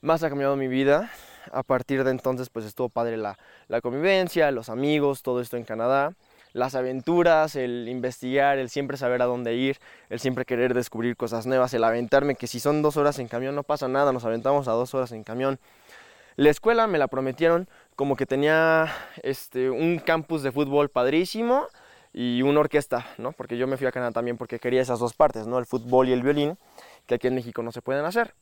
más 0.01 0.23
ha 0.23 0.29
cambiado 0.29 0.57
mi 0.57 0.69
vida 0.69 1.11
a 1.53 1.63
partir 1.63 2.05
de 2.05 2.11
entonces 2.11 2.51
pues 2.51 2.67
estuvo 2.67 2.89
padre 2.89 3.17
la, 3.17 3.39
la 3.69 3.81
convivencia, 3.81 4.51
los 4.51 4.69
amigos, 4.69 5.23
todo 5.23 5.41
esto 5.41 5.57
en 5.57 5.65
Canadá 5.65 6.15
las 6.53 6.75
aventuras, 6.75 7.57
el 7.57 7.89
investigar, 7.89 8.59
el 8.59 8.71
siempre 8.71 8.97
saber 8.97 9.23
a 9.23 9.27
dónde 9.27 9.55
ir, 9.55 9.79
el 10.09 10.21
siempre 10.21 10.45
querer 10.45 10.75
descubrir 10.75 11.17
cosas 11.17 11.47
nuevas, 11.47 11.73
el 11.75 11.85
aventarme 11.85 12.35
que 12.35 12.47
si 12.47 12.61
son 12.61 12.83
dos 12.83 12.97
horas 12.97 13.19
en 13.19 13.29
camión 13.29 13.55
no 13.55 13.63
pasa 13.63 13.89
nada, 13.89 14.13
nos 14.13 14.25
aventamos 14.25 14.69
a 14.69 14.73
dos 14.73 14.95
horas 14.95 15.13
en 15.13 15.25
camión. 15.25 15.59
La 16.37 16.51
escuela 16.51 16.87
me 16.87 16.99
la 16.99 17.09
prometieron 17.09 17.69
como 17.97 18.17
que 18.17 18.27
tenía 18.27 18.93
este, 19.23 19.71
un 19.71 19.99
campus 19.99 20.43
de 20.43 20.53
fútbol 20.53 20.89
padrísimo 20.89 21.67
y 22.13 22.43
una 22.43 22.61
orquesta, 22.61 23.07
¿no? 23.19 23.33
Porque 23.33 23.57
yo 23.57 23.67
me 23.67 23.77
fui 23.77 23.87
a 23.87 23.93
Canadá 23.93 24.13
también 24.13 24.37
porque 24.37 24.59
quería 24.59 24.81
esas 24.81 25.01
dos 25.01 25.15
partes, 25.15 25.47
¿no? 25.47 25.59
El 25.59 25.67
fútbol 25.67 26.09
y 26.09 26.13
el 26.13 26.23
violín, 26.23 26.57
que 27.07 27.17
aquí 27.17 27.27
en 27.27 27.35
México 27.35 27.63
no 27.63 27.73
se 27.73 27.83
pueden 27.83 28.05
hacer. 28.05 28.35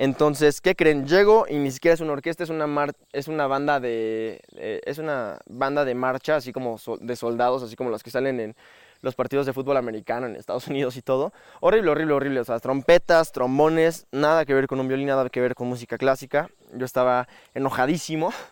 Entonces, 0.00 0.62
¿qué 0.62 0.74
creen? 0.74 1.06
Llego 1.06 1.44
y 1.46 1.56
ni 1.56 1.70
siquiera 1.70 1.92
es 1.92 2.00
una 2.00 2.14
orquesta, 2.14 2.42
es 2.42 2.48
una, 2.48 2.90
es 3.12 3.28
una 3.28 3.46
banda 3.46 3.80
de 3.80 4.40
eh, 4.56 4.80
es 4.86 4.96
una 4.96 5.38
banda 5.44 5.84
de 5.84 5.94
marcha, 5.94 6.36
así 6.36 6.54
como 6.54 6.80
de 7.02 7.16
soldados, 7.16 7.62
así 7.62 7.76
como 7.76 7.90
los 7.90 8.02
que 8.02 8.10
salen 8.10 8.40
en 8.40 8.56
los 9.02 9.14
partidos 9.14 9.44
de 9.44 9.52
fútbol 9.52 9.76
americano 9.76 10.24
en 10.24 10.36
Estados 10.36 10.66
Unidos 10.68 10.96
y 10.96 11.02
todo. 11.02 11.34
Horrible, 11.60 11.90
horrible, 11.90 12.14
horrible. 12.14 12.40
O 12.40 12.44
sea, 12.46 12.58
trompetas, 12.60 13.30
trombones, 13.30 14.06
nada 14.10 14.46
que 14.46 14.54
ver 14.54 14.68
con 14.68 14.80
un 14.80 14.88
violín, 14.88 15.08
nada 15.08 15.28
que 15.28 15.42
ver 15.42 15.54
con 15.54 15.68
música 15.68 15.98
clásica. 15.98 16.48
Yo 16.72 16.86
estaba 16.86 17.28
enojadísimo. 17.54 18.32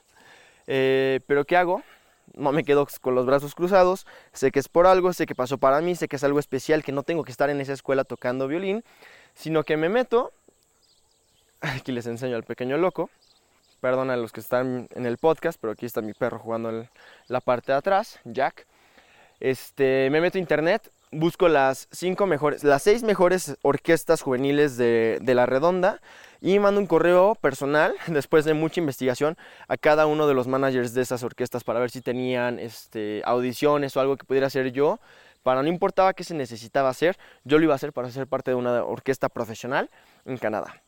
Eh, 0.71 1.21
pero 1.27 1.47
¿qué 1.47 1.57
hago? 1.57 1.83
No 2.35 2.53
me 2.53 2.63
quedo 2.63 2.87
con 3.01 3.15
los 3.15 3.25
brazos 3.25 3.55
cruzados. 3.55 4.07
Sé 4.35 4.51
que 4.51 4.59
es 4.59 4.69
por 4.69 4.87
algo, 4.87 5.15
sé 5.15 5.25
que 5.25 5.35
pasó 5.35 5.57
para 5.57 5.81
mí, 5.81 5.95
sé 5.95 6.09
que 6.09 6.17
es 6.17 6.25
algo 6.25 6.39
especial, 6.39 6.85
que 6.85 6.93
no 6.93 7.05
tengo 7.05 7.25
que 7.25 7.31
estar 7.31 7.49
en 7.49 7.59
esa 7.63 7.73
escuela 7.73 8.05
tocando 8.05 8.49
violín, 8.49 8.85
sino 9.33 9.65
que 9.65 9.79
me 9.79 9.89
meto 9.89 10.35
Aquí 11.61 11.93
les 11.93 12.07
enseño 12.07 12.37
al 12.37 12.45
pequeño 12.45 12.77
loco. 12.77 13.11
Perdona 13.81 14.15
a 14.15 14.17
los 14.17 14.33
que 14.33 14.41
están 14.41 14.89
en 14.95 15.07
el 15.07 15.19
podcast, 15.19 15.59
pero 15.61 15.73
aquí 15.73 15.87
está 15.87 16.01
mi 16.03 16.13
perro 16.13 16.41
jugando 16.41 16.71
en 16.71 16.91
la 17.29 17.41
parte 17.41 17.71
de 17.71 17.79
atrás, 17.79 18.19
Jack. 18.25 18.67
Este, 19.39 20.09
me 20.11 20.21
meto 20.21 20.37
a 20.37 20.41
internet, 20.41 20.91
busco 21.13 21.49
las 21.49 21.87
cinco 21.93 22.27
mejores, 22.27 22.65
las 22.65 22.83
seis 22.83 23.05
mejores 23.05 23.57
orquestas 23.63 24.21
juveniles 24.21 24.77
de, 24.77 25.19
de, 25.23 25.35
la 25.37 25.47
redonda 25.47 26.01
y 26.41 26.59
mando 26.59 26.81
un 26.81 26.89
correo 26.89 27.37
personal 27.37 27.95
después 28.09 28.45
de 28.45 28.55
mucha 28.55 28.81
investigación 28.81 29.37
a 29.69 29.77
cada 29.77 30.07
uno 30.07 30.27
de 30.27 30.35
los 30.35 30.49
managers 30.49 30.93
de 30.93 31.03
esas 31.03 31.23
orquestas 31.23 31.63
para 31.63 31.79
ver 31.79 31.91
si 31.93 32.01
tenían 32.01 32.59
este, 32.59 33.23
audiciones 33.25 33.97
o 33.97 34.01
algo 34.01 34.17
que 34.17 34.25
pudiera 34.25 34.49
hacer 34.49 34.73
yo. 34.73 34.99
Para 35.45 35.63
no 35.63 35.69
importaba 35.69 36.15
qué 36.15 36.25
se 36.25 36.35
necesitaba 36.35 36.89
hacer, 36.89 37.17
yo 37.45 37.59
lo 37.59 37.65
iba 37.65 37.75
a 37.75 37.77
hacer 37.77 37.93
para 37.93 38.11
ser 38.11 38.27
parte 38.27 38.51
de 38.51 38.57
una 38.57 38.83
orquesta 38.83 39.29
profesional 39.29 39.89
en 40.25 40.37
Canadá. 40.37 40.83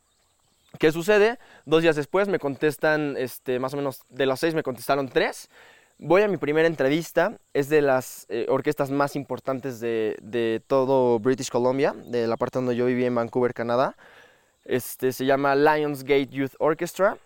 ¿Qué 0.78 0.92
sucede? 0.92 1.38
Dos 1.66 1.82
días 1.82 1.96
después 1.96 2.28
me 2.28 2.38
contestan, 2.38 3.16
este, 3.18 3.58
más 3.58 3.74
o 3.74 3.76
menos 3.76 4.02
de 4.08 4.26
las 4.26 4.40
seis 4.40 4.54
me 4.54 4.62
contestaron 4.62 5.08
tres. 5.08 5.50
Voy 5.98 6.22
a 6.22 6.28
mi 6.28 6.38
primera 6.38 6.66
entrevista, 6.66 7.36
es 7.52 7.68
de 7.68 7.82
las 7.82 8.24
eh, 8.30 8.46
orquestas 8.48 8.90
más 8.90 9.16
importantes 9.16 9.80
de, 9.80 10.16
de, 10.22 10.62
todo 10.66 11.18
British 11.18 11.50
Columbia, 11.50 11.94
de 12.06 12.26
la 12.26 12.38
parte 12.38 12.58
donde 12.58 12.74
yo 12.74 12.86
viví 12.86 13.04
en 13.04 13.14
Vancouver, 13.14 13.52
Canadá. 13.52 13.96
Este, 14.64 15.12
se 15.12 15.26
llama 15.26 15.54
Lionsgate 15.54 16.28
Youth 16.28 16.54
Orchestra. 16.58 17.18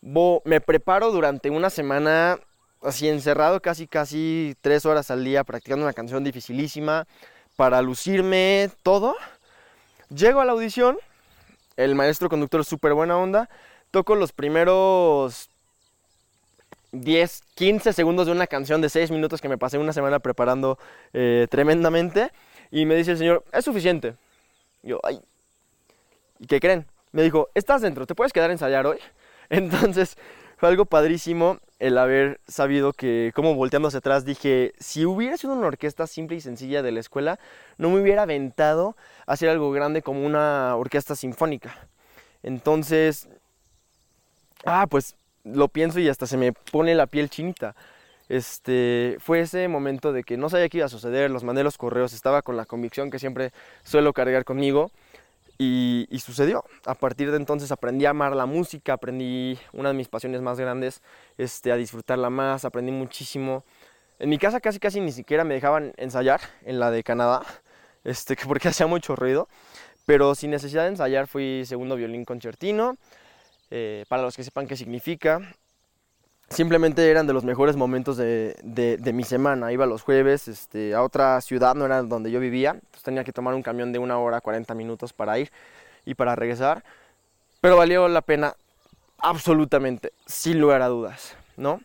me 0.00 0.60
preparo 0.60 1.10
durante 1.10 1.50
una 1.50 1.68
semana 1.68 2.38
así 2.82 3.08
encerrado, 3.08 3.60
casi 3.60 3.86
casi 3.86 4.56
tres 4.60 4.86
horas 4.86 5.10
al 5.10 5.24
día, 5.24 5.44
practicando 5.44 5.84
una 5.84 5.92
canción 5.92 6.24
dificilísima 6.24 7.06
para 7.56 7.82
lucirme 7.82 8.70
todo. 8.82 9.14
Llego 10.08 10.40
a 10.40 10.44
la 10.44 10.52
audición 10.52 10.96
el 11.76 11.94
maestro 11.94 12.28
conductor 12.28 12.64
súper 12.64 12.94
buena 12.94 13.16
onda. 13.16 13.48
Toco 13.90 14.14
los 14.14 14.32
primeros 14.32 15.50
10, 16.92 17.42
15 17.54 17.92
segundos 17.92 18.26
de 18.26 18.32
una 18.32 18.46
canción 18.46 18.80
de 18.80 18.88
6 18.88 19.10
minutos 19.10 19.40
que 19.40 19.48
me 19.48 19.58
pasé 19.58 19.78
una 19.78 19.92
semana 19.92 20.18
preparando 20.18 20.78
eh, 21.12 21.46
tremendamente. 21.50 22.30
Y 22.70 22.86
me 22.86 22.94
dice 22.94 23.12
el 23.12 23.18
señor, 23.18 23.44
es 23.52 23.64
suficiente. 23.64 24.14
yo, 24.82 25.00
ay. 25.02 25.20
¿Y 26.38 26.46
qué 26.46 26.60
creen? 26.60 26.86
Me 27.12 27.22
dijo, 27.22 27.48
estás 27.54 27.82
dentro, 27.82 28.06
¿te 28.06 28.14
puedes 28.14 28.32
quedar 28.32 28.50
a 28.50 28.52
ensayar 28.52 28.86
hoy? 28.86 28.98
Entonces 29.50 30.16
fue 30.56 30.68
algo 30.68 30.84
padrísimo. 30.86 31.58
El 31.82 31.98
haber 31.98 32.40
sabido 32.46 32.92
que, 32.92 33.32
como 33.34 33.56
volteando 33.56 33.88
hacia 33.88 33.98
atrás, 33.98 34.24
dije, 34.24 34.72
si 34.78 35.04
hubiera 35.04 35.36
sido 35.36 35.52
una 35.54 35.66
orquesta 35.66 36.06
simple 36.06 36.36
y 36.36 36.40
sencilla 36.40 36.80
de 36.80 36.92
la 36.92 37.00
escuela, 37.00 37.40
no 37.76 37.90
me 37.90 38.00
hubiera 38.00 38.22
aventado 38.22 38.96
a 39.26 39.32
hacer 39.32 39.48
algo 39.48 39.72
grande 39.72 40.00
como 40.00 40.24
una 40.24 40.76
orquesta 40.76 41.16
sinfónica. 41.16 41.88
Entonces, 42.44 43.28
ah, 44.64 44.86
pues 44.88 45.16
lo 45.42 45.66
pienso 45.66 45.98
y 45.98 46.08
hasta 46.08 46.28
se 46.28 46.36
me 46.36 46.52
pone 46.52 46.94
la 46.94 47.08
piel 47.08 47.28
chinita. 47.28 47.74
Este, 48.28 49.16
fue 49.18 49.40
ese 49.40 49.66
momento 49.66 50.12
de 50.12 50.22
que 50.22 50.36
no 50.36 50.48
sabía 50.50 50.68
qué 50.68 50.78
iba 50.78 50.86
a 50.86 50.88
suceder, 50.88 51.32
los 51.32 51.42
mandé 51.42 51.64
los 51.64 51.78
correos, 51.78 52.12
estaba 52.12 52.42
con 52.42 52.56
la 52.56 52.64
convicción 52.64 53.10
que 53.10 53.18
siempre 53.18 53.50
suelo 53.82 54.12
cargar 54.12 54.44
conmigo 54.44 54.92
y, 55.58 56.18
sucedió. 56.18 56.64
A 56.86 56.94
partir 56.94 57.30
de 57.30 57.36
entonces 57.36 57.70
aprendí 57.72 58.06
a 58.06 58.10
amar 58.10 58.34
la 58.34 58.46
música, 58.46 58.94
aprendí 58.94 59.58
una 59.72 59.90
de 59.90 59.94
mis 59.94 60.08
pasiones 60.08 60.40
más 60.40 60.58
grandes, 60.58 61.02
este, 61.38 61.72
a 61.72 61.76
disfrutarla 61.76 62.30
más, 62.30 62.64
aprendí 62.64 62.92
muchísimo. 62.92 63.64
En 64.18 64.28
mi 64.28 64.38
casa 64.38 64.60
casi 64.60 64.78
casi 64.78 65.00
ni 65.00 65.12
siquiera 65.12 65.44
me 65.44 65.54
dejaban 65.54 65.92
ensayar 65.96 66.40
en 66.64 66.78
la 66.80 66.90
de 66.90 67.02
Canadá, 67.02 67.42
este, 68.04 68.36
porque 68.46 68.68
hacía 68.68 68.86
mucho 68.86 69.16
ruido, 69.16 69.48
pero 70.06 70.34
sin 70.34 70.50
necesidad 70.50 70.82
de 70.82 70.90
ensayar 70.90 71.26
fui 71.26 71.64
segundo 71.66 71.96
violín 71.96 72.24
concertino, 72.24 72.96
eh, 73.70 74.04
para 74.08 74.22
los 74.22 74.36
que 74.36 74.44
sepan 74.44 74.66
qué 74.66 74.76
significa. 74.76 75.56
Simplemente 76.52 77.10
eran 77.10 77.26
de 77.26 77.32
los 77.32 77.44
mejores 77.44 77.76
momentos 77.76 78.18
de, 78.18 78.54
de, 78.62 79.12
mi 79.12 79.24
semana. 79.24 79.72
Iba 79.72 79.86
los 79.86 80.02
jueves 80.02 80.48
este, 80.48 80.94
a 80.94 81.02
otra 81.02 81.40
ciudad, 81.40 81.74
no 81.74 81.86
era 81.86 82.02
donde 82.02 82.30
yo 82.30 82.40
vivía. 82.40 82.76
Pues 82.90 83.02
tenía 83.02 83.24
que 83.24 83.32
tomar 83.32 83.54
un 83.54 83.62
camión 83.62 83.90
de 83.90 83.98
una 83.98 84.18
hora, 84.18 84.40
40 84.40 84.74
minutos 84.74 85.12
para 85.12 85.38
ir 85.38 85.50
y 86.04 86.14
para 86.14 86.36
regresar. 86.36 86.84
Pero 87.62 87.78
valió 87.78 88.06
la 88.08 88.20
pena 88.20 88.54
absolutamente, 89.18 90.12
sin 90.26 90.60
lugar 90.60 90.82
a 90.82 90.88
dudas, 90.88 91.36
¿no? 91.56 91.80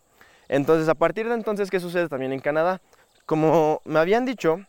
Entonces, 0.49 0.89
a 0.89 0.95
partir 0.95 1.30
de 1.30 1.36
entonces, 1.36 1.69
¿qué 1.69 1.80
sucede 1.80 2.10
también 2.10 2.34
en 2.34 2.39
Canadá? 2.39 2.82
Como 3.25 3.82
me 3.86 3.99
habían 3.99 4.25
dicho 4.25 4.60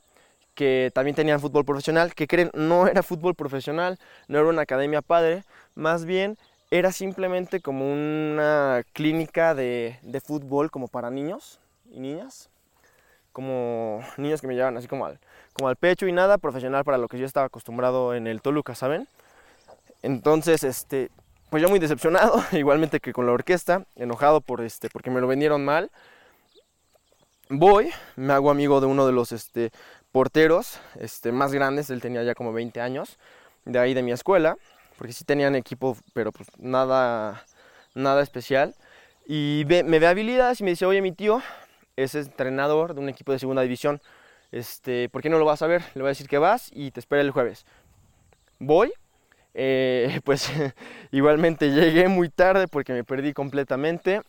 que 0.55 0.91
también 0.95 1.17
tenían 1.17 1.41
fútbol 1.41 1.65
profesional, 1.65 2.15
que 2.15 2.27
creen, 2.27 2.51
no 2.55 2.87
era 2.87 3.03
fútbol 3.03 3.35
profesional, 3.35 3.99
no 4.29 4.39
era 4.39 4.49
una 4.49 4.63
academia 4.63 5.03
padre, 5.03 5.45
más 5.75 6.05
bien 6.05 6.37
era 6.71 6.93
simplemente 6.93 7.61
como 7.61 7.91
una 7.91 8.83
clínica 8.93 9.55
de, 9.55 9.99
fútbol 10.25 10.71
como 10.71 10.89
para 10.89 11.11
niños 11.11 11.61
y 11.91 12.01
niñas, 12.01 12.51
como 13.33 14.03
niños 14.17 14.41
que 14.41 14.47
me 14.47 14.55
llevan 14.55 14.77
así 14.77 14.87
como 14.87 15.07
al, 15.07 15.19
como 15.55 15.69
al 15.69 15.77
pecho 15.77 16.07
y 16.07 16.13
nada 16.13 16.39
profesional 16.39 16.85
para 16.85 16.99
lo 16.99 17.09
que 17.09 17.19
yo 17.19 17.25
estaba 17.25 17.47
acostumbrado 17.47 18.15
en 18.15 18.27
el 18.27 18.43
Toluca, 18.43 18.75
¿saben? 18.75 19.09
Entonces, 20.03 20.63
este, 20.63 21.11
pues 21.49 21.63
yo 21.63 21.69
muy 21.69 21.79
decepcionado, 21.79 22.43
igualmente 22.53 23.01
que 23.01 23.13
con 23.13 23.27
la 23.27 23.33
orquesta, 23.33 23.85
enojado 23.97 24.41
por 24.41 24.61
este, 24.61 24.91
porque 24.91 25.11
me 25.11 25.21
lo 25.21 25.27
vendieron 25.27 25.65
mal. 25.65 25.91
Voy, 27.49 27.91
me 28.17 28.35
hago 28.35 28.51
amigo 28.51 28.81
de 28.83 28.87
uno 28.87 29.07
de 29.07 29.13
los 29.13 29.33
este, 29.33 29.71
porteros 30.13 30.81
este, 31.01 31.33
más 31.33 31.53
grandes, 31.53 31.89
él 31.89 32.03
tenía 32.03 32.23
ya 32.23 32.35
como 32.35 32.53
20 32.53 32.79
años, 32.83 33.17
de 33.65 33.79
ahí 33.79 33.95
de 33.95 34.03
mi 34.03 34.13
escuela 34.13 34.59
porque 34.99 35.15
sí 35.15 35.25
tenían 35.25 35.55
equipo, 35.55 35.97
pero 36.13 36.33
pues 36.33 36.49
nada, 36.59 37.45
nada 37.95 38.23
especial. 38.23 38.75
Y 39.27 39.65
me 39.67 39.99
ve 39.99 40.07
habilidades 40.07 40.61
y 40.61 40.65
me 40.65 40.71
dice, 40.71 40.85
oye, 40.85 41.01
mi 41.01 41.13
tío 41.13 41.41
es 41.97 42.15
entrenador 42.15 42.95
de 42.95 43.01
un 43.01 43.09
equipo 43.09 43.33
de 43.33 43.39
segunda 43.39 43.63
división, 43.63 44.01
este, 44.53 45.09
¿por 45.09 45.23
qué 45.23 45.29
no 45.29 45.39
lo 45.39 45.45
vas 45.45 45.63
a 45.63 45.67
ver? 45.67 45.83
Le 45.95 46.03
voy 46.03 46.09
a 46.09 46.11
decir 46.11 46.29
que 46.29 46.39
vas 46.39 46.71
y 46.73 46.91
te 46.91 47.01
espera 47.01 47.23
el 47.23 47.31
jueves. 47.31 47.67
Voy, 48.59 48.93
eh, 49.55 50.21
pues 50.25 50.51
igualmente 51.13 51.71
llegué 51.71 52.09
muy 52.09 52.29
tarde 52.29 52.69
porque 52.69 52.93
me 52.93 53.05
perdí 53.05 53.33
completamente. 53.33 54.23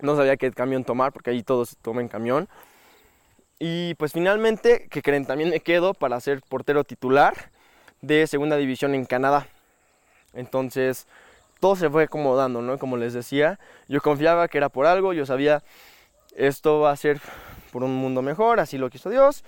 No 0.00 0.16
sabía 0.16 0.36
qué 0.36 0.50
camión 0.50 0.84
tomar 0.84 1.12
porque 1.12 1.30
ahí 1.30 1.42
todos 1.42 1.76
toman 1.82 2.08
camión. 2.08 2.48
Y 3.58 3.94
pues 3.94 4.12
finalmente, 4.12 4.88
que 4.88 5.02
creen, 5.02 5.26
también 5.26 5.50
me 5.50 5.60
quedo 5.60 5.92
para 5.92 6.18
ser 6.20 6.40
portero 6.48 6.84
titular 6.84 7.50
de 8.00 8.26
segunda 8.26 8.56
división 8.56 8.94
en 8.94 9.04
Canadá. 9.04 9.46
Entonces, 10.34 11.06
todo 11.60 11.76
se 11.76 11.90
fue 11.90 12.04
acomodando, 12.04 12.62
¿no? 12.62 12.78
Como 12.78 12.96
les 12.96 13.12
decía, 13.12 13.58
yo 13.88 14.00
confiaba 14.00 14.48
que 14.48 14.58
era 14.58 14.68
por 14.68 14.86
algo, 14.86 15.12
yo 15.12 15.26
sabía, 15.26 15.62
esto 16.36 16.80
va 16.80 16.90
a 16.90 16.96
ser 16.96 17.20
por 17.72 17.84
un 17.84 17.94
mundo 17.94 18.22
mejor, 18.22 18.60
así 18.60 18.78
lo 18.78 18.90
quiso 18.90 19.10
Dios, 19.10 19.44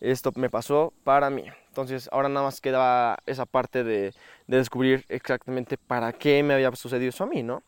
esto 0.00 0.32
me 0.36 0.48
pasó 0.48 0.92
para 1.04 1.30
mí. 1.30 1.44
Entonces, 1.68 2.08
ahora 2.12 2.28
nada 2.28 2.46
más 2.46 2.60
quedaba 2.60 3.18
esa 3.26 3.44
parte 3.46 3.84
de, 3.84 4.14
descubrir 4.46 5.04
exactamente 5.08 5.76
para 5.76 6.12
qué 6.12 6.42
me 6.42 6.54
había 6.54 6.74
sucedido 6.76 7.10
eso 7.10 7.24
a 7.24 7.26
mí, 7.26 7.42
¿no? 7.42 7.62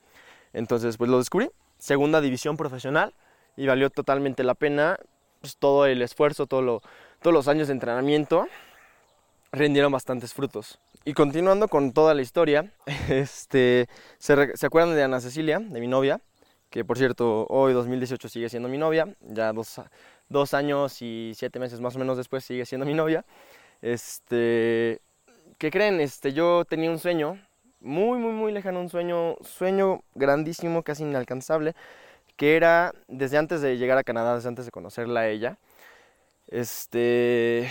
Entonces, 0.52 0.96
pues 0.96 1.10
lo 1.10 1.18
descubrí, 1.18 1.50
segunda 1.78 2.20
división 2.20 2.56
profesional, 2.56 3.12
y 3.56 3.66
valió 3.66 3.90
totalmente 3.90 4.44
la 4.44 4.54
pena, 4.54 4.98
pues, 5.40 5.56
todo 5.56 5.86
el 5.86 6.00
esfuerzo, 6.02 6.46
todo 6.46 6.80
todos 7.20 7.34
los 7.34 7.48
años 7.48 7.66
de 7.66 7.72
entrenamiento, 7.72 8.46
rindieron 9.50 9.90
bastantes 9.90 10.32
frutos. 10.32 10.78
Y 11.08 11.14
continuando 11.14 11.68
con 11.68 11.94
toda 11.94 12.12
la 12.12 12.20
historia, 12.20 12.70
este, 13.08 13.88
¿se, 14.18 14.56
¿se, 14.58 14.66
acuerdan 14.66 14.94
de 14.94 15.02
Ana 15.02 15.22
Cecilia, 15.22 15.58
de 15.58 15.80
mi 15.80 15.86
novia? 15.86 16.20
Que 16.68 16.84
por 16.84 16.98
cierto, 16.98 17.46
hoy 17.48 17.72
2018 17.72 18.28
sigue 18.28 18.50
siendo 18.50 18.68
mi 18.68 18.76
novia, 18.76 19.16
ya 19.22 19.54
dos, 19.54 19.80
dos 20.28 20.52
años 20.52 21.00
y 21.00 21.32
siete 21.34 21.58
meses 21.60 21.80
más 21.80 21.96
o 21.96 21.98
menos 21.98 22.18
después 22.18 22.44
sigue 22.44 22.66
siendo 22.66 22.84
mi 22.84 22.92
novia. 22.92 23.24
Este, 23.80 25.00
¿Qué 25.56 25.70
creen? 25.70 25.98
Este, 26.02 26.34
yo 26.34 26.66
tenía 26.66 26.90
un 26.90 26.98
sueño, 26.98 27.40
muy, 27.80 28.18
muy, 28.18 28.32
muy 28.32 28.52
lejano, 28.52 28.78
un 28.78 28.90
sueño, 28.90 29.36
sueño 29.40 30.02
grandísimo, 30.14 30.82
casi 30.82 31.04
inalcanzable, 31.04 31.74
que 32.36 32.54
era 32.54 32.92
desde 33.06 33.38
antes 33.38 33.62
de 33.62 33.78
llegar 33.78 33.96
a 33.96 34.04
Canadá, 34.04 34.34
desde 34.34 34.50
antes 34.50 34.66
de 34.66 34.72
conocerla 34.72 35.20
a 35.20 35.28
ella, 35.28 35.56
este, 36.48 37.70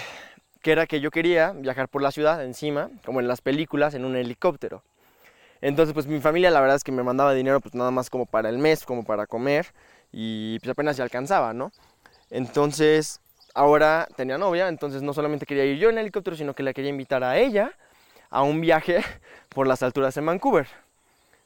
que 0.67 0.73
era 0.73 0.85
que 0.85 0.99
yo 0.99 1.11
quería 1.11 1.53
viajar 1.53 1.87
por 1.87 2.01
la 2.01 2.11
ciudad 2.11 2.43
encima, 2.43 2.89
como 3.05 3.21
en 3.21 3.27
las 3.29 3.39
películas, 3.39 3.93
en 3.93 4.03
un 4.03 4.17
helicóptero. 4.17 4.83
Entonces, 5.61 5.93
pues 5.93 6.07
mi 6.07 6.19
familia 6.19 6.51
la 6.51 6.59
verdad 6.59 6.75
es 6.75 6.83
que 6.83 6.91
me 6.91 7.03
mandaba 7.03 7.33
dinero 7.33 7.61
pues 7.61 7.73
nada 7.73 7.89
más 7.89 8.09
como 8.09 8.25
para 8.25 8.49
el 8.49 8.57
mes, 8.57 8.83
como 8.83 9.05
para 9.05 9.27
comer 9.27 9.67
y 10.11 10.59
pues 10.59 10.69
apenas 10.69 10.97
se 10.97 11.03
alcanzaba, 11.03 11.53
¿no? 11.53 11.71
Entonces, 12.31 13.21
ahora 13.53 14.09
tenía 14.17 14.37
novia, 14.37 14.67
entonces 14.67 15.01
no 15.01 15.13
solamente 15.13 15.45
quería 15.45 15.63
ir 15.63 15.77
yo 15.77 15.89
en 15.89 15.99
helicóptero, 15.99 16.35
sino 16.35 16.53
que 16.53 16.63
la 16.63 16.73
quería 16.73 16.89
invitar 16.89 17.23
a 17.23 17.37
ella 17.37 17.71
a 18.29 18.41
un 18.41 18.59
viaje 18.59 19.01
por 19.55 19.67
las 19.67 19.81
alturas 19.83 20.17
en 20.17 20.25
Vancouver. 20.25 20.67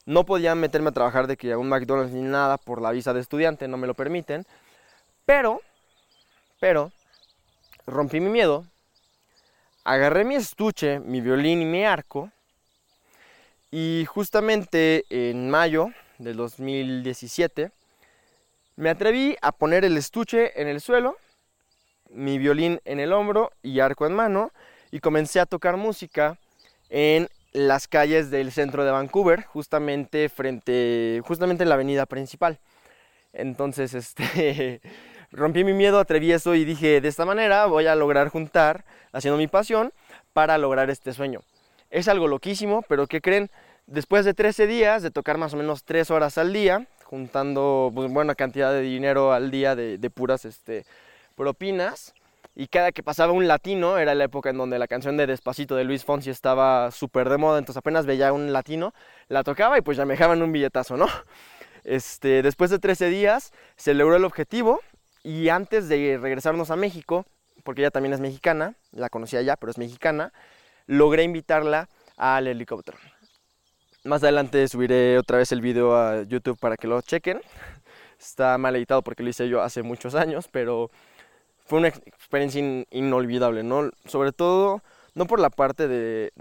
No 0.07 0.25
podía 0.25 0.55
meterme 0.55 0.89
a 0.89 0.93
trabajar 0.93 1.27
de 1.27 1.37
que 1.37 1.51
a 1.51 1.59
un 1.59 1.69
McDonald's 1.69 2.11
ni 2.11 2.23
nada 2.23 2.57
por 2.57 2.81
la 2.81 2.89
visa 2.89 3.13
de 3.13 3.19
estudiante, 3.19 3.67
no 3.67 3.77
me 3.77 3.85
lo 3.85 3.93
permiten. 3.93 4.47
Pero, 5.27 5.61
pero, 6.59 6.91
rompí 7.85 8.19
mi 8.19 8.31
miedo 8.31 8.65
agarré 9.91 10.23
mi 10.23 10.35
estuche, 10.35 11.01
mi 11.01 11.19
violín 11.19 11.61
y 11.61 11.65
mi 11.65 11.83
arco 11.83 12.31
y 13.71 14.05
justamente 14.07 15.03
en 15.09 15.49
mayo 15.49 15.89
del 16.17 16.37
2017 16.37 17.71
me 18.77 18.89
atreví 18.89 19.35
a 19.41 19.51
poner 19.51 19.83
el 19.83 19.97
estuche 19.97 20.61
en 20.61 20.69
el 20.69 20.79
suelo, 20.79 21.17
mi 22.09 22.37
violín 22.37 22.79
en 22.85 23.01
el 23.01 23.11
hombro 23.11 23.51
y 23.61 23.81
arco 23.81 24.05
en 24.05 24.13
mano 24.13 24.53
y 24.91 25.01
comencé 25.01 25.41
a 25.41 25.45
tocar 25.45 25.75
música 25.75 26.37
en 26.89 27.27
las 27.51 27.89
calles 27.89 28.31
del 28.31 28.53
centro 28.53 28.85
de 28.85 28.91
Vancouver, 28.91 29.43
justamente 29.43 30.29
frente, 30.29 31.21
justamente 31.25 31.63
en 31.63 31.69
la 31.69 31.75
avenida 31.75 32.05
principal. 32.05 32.59
Entonces, 33.33 33.93
este, 33.93 34.79
rompí 35.31 35.63
mi 35.63 35.73
miedo 35.73 36.03
eso 36.07 36.55
y 36.55 36.65
dije, 36.65 37.01
de 37.01 37.07
esta 37.07 37.25
manera 37.25 37.65
voy 37.65 37.87
a 37.87 37.95
lograr 37.95 38.29
juntar, 38.29 38.83
haciendo 39.11 39.37
mi 39.37 39.47
pasión, 39.47 39.93
para 40.33 40.57
lograr 40.57 40.89
este 40.89 41.13
sueño. 41.13 41.41
Es 41.89 42.07
algo 42.07 42.27
loquísimo, 42.27 42.83
pero 42.87 43.07
¿qué 43.07 43.21
creen? 43.21 43.49
Después 43.87 44.25
de 44.25 44.33
13 44.33 44.67
días, 44.67 45.03
de 45.03 45.11
tocar 45.11 45.37
más 45.37 45.53
o 45.53 45.57
menos 45.57 45.83
3 45.83 46.11
horas 46.11 46.37
al 46.37 46.53
día, 46.53 46.87
juntando 47.05 47.91
pues, 47.93 48.11
buena 48.11 48.35
cantidad 48.35 48.71
de 48.71 48.81
dinero 48.81 49.33
al 49.33 49.51
día 49.51 49.75
de, 49.75 50.09
puras 50.09 50.45
este, 50.45 50.85
propinas, 51.35 52.13
y 52.55 52.67
cada 52.67 52.91
que 52.91 53.03
pasaba 53.03 53.31
un 53.31 53.47
latino, 53.47 53.97
era 53.97 54.13
la 54.13 54.25
época 54.25 54.49
en 54.49 54.57
donde 54.57 54.77
la 54.77 54.87
canción 54.87 55.15
de 55.17 55.25
Despacito 55.25 55.75
de 55.75 55.85
Luis 55.85 56.03
Fonsi 56.03 56.29
estaba 56.29 56.91
súper 56.91 57.29
de 57.29 57.37
moda, 57.37 57.59
entonces 57.59 57.77
apenas 57.77 58.05
veía 58.05 58.33
un 58.33 58.51
latino, 58.51 58.93
la 59.29 59.43
tocaba 59.43 59.77
y 59.77 59.81
pues 59.81 59.97
ya 59.97 60.05
me 60.05 60.13
dejaban 60.13 60.41
un 60.41 60.51
billetazo, 60.51 60.97
¿no? 60.97 61.07
Este, 61.83 62.43
después 62.43 62.69
de 62.69 62.79
13 62.79 63.09
días 63.09 63.51
se 63.75 63.93
logró 63.93 64.15
el 64.15 64.25
objetivo, 64.25 64.81
y 65.23 65.49
antes 65.49 65.87
de 65.89 66.17
regresarnos 66.21 66.71
a 66.71 66.75
México, 66.75 67.25
porque 67.63 67.81
ella 67.81 67.91
también 67.91 68.13
es 68.13 68.19
mexicana, 68.19 68.75
la 68.91 69.09
conocía 69.09 69.41
ya, 69.41 69.55
pero 69.55 69.71
es 69.71 69.77
mexicana, 69.77 70.33
logré 70.87 71.23
invitarla 71.23 71.89
al 72.17 72.47
helicóptero. 72.47 72.97
Más 74.03 74.23
adelante 74.23 74.67
subiré 74.67 75.17
otra 75.19 75.37
vez 75.37 75.51
el 75.51 75.61
video 75.61 75.95
a 75.95 76.23
YouTube 76.23 76.57
para 76.59 76.75
que 76.75 76.87
lo 76.87 77.01
chequen. 77.01 77.39
Está 78.19 78.57
mal 78.57 78.75
editado 78.75 79.03
porque 79.03 79.23
lo 79.23 79.29
hice 79.29 79.47
yo 79.47 79.61
hace 79.61 79.83
muchos 79.83 80.15
años, 80.15 80.47
pero 80.51 80.89
fue 81.65 81.79
una 81.79 81.89
experiencia 81.89 82.85
inolvidable, 82.89 83.63
¿no? 83.63 83.91
Sobre 84.05 84.31
todo, 84.31 84.81
no 85.13 85.25
por 85.25 85.39
la 85.39 85.49
parte 85.49 85.87
de, 85.87 86.31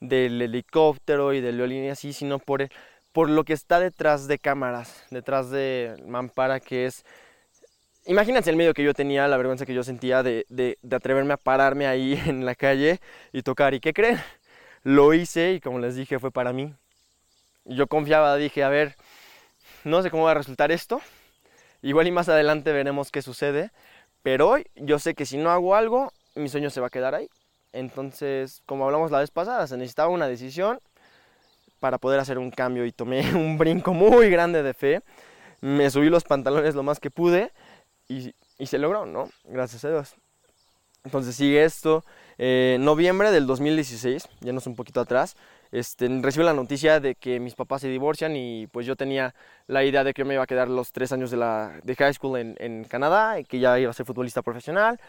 del 0.00 0.42
helicóptero 0.42 1.32
y 1.32 1.40
del 1.40 1.56
violín 1.56 1.84
y 1.84 1.88
así, 1.90 2.12
sino 2.12 2.38
por 2.38 2.68
por 3.12 3.28
lo 3.28 3.44
que 3.44 3.52
está 3.52 3.78
detrás 3.78 4.26
de 4.26 4.38
cámaras, 4.38 5.04
detrás 5.10 5.50
de 5.50 5.94
Mampara, 6.06 6.60
que 6.60 6.86
es... 6.86 7.04
Imagínense 8.06 8.50
el 8.50 8.56
medio 8.56 8.74
que 8.74 8.82
yo 8.82 8.94
tenía, 8.94 9.28
la 9.28 9.36
vergüenza 9.36 9.64
que 9.64 9.74
yo 9.74 9.84
sentía 9.84 10.22
de, 10.22 10.44
de, 10.48 10.78
de 10.82 10.96
atreverme 10.96 11.34
a 11.34 11.36
pararme 11.36 11.86
ahí 11.86 12.20
en 12.26 12.44
la 12.44 12.54
calle 12.54 13.00
y 13.32 13.42
tocar. 13.42 13.74
¿Y 13.74 13.80
qué 13.80 13.92
creen? 13.92 14.18
Lo 14.82 15.14
hice 15.14 15.52
y 15.52 15.60
como 15.60 15.78
les 15.78 15.94
dije 15.94 16.18
fue 16.18 16.32
para 16.32 16.52
mí. 16.52 16.74
Yo 17.64 17.86
confiaba, 17.86 18.36
dije, 18.36 18.64
a 18.64 18.68
ver, 18.68 18.96
no 19.84 20.02
sé 20.02 20.10
cómo 20.10 20.24
va 20.24 20.32
a 20.32 20.34
resultar 20.34 20.72
esto. 20.72 21.00
Igual 21.82 22.08
y 22.08 22.12
más 22.12 22.28
adelante 22.28 22.72
veremos 22.72 23.10
qué 23.10 23.22
sucede. 23.22 23.70
Pero 24.22 24.48
hoy 24.48 24.66
yo 24.74 24.98
sé 24.98 25.14
que 25.14 25.26
si 25.26 25.36
no 25.36 25.50
hago 25.50 25.76
algo, 25.76 26.12
mi 26.34 26.48
sueño 26.48 26.70
se 26.70 26.80
va 26.80 26.88
a 26.88 26.90
quedar 26.90 27.14
ahí. 27.14 27.28
Entonces, 27.72 28.62
como 28.66 28.84
hablamos 28.84 29.10
la 29.10 29.20
vez 29.20 29.30
pasada, 29.30 29.66
se 29.66 29.76
necesitaba 29.76 30.08
una 30.08 30.28
decisión 30.28 30.80
para 31.82 31.98
poder 31.98 32.20
hacer 32.20 32.38
un 32.38 32.52
cambio 32.52 32.86
y 32.86 32.92
tomé 32.92 33.20
un 33.34 33.58
brinco 33.58 33.92
muy 33.92 34.30
grande 34.30 34.62
de 34.62 34.72
fe. 34.72 35.02
Me 35.60 35.90
subí 35.90 36.08
los 36.08 36.22
pantalones 36.22 36.76
lo 36.76 36.84
más 36.84 37.00
que 37.00 37.10
pude 37.10 37.52
y, 38.08 38.32
y 38.56 38.66
se 38.66 38.78
logró, 38.78 39.04
¿no? 39.04 39.28
Gracias 39.42 39.84
a 39.84 39.90
Dios. 39.90 40.14
Entonces 41.02 41.34
sigue 41.34 41.64
esto. 41.64 42.04
Eh, 42.38 42.76
noviembre 42.78 43.32
del 43.32 43.48
2016, 43.48 44.28
ya 44.40 44.52
no 44.52 44.58
es 44.58 44.66
un 44.68 44.76
poquito 44.76 45.00
atrás, 45.00 45.36
este, 45.72 46.08
recibo 46.22 46.44
la 46.44 46.54
noticia 46.54 47.00
de 47.00 47.16
que 47.16 47.40
mis 47.40 47.54
papás 47.54 47.82
se 47.82 47.88
divorcian 47.88 48.36
y 48.36 48.68
pues 48.68 48.86
yo 48.86 48.94
tenía 48.94 49.34
la 49.66 49.84
idea 49.84 50.04
de 50.04 50.14
que 50.14 50.22
yo 50.22 50.26
me 50.26 50.34
iba 50.34 50.42
a 50.44 50.46
quedar 50.46 50.68
los 50.68 50.92
tres 50.92 51.12
años 51.12 51.30
de, 51.30 51.36
la, 51.36 51.80
de 51.82 51.96
high 51.96 52.14
school 52.14 52.38
en, 52.38 52.54
en 52.58 52.84
Canadá 52.84 53.40
y 53.40 53.44
que 53.44 53.58
ya 53.58 53.78
iba 53.78 53.90
a 53.90 53.94
ser 53.94 54.06
futbolista 54.06 54.42
profesional, 54.42 55.00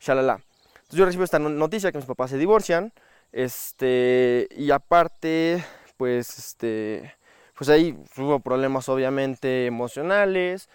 shalala. 0.00 0.40
Entonces 0.74 0.98
yo 0.98 1.04
recibo 1.04 1.24
esta 1.24 1.38
noticia 1.38 1.90
que 1.90 1.98
mis 1.98 2.06
papás 2.06 2.30
se 2.30 2.38
divorcian, 2.38 2.92
este, 3.32 4.48
y 4.56 4.70
aparte, 4.70 5.62
pues, 5.98 6.38
este, 6.38 7.14
pues 7.54 7.68
ahí 7.68 7.94
hubo 8.16 8.40
problemas 8.40 8.88
obviamente 8.88 9.66
emocionales, 9.66 10.70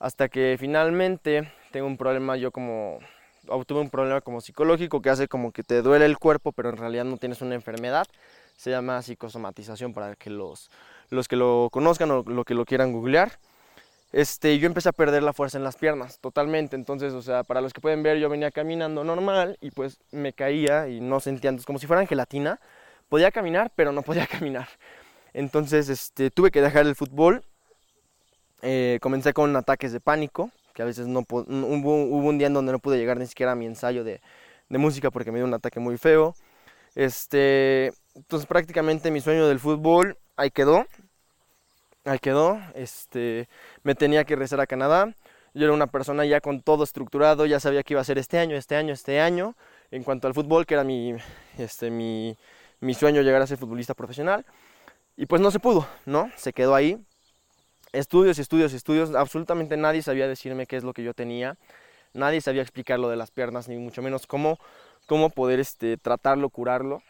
hasta 0.00 0.28
que 0.28 0.56
finalmente 0.58 1.52
tengo 1.70 1.86
un 1.86 1.96
problema 1.96 2.36
yo 2.36 2.50
como 2.50 2.98
obtuve 3.48 3.80
un 3.80 3.90
problema 3.90 4.20
como 4.20 4.40
psicológico 4.40 5.02
que 5.02 5.10
hace 5.10 5.28
como 5.28 5.52
que 5.52 5.62
te 5.62 5.82
duele 5.82 6.06
el 6.06 6.18
cuerpo, 6.18 6.52
pero 6.52 6.70
en 6.70 6.76
realidad 6.76 7.04
no 7.04 7.16
tienes 7.16 7.40
una 7.42 7.54
enfermedad. 7.54 8.06
Se 8.56 8.70
llama 8.70 9.02
psicosomatización 9.02 9.94
para 9.94 10.14
que 10.16 10.30
los, 10.30 10.70
los 11.10 11.28
que 11.28 11.36
lo 11.36 11.68
conozcan 11.72 12.10
o 12.10 12.22
lo 12.26 12.44
que 12.44 12.54
lo 12.54 12.64
quieran 12.64 12.92
googlear. 12.92 13.38
Este, 14.12 14.58
yo 14.58 14.66
empecé 14.66 14.90
a 14.90 14.92
perder 14.92 15.22
la 15.22 15.32
fuerza 15.32 15.56
en 15.58 15.64
las 15.64 15.76
piernas, 15.76 16.18
totalmente. 16.18 16.76
Entonces, 16.76 17.14
o 17.14 17.22
sea, 17.22 17.44
para 17.44 17.60
los 17.60 17.72
que 17.72 17.80
pueden 17.80 18.02
ver, 18.02 18.18
yo 18.18 18.28
venía 18.28 18.50
caminando 18.50 19.04
normal 19.04 19.56
y 19.60 19.70
pues 19.70 19.98
me 20.10 20.32
caía 20.32 20.88
y 20.88 21.00
no 21.00 21.18
sentía, 21.18 21.48
entonces, 21.48 21.66
como 21.66 21.78
si 21.78 21.86
fueran 21.86 22.06
gelatina. 22.06 22.60
Podía 23.12 23.30
caminar, 23.30 23.70
pero 23.76 23.92
no 23.92 24.00
podía 24.00 24.26
caminar. 24.38 24.66
Entonces, 25.34 25.90
este, 25.90 26.30
tuve 26.30 26.50
que 26.50 26.62
dejar 26.62 26.86
el 26.86 26.94
fútbol. 26.94 27.44
Eh, 28.62 28.98
comencé 29.02 29.34
con 29.34 29.54
ataques 29.54 29.92
de 29.92 30.00
pánico 30.00 30.50
que 30.72 30.80
a 30.80 30.86
veces 30.86 31.06
no 31.08 31.18
hubo, 31.28 31.44
hubo, 31.44 32.26
un 32.26 32.38
día 32.38 32.46
en 32.46 32.54
donde 32.54 32.72
no 32.72 32.78
pude 32.78 32.96
llegar 32.96 33.18
ni 33.18 33.26
siquiera 33.26 33.52
a 33.52 33.54
mi 33.54 33.66
ensayo 33.66 34.02
de, 34.02 34.22
de, 34.70 34.78
música 34.78 35.10
porque 35.10 35.30
me 35.30 35.36
dio 35.36 35.44
un 35.44 35.52
ataque 35.52 35.78
muy 35.78 35.98
feo. 35.98 36.34
Este, 36.94 37.92
entonces 38.14 38.46
prácticamente 38.46 39.10
mi 39.10 39.20
sueño 39.20 39.46
del 39.46 39.60
fútbol 39.60 40.16
ahí 40.36 40.50
quedó. 40.50 40.86
Ahí 42.06 42.18
quedó. 42.18 42.62
Este, 42.74 43.46
me 43.82 43.94
tenía 43.94 44.24
que 44.24 44.36
regresar 44.36 44.62
a 44.62 44.66
Canadá. 44.66 45.14
Yo 45.52 45.64
era 45.64 45.74
una 45.74 45.86
persona 45.86 46.24
ya 46.24 46.40
con 46.40 46.62
todo 46.62 46.82
estructurado, 46.82 47.44
ya 47.44 47.60
sabía 47.60 47.82
que 47.82 47.92
iba 47.92 48.00
a 48.00 48.04
ser 48.04 48.16
este 48.16 48.38
año, 48.38 48.56
este 48.56 48.74
año, 48.74 48.94
este 48.94 49.20
año. 49.20 49.54
En 49.90 50.02
cuanto 50.02 50.28
al 50.28 50.32
fútbol, 50.32 50.64
que 50.64 50.72
era 50.72 50.82
mi, 50.82 51.14
este, 51.58 51.90
mi, 51.90 52.38
mi 52.82 52.94
sueño 52.94 53.22
llegar 53.22 53.40
a 53.40 53.46
ser 53.46 53.58
futbolista 53.58 53.94
profesional. 53.94 54.44
Y 55.16 55.26
pues 55.26 55.40
no 55.40 55.50
se 55.50 55.60
pudo, 55.60 55.86
¿no? 56.04 56.30
Se 56.36 56.52
quedó 56.52 56.74
ahí 56.74 56.98
estudios, 57.92 58.38
estudios, 58.38 58.72
estudios. 58.72 59.14
Absolutamente 59.14 59.76
nadie 59.76 60.02
sabía 60.02 60.26
decirme 60.26 60.66
qué 60.66 60.76
es 60.76 60.84
lo 60.84 60.92
que 60.92 61.04
yo 61.04 61.14
tenía. 61.14 61.56
Nadie 62.12 62.40
sabía 62.40 62.60
explicar 62.60 62.98
lo 62.98 63.08
de 63.08 63.16
las 63.16 63.30
piernas, 63.30 63.68
ni 63.68 63.76
mucho 63.76 64.02
menos 64.02 64.26
cómo, 64.26 64.58
cómo 65.06 65.30
poder 65.30 65.60
este, 65.60 65.96
tratarlo, 65.96 66.50
curarlo. 66.50 67.02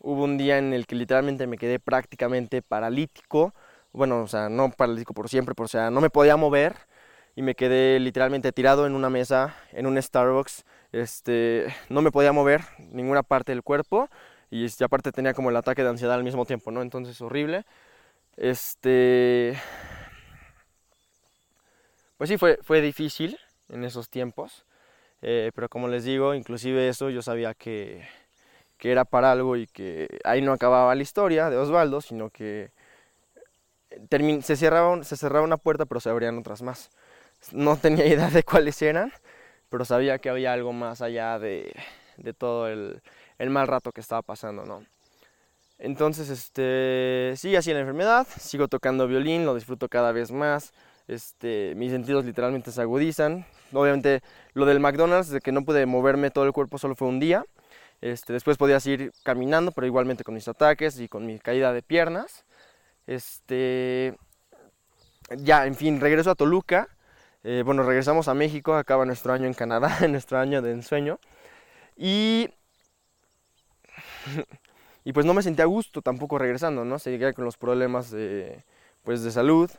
Hubo 0.00 0.24
un 0.24 0.36
día 0.36 0.58
en 0.58 0.72
el 0.74 0.86
que 0.86 0.96
literalmente 0.96 1.46
me 1.46 1.58
quedé 1.58 1.78
prácticamente 1.78 2.60
paralítico. 2.60 3.54
Bueno, 3.92 4.22
o 4.22 4.26
sea, 4.26 4.48
no 4.48 4.70
paralítico 4.70 5.14
por 5.14 5.28
siempre, 5.28 5.54
pero 5.54 5.66
o 5.66 5.68
sea, 5.68 5.90
no 5.90 6.00
me 6.00 6.10
podía 6.10 6.36
mover 6.36 6.74
y 7.36 7.42
me 7.42 7.54
quedé 7.54 8.00
literalmente 8.00 8.50
tirado 8.50 8.86
en 8.86 8.96
una 8.96 9.10
mesa, 9.10 9.54
en 9.72 9.86
un 9.86 10.00
Starbucks. 10.00 10.64
Este, 10.90 11.72
no 11.88 12.02
me 12.02 12.10
podía 12.10 12.32
mover 12.32 12.62
ninguna 12.78 13.22
parte 13.22 13.52
del 13.52 13.62
cuerpo 13.62 14.10
y 14.50 14.64
este, 14.64 14.84
aparte 14.84 15.12
tenía 15.12 15.34
como 15.34 15.50
el 15.50 15.56
ataque 15.56 15.82
de 15.82 15.90
ansiedad 15.90 16.14
al 16.16 16.24
mismo 16.24 16.44
tiempo, 16.44 16.70
¿no? 16.70 16.82
Entonces 16.82 17.20
horrible. 17.20 17.64
Este, 18.36 19.56
pues 22.16 22.28
sí, 22.30 22.38
fue, 22.38 22.58
fue 22.62 22.80
difícil 22.80 23.38
en 23.70 23.84
esos 23.84 24.08
tiempos, 24.10 24.64
eh, 25.22 25.52
pero 25.54 25.68
como 25.68 25.88
les 25.88 26.04
digo, 26.04 26.34
inclusive 26.34 26.88
eso 26.88 27.10
yo 27.10 27.22
sabía 27.22 27.54
que, 27.54 28.06
que 28.78 28.92
era 28.92 29.04
para 29.04 29.32
algo 29.32 29.56
y 29.56 29.66
que 29.66 30.08
ahí 30.24 30.42
no 30.42 30.52
acababa 30.52 30.94
la 30.94 31.02
historia 31.02 31.50
de 31.50 31.56
Osvaldo, 31.58 32.00
sino 32.00 32.30
que 32.30 32.72
se, 34.42 34.56
cerraba, 34.56 35.02
se 35.04 35.16
cerraba 35.16 35.44
una 35.44 35.56
puerta 35.56 35.86
pero 35.86 36.00
se 36.00 36.10
abrían 36.10 36.38
otras 36.38 36.62
más. 36.62 36.90
No 37.52 37.76
tenía 37.76 38.06
idea 38.06 38.30
de 38.30 38.42
cuáles 38.42 38.80
eran, 38.82 39.12
pero 39.68 39.84
sabía 39.84 40.18
que 40.18 40.30
había 40.30 40.52
algo 40.52 40.72
más 40.72 41.02
allá 41.02 41.38
de, 41.38 41.74
de 42.20 42.32
todo 42.34 42.68
el, 42.68 43.00
mal 43.48 43.66
rato 43.66 43.92
que 43.92 44.00
estaba 44.00 44.22
pasando, 44.22 44.64
¿no? 44.64 44.84
Entonces, 45.78 46.28
este, 46.28 47.34
sigue 47.36 47.56
así 47.56 47.72
la 47.72 47.80
enfermedad, 47.80 48.26
sigo 48.38 48.68
tocando 48.68 49.08
violín, 49.08 49.46
lo 49.46 49.54
disfruto 49.54 49.88
cada 49.88 50.12
vez 50.12 50.30
más, 50.30 50.72
este, 51.08 51.74
mis 51.76 51.90
sentidos 51.90 52.24
literalmente 52.24 52.70
se 52.70 52.80
agudizan. 52.80 53.44
Obviamente 53.72 54.20
lo 54.54 54.64
del 54.66 54.78
McDonald's, 54.78 55.30
de 55.30 55.40
que 55.40 55.52
no 55.52 55.64
pude 55.64 55.84
moverme 55.86 56.30
todo 56.30 56.44
el 56.44 56.52
cuerpo, 56.52 56.78
solo 56.78 56.94
fue 56.94 57.08
un 57.08 57.18
día. 57.18 57.44
Este, 58.00 58.32
después 58.32 58.56
podía 58.56 58.78
seguir 58.80 59.12
caminando, 59.24 59.72
pero 59.72 59.86
igualmente 59.86 60.24
con 60.24 60.34
mis 60.34 60.48
ataques 60.48 61.00
y 61.00 61.08
con 61.08 61.26
mi 61.26 61.38
caída 61.38 61.72
de 61.72 61.82
piernas. 61.82 62.44
Este, 63.06 64.14
ya, 65.36 65.66
en 65.66 65.74
fin, 65.74 66.00
regreso 66.00 66.30
a 66.30 66.34
Toluca. 66.36 66.88
Eh, 67.42 67.62
bueno, 67.64 67.82
regresamos 67.82 68.28
a 68.28 68.34
México, 68.34 68.74
acaba 68.74 69.04
nuestro 69.04 69.32
año 69.32 69.46
en 69.46 69.54
Canadá, 69.54 69.98
nuestro 70.08 70.38
año 70.38 70.62
de 70.62 70.72
ensueño. 70.72 71.18
Y, 72.00 72.48
y 75.04 75.12
pues 75.12 75.26
no 75.26 75.34
me 75.34 75.42
sentía 75.42 75.64
a 75.64 75.68
gusto 75.68 76.00
tampoco 76.00 76.38
regresando, 76.38 76.86
¿no? 76.86 76.98
Seguía 76.98 77.34
con 77.34 77.44
los 77.44 77.58
problemas 77.58 78.10
de, 78.10 78.64
pues, 79.04 79.22
de 79.22 79.30
salud. 79.30 79.70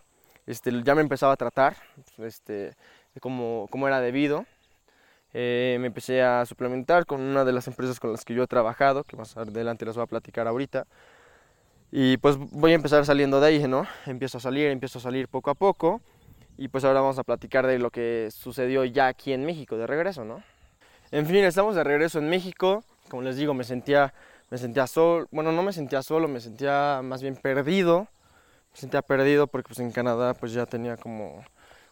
Este, 0.45 0.71
ya 0.83 0.93
me 0.93 1.01
empezaba 1.01 1.33
a 1.33 1.37
tratar 1.37 1.75
este, 2.19 2.75
como, 3.19 3.67
como 3.71 3.87
era 3.87 3.99
debido. 4.01 4.45
Eh, 5.33 5.77
me 5.79 5.87
empecé 5.87 6.21
a 6.21 6.45
suplementar 6.45 7.07
con 7.07 7.21
una 7.21 7.43
de 7.43 7.53
las 7.53 7.67
empresas 7.67 7.99
con 7.99 8.11
las 8.11 8.23
que 8.23 8.35
yo 8.35 8.43
he 8.43 8.47
trabajado, 8.47 9.03
que 9.03 9.17
más 9.17 9.35
adelante 9.35 9.85
les 9.85 9.95
voy 9.95 10.03
a 10.03 10.07
platicar 10.07 10.47
ahorita. 10.47 10.85
Y 11.91 12.17
pues 12.17 12.37
voy 12.37 12.73
a 12.73 12.75
empezar 12.75 13.03
saliendo 13.05 13.41
de 13.41 13.47
ahí, 13.47 13.67
¿no? 13.67 13.87
Empiezo 14.05 14.37
a 14.37 14.41
salir, 14.41 14.67
empiezo 14.67 14.99
a 14.99 15.01
salir 15.01 15.27
poco 15.27 15.49
a 15.49 15.55
poco. 15.55 16.01
Y 16.57 16.67
pues 16.67 16.83
ahora 16.83 17.01
vamos 17.01 17.17
a 17.17 17.23
platicar 17.23 17.65
de 17.65 17.79
lo 17.79 17.89
que 17.89 18.29
sucedió 18.31 18.85
ya 18.85 19.07
aquí 19.07 19.33
en 19.33 19.43
México, 19.45 19.77
de 19.77 19.87
regreso, 19.87 20.23
¿no? 20.23 20.43
En 21.11 21.25
fin, 21.25 21.43
estamos 21.43 21.75
de 21.75 21.83
regreso 21.83 22.19
en 22.19 22.29
México. 22.29 22.83
Como 23.09 23.21
les 23.23 23.35
digo, 23.35 23.53
me 23.53 23.63
sentía, 23.63 24.13
me 24.49 24.57
sentía 24.57 24.87
solo. 24.87 25.27
Bueno, 25.31 25.51
no 25.51 25.63
me 25.63 25.73
sentía 25.73 26.01
solo, 26.01 26.27
me 26.27 26.39
sentía 26.39 27.01
más 27.03 27.21
bien 27.21 27.35
perdido 27.35 28.07
me 28.73 28.79
sentía 28.79 29.01
perdido 29.01 29.47
porque 29.47 29.67
pues 29.67 29.79
en 29.79 29.91
Canadá 29.91 30.33
pues 30.33 30.53
ya 30.53 30.65
tenía 30.65 30.97
como 30.97 31.43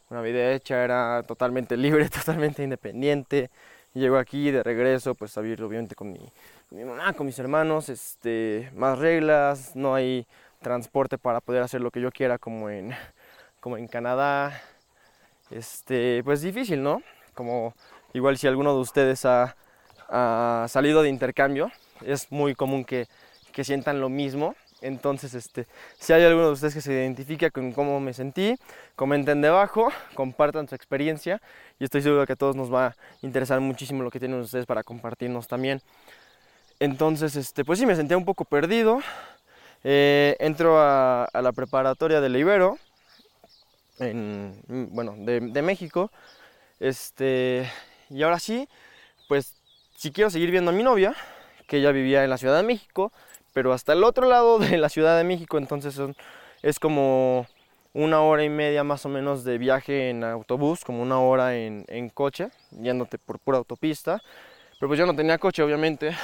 una 0.09 0.21
vida 0.21 0.51
hecha, 0.51 0.83
era 0.83 1.23
totalmente 1.23 1.77
libre, 1.77 2.09
totalmente 2.09 2.63
independiente. 2.63 3.49
Llego 3.93 4.17
aquí 4.17 4.51
de 4.51 4.63
regreso 4.63 5.15
pues 5.15 5.37
a 5.37 5.41
vivir 5.41 5.61
obviamente 5.63 5.95
con 5.95 6.11
mi, 6.11 6.19
con 6.69 6.83
mamá, 6.85 7.13
con 7.13 7.25
mis 7.25 7.39
hermanos, 7.39 7.89
este, 7.89 8.71
más 8.75 8.99
reglas, 8.99 9.75
no 9.75 9.95
hay 9.95 10.27
transporte 10.61 11.17
para 11.17 11.41
poder 11.41 11.63
hacer 11.63 11.81
lo 11.81 11.89
que 11.89 12.01
yo 12.01 12.11
quiera 12.11 12.37
como 12.37 12.69
en, 12.69 12.93
como 13.59 13.77
en 13.77 13.87
Canadá. 13.87 14.61
Este, 15.49 16.21
pues 16.23 16.41
difícil, 16.41 16.83
¿no? 16.83 17.01
Como 17.33 17.73
igual 18.13 18.37
si 18.37 18.47
alguno 18.47 18.73
de 18.73 18.79
ustedes 18.79 19.25
ha, 19.25 19.55
salido 20.67 21.03
de 21.03 21.09
intercambio, 21.09 21.71
es 22.01 22.31
muy 22.31 22.55
común 22.55 22.83
que, 22.83 23.07
que 23.51 23.63
sientan 23.63 24.01
lo 24.01 24.09
mismo 24.09 24.55
entonces, 24.81 25.33
este, 25.33 25.67
si 25.99 26.13
hay 26.13 26.23
alguno 26.23 26.47
de 26.47 26.53
ustedes 26.53 26.73
que 26.73 26.81
se 26.81 26.93
identifica 26.93 27.49
con 27.49 27.73
cómo 27.73 27.99
me 27.99 28.13
sentí, 28.13 28.57
comenten 28.95 29.41
debajo, 29.41 29.89
compartan 30.13 30.67
su 30.69 30.75
experiencia 30.75 31.41
y 31.79 31.83
estoy 31.83 32.01
seguro 32.01 32.25
que 32.25 32.33
a 32.33 32.37
todos 32.37 32.55
nos 32.55 32.73
va 32.73 32.87
a 32.87 32.95
interesar 33.21 33.59
muchísimo 33.59 34.03
lo 34.03 34.11
que 34.11 34.19
tienen 34.19 34.39
ustedes 34.39 34.65
para 34.65 34.83
compartirnos 34.83 35.47
también. 35.47 35.81
Entonces, 36.79 37.35
este, 37.35 37.65
pues 37.65 37.79
sí, 37.79 37.85
me 37.85 37.95
sentía 37.95 38.17
un 38.17 38.25
poco 38.25 38.45
perdido. 38.45 39.01
Eh, 39.83 40.37
entro 40.39 40.79
a, 40.79 41.29
la 41.33 41.51
preparatoria 41.51 42.21
de 42.21 42.39
Ibero, 42.39 42.77
en, 43.99 44.61
bueno, 44.91 45.15
de, 45.17 45.41
de, 45.41 45.61
México. 45.61 46.09
Este, 46.79 47.69
y 48.09 48.23
ahora 48.23 48.39
sí, 48.39 48.67
pues 49.27 49.55
si 49.95 50.11
quiero 50.11 50.29
seguir 50.29 50.51
viendo 50.51 50.71
a 50.71 50.73
mi 50.73 50.83
novia, 50.83 51.15
que 51.67 51.77
ella 51.77 51.91
vivía 51.91 52.23
en 52.23 52.29
la 52.29 52.37
Ciudad 52.37 52.57
de 52.57 52.63
México, 52.63 53.11
pero 53.53 53.73
hasta 53.73 53.93
el 53.93 54.03
otro 54.03 54.27
lado 54.27 54.59
de 54.59 54.77
la 54.77 54.89
Ciudad 54.89 55.17
de 55.17 55.23
México, 55.23 55.57
entonces 55.57 55.99
Es 56.61 56.79
como 56.79 57.47
una 57.93 58.21
hora 58.21 58.43
y 58.43 58.49
media 58.49 58.83
más 58.83 59.05
o 59.05 59.09
menos 59.09 59.43
de 59.43 59.57
viaje 59.57 60.09
en 60.09 60.23
autobús, 60.23 60.83
como 60.83 61.01
una 61.01 61.19
hora 61.19 61.55
en, 61.55 62.09
coche, 62.09 62.49
yéndote 62.71 63.17
por 63.17 63.39
pura 63.39 63.57
autopista. 63.57 64.21
Pero 64.79 64.89
pues 64.89 64.99
yo 64.99 65.05
no 65.05 65.15
tenía 65.15 65.37
coche, 65.37 65.63
obviamente. 65.63 66.15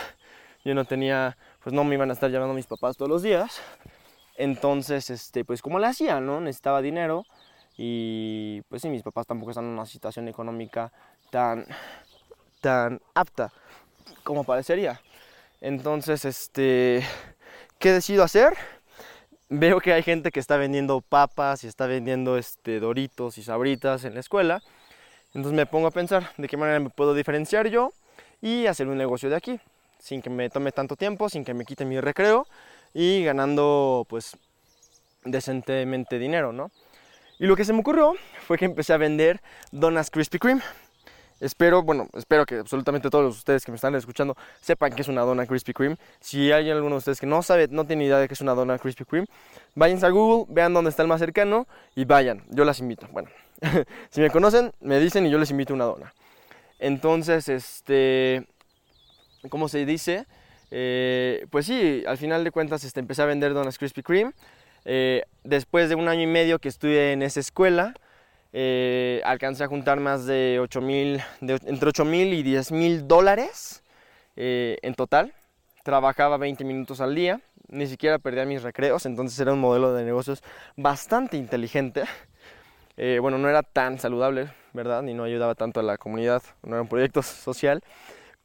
Yo 0.64 0.74
no 0.74 0.86
tenía, 0.86 1.38
pues 1.64 1.74
no 1.74 1.84
me 1.84 1.96
iban 1.96 2.10
a 2.10 2.14
estar 2.14 2.32
llevando 2.32 2.54
mis 2.54 2.66
papás 2.68 2.98
todos 2.98 3.10
los 3.10 3.22
días. 3.22 3.62
Entonces, 4.36 5.10
este, 5.10 5.46
pues 5.46 5.62
como 5.62 5.80
le 5.80 5.88
hacía, 5.88 6.20
¿no? 6.20 6.42
Necesitaba 6.42 6.82
dinero 6.82 7.26
y 7.78 8.62
pues 8.70 8.82
sí, 8.82 8.90
mis 8.90 9.04
papás 9.04 9.28
tampoco 9.28 9.52
están 9.52 9.66
en 9.66 9.72
una 9.72 9.86
situación 9.86 10.28
económica 10.28 10.92
tan, 11.36 11.66
tan 12.62 13.02
apta 13.14 13.52
como 14.24 14.46
parecería. 14.46 15.02
Entonces, 15.60 16.24
este, 16.24 17.04
¿qué 17.78 17.92
decido 17.92 18.24
hacer? 18.24 18.54
Veo 19.50 19.82
que 19.82 19.92
hay 19.92 20.02
gente 20.02 20.32
que 20.32 20.40
está 20.40 20.56
vendiendo 20.56 21.02
papas 21.02 21.66
y 21.66 21.68
está 21.68 21.88
vendiendo 21.88 22.38
este, 22.38 22.80
doritos 22.80 23.38
y 23.38 23.44
sabritas 23.44 24.06
en 24.06 24.14
la 24.14 24.22
escuela. 24.22 24.64
Entonces 25.34 25.58
me 25.58 25.66
pongo 25.66 25.88
a 25.88 25.92
pensar 25.92 26.32
de 26.38 26.48
qué 26.48 26.56
manera 26.56 26.80
me 26.80 26.90
puedo 26.90 27.14
diferenciar 27.14 27.68
yo 27.68 27.92
y 28.42 28.68
hacer 28.68 28.88
un 28.88 28.98
negocio 28.98 29.30
de 29.30 29.36
aquí, 29.36 29.60
sin 30.00 30.22
que 30.22 30.30
me 30.30 30.50
tome 30.50 30.72
tanto 30.72 30.96
tiempo, 30.96 31.28
sin 31.28 31.44
que 31.44 31.54
me 31.54 31.66
quite 31.66 31.84
mi 31.84 32.00
recreo 32.00 32.48
y 32.94 33.26
ganando 33.26 34.06
pues 34.08 34.38
decentemente 35.26 36.18
dinero, 36.18 36.54
¿no? 36.54 36.72
Y 37.40 37.46
lo 37.46 37.58
que 37.58 37.66
se 37.66 37.74
me 37.74 37.80
ocurrió 37.82 38.14
fue 38.48 38.58
que 38.58 38.64
empecé 38.64 38.94
a 38.94 38.98
vender 38.98 39.42
donas 39.74 40.10
Krispy 40.10 40.40
Kreme. 40.40 40.62
Espero, 41.42 41.84
bueno, 41.84 42.08
espero 42.14 42.46
que 42.46 42.56
absolutamente 42.56 43.10
todos 43.10 43.36
ustedes 43.36 43.66
que 43.66 43.72
me 43.72 43.76
están 43.76 43.94
escuchando 43.96 44.38
sepan 44.62 44.94
que 44.94 45.02
es 45.02 45.10
una 45.10 45.22
dona 45.22 45.46
Krispy 45.46 45.74
Kreme. 45.74 45.98
Si 46.22 46.52
hay 46.52 46.70
alguno 46.70 46.96
de 46.96 47.00
ustedes 47.00 47.20
que 47.20 47.26
no 47.26 47.44
sabe, 47.44 47.68
no 47.70 47.86
tiene 47.86 48.06
idea 48.06 48.20
de 48.20 48.28
que 48.28 48.34
es 48.34 48.42
una 48.42 48.54
dona 48.54 48.80
Krispy 48.80 49.04
Kreme, 49.04 49.28
váyanse 49.76 50.06
a 50.06 50.10
Google, 50.10 50.46
vean 50.54 50.74
dónde 50.74 50.90
está 50.90 51.02
el 51.02 51.10
más 51.10 51.20
cercano 51.20 51.68
y 51.94 52.06
vayan. 52.06 52.44
Yo 52.50 52.64
las 52.64 52.80
invito. 52.80 53.08
Bueno, 53.12 53.30
si 54.10 54.22
me 54.22 54.30
conocen, 54.30 54.72
me 54.80 55.00
dicen 55.00 55.26
y 55.26 55.30
yo 55.30 55.38
les 55.38 55.52
invito 55.52 55.74
una 55.74 55.86
dona. 55.86 56.14
Entonces, 56.80 57.50
este, 57.50 58.48
¿cómo 59.50 59.68
se 59.68 59.86
dice? 59.86 60.26
Eh, 60.72 61.48
pues 61.50 61.66
sí, 61.66 62.04
al 62.08 62.18
final 62.18 62.44
de 62.46 62.52
cuentas 62.52 62.84
este, 62.86 63.02
empecé 63.02 63.22
a 63.22 63.26
vender 63.26 63.54
donas 63.54 63.78
Krispy 63.78 64.04
Kreme. 64.04 64.32
Eh, 64.86 65.24
después 65.44 65.90
de 65.90 65.96
un 65.96 66.08
año 66.08 66.22
y 66.22 66.28
medio 66.28 66.60
que 66.60 66.70
estuve 66.70 67.12
en 67.12 67.24
esa 67.24 67.42
escuela, 67.42 67.94
eh, 68.58 69.22
alcancé 69.26 69.66
a 69.66 69.68
juntar 69.68 70.00
más 70.00 70.26
de 70.26 70.60
8 70.62 70.80
mil, 70.80 71.22
entre 71.42 71.90
8 71.90 72.06
mil 72.06 72.34
y 72.34 72.42
10 72.42 72.72
mil 72.72 73.06
dólares 73.06 73.84
en 74.38 74.96
total. 74.96 75.34
Trabajaba 75.84 76.38
20 76.38 76.64
minutos 76.64 77.02
al 77.02 77.16
día, 77.16 77.42
ni 77.68 77.86
siquiera 77.86 78.18
perdía 78.18 78.46
mis 78.46 78.64
recreos, 78.64 79.06
entonces 79.06 79.38
era 79.42 79.52
un 79.52 79.60
modelo 79.60 79.94
de 79.94 80.06
negocios 80.06 80.42
bastante 80.78 81.36
inteligente. 81.36 82.06
bueno, 82.96 83.38
no 83.38 83.50
era 83.50 83.62
tan 83.62 84.00
saludable, 84.00 84.48
¿verdad? 84.72 85.02
Ni 85.02 85.14
no 85.14 85.26
ayudaba 85.26 85.56
tanto 85.56 85.82
a 85.82 85.84
la 85.84 85.98
comunidad, 85.98 86.42
no 86.64 86.76
era 86.76 86.82
un 86.82 86.88
proyecto 86.88 87.22
social, 87.24 87.84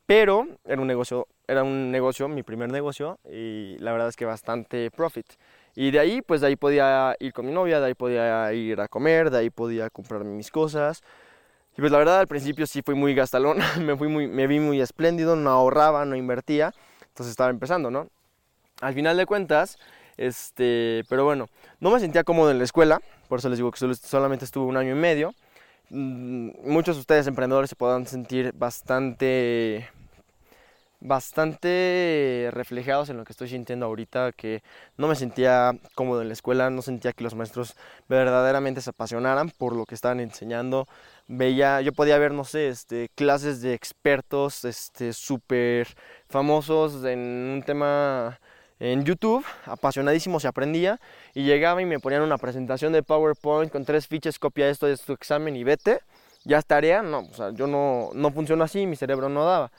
pero 0.06 0.48
era 0.64 0.82
un 0.82 0.88
negocio, 0.88 1.28
era 1.46 1.62
un 1.62 1.92
negocio, 1.92 2.26
mi 2.26 2.42
primer 2.42 2.68
negocio, 2.72 3.20
y 3.30 3.78
la 3.78 3.92
verdad 3.92 4.08
es 4.08 4.16
que 4.16 4.24
bastante 4.24 4.90
profit. 4.90 5.26
Y 5.74 5.90
de 5.90 5.98
ahí, 5.98 6.22
pues 6.22 6.40
de 6.40 6.48
ahí 6.48 6.56
podía 6.56 7.16
ir 7.20 7.32
con 7.32 7.46
mi 7.46 7.52
novia, 7.52 7.80
de 7.80 7.86
ahí 7.86 7.94
podía 7.94 8.52
ir 8.52 8.80
a 8.80 8.88
comer, 8.88 9.30
de 9.30 9.38
ahí 9.38 9.50
podía 9.50 9.90
comprarme 9.90 10.30
mis 10.30 10.50
cosas. 10.50 11.02
Y 11.76 11.80
pues 11.80 11.92
la 11.92 11.98
verdad 11.98 12.20
al 12.20 12.26
principio 12.26 12.66
sí 12.66 12.82
fui 12.82 12.94
muy 12.94 13.14
gastalón, 13.14 13.58
me, 13.80 13.96
fui 13.96 14.08
muy, 14.08 14.26
me 14.26 14.46
vi 14.46 14.58
muy 14.58 14.80
espléndido, 14.80 15.36
no 15.36 15.50
ahorraba, 15.50 16.04
no 16.04 16.16
invertía, 16.16 16.72
entonces 17.08 17.30
estaba 17.30 17.50
empezando, 17.50 17.90
¿no? 17.90 18.08
Al 18.80 18.94
final 18.94 19.16
de 19.16 19.26
cuentas, 19.26 19.78
este, 20.16 21.04
pero 21.08 21.24
bueno, 21.24 21.48
no 21.80 21.90
me 21.90 22.00
sentía 22.00 22.24
cómodo 22.24 22.50
en 22.50 22.58
la 22.58 22.64
escuela, 22.64 23.00
por 23.28 23.38
eso 23.38 23.48
les 23.48 23.58
digo 23.58 23.70
que 23.70 23.94
solamente 23.94 24.44
estuve 24.44 24.66
un 24.66 24.76
año 24.76 24.92
y 24.92 24.98
medio. 24.98 25.34
Mm, 25.90 26.50
muchos 26.70 26.96
de 26.96 27.00
ustedes 27.00 27.26
emprendedores 27.26 27.70
se 27.70 27.76
podrán 27.76 28.06
sentir 28.06 28.52
bastante 28.54 29.88
bastante 31.00 32.48
reflejados 32.52 33.08
en 33.08 33.16
lo 33.16 33.24
que 33.24 33.32
estoy 33.32 33.48
sintiendo 33.48 33.86
ahorita, 33.86 34.32
que 34.32 34.62
no 34.96 35.08
me 35.08 35.16
sentía 35.16 35.72
cómodo 35.94 36.22
en 36.22 36.28
la 36.28 36.34
escuela, 36.34 36.70
no 36.70 36.82
sentía 36.82 37.12
que 37.12 37.24
los 37.24 37.34
maestros 37.34 37.74
verdaderamente 38.08 38.80
se 38.80 38.90
apasionaran 38.90 39.50
por 39.50 39.74
lo 39.74 39.86
que 39.86 39.94
estaban 39.94 40.20
enseñando. 40.20 40.86
Veía, 41.26 41.80
yo 41.80 41.92
podía 41.92 42.18
ver, 42.18 42.32
no 42.32 42.44
sé, 42.44 42.68
este, 42.68 43.08
clases 43.14 43.62
de 43.62 43.74
expertos 43.74 44.64
este, 44.64 45.12
súper 45.12 45.88
famosos 46.28 47.04
en 47.04 47.18
un 47.18 47.62
tema 47.64 48.38
en 48.80 49.04
YouTube, 49.04 49.44
apasionadísimo 49.66 50.40
se 50.40 50.48
aprendía, 50.48 50.98
y 51.34 51.44
llegaba 51.44 51.82
y 51.82 51.84
me 51.84 52.00
ponían 52.00 52.22
una 52.22 52.38
presentación 52.38 52.92
de 52.92 53.02
PowerPoint 53.02 53.70
con 53.70 53.84
tres 53.84 54.06
fichas, 54.06 54.38
copia 54.38 54.70
esto 54.70 54.86
de 54.86 54.96
tu 54.96 55.12
examen 55.12 55.54
y 55.54 55.64
vete, 55.64 56.00
ya 56.44 56.58
es 56.58 56.66
tarea, 56.66 57.02
no, 57.02 57.20
o 57.20 57.34
sea, 57.34 57.50
yo 57.50 57.66
no, 57.66 58.10
no 58.14 58.30
funciono 58.30 58.64
así, 58.64 58.86
mi 58.86 58.96
cerebro 58.96 59.28
no 59.28 59.44
daba. 59.44 59.70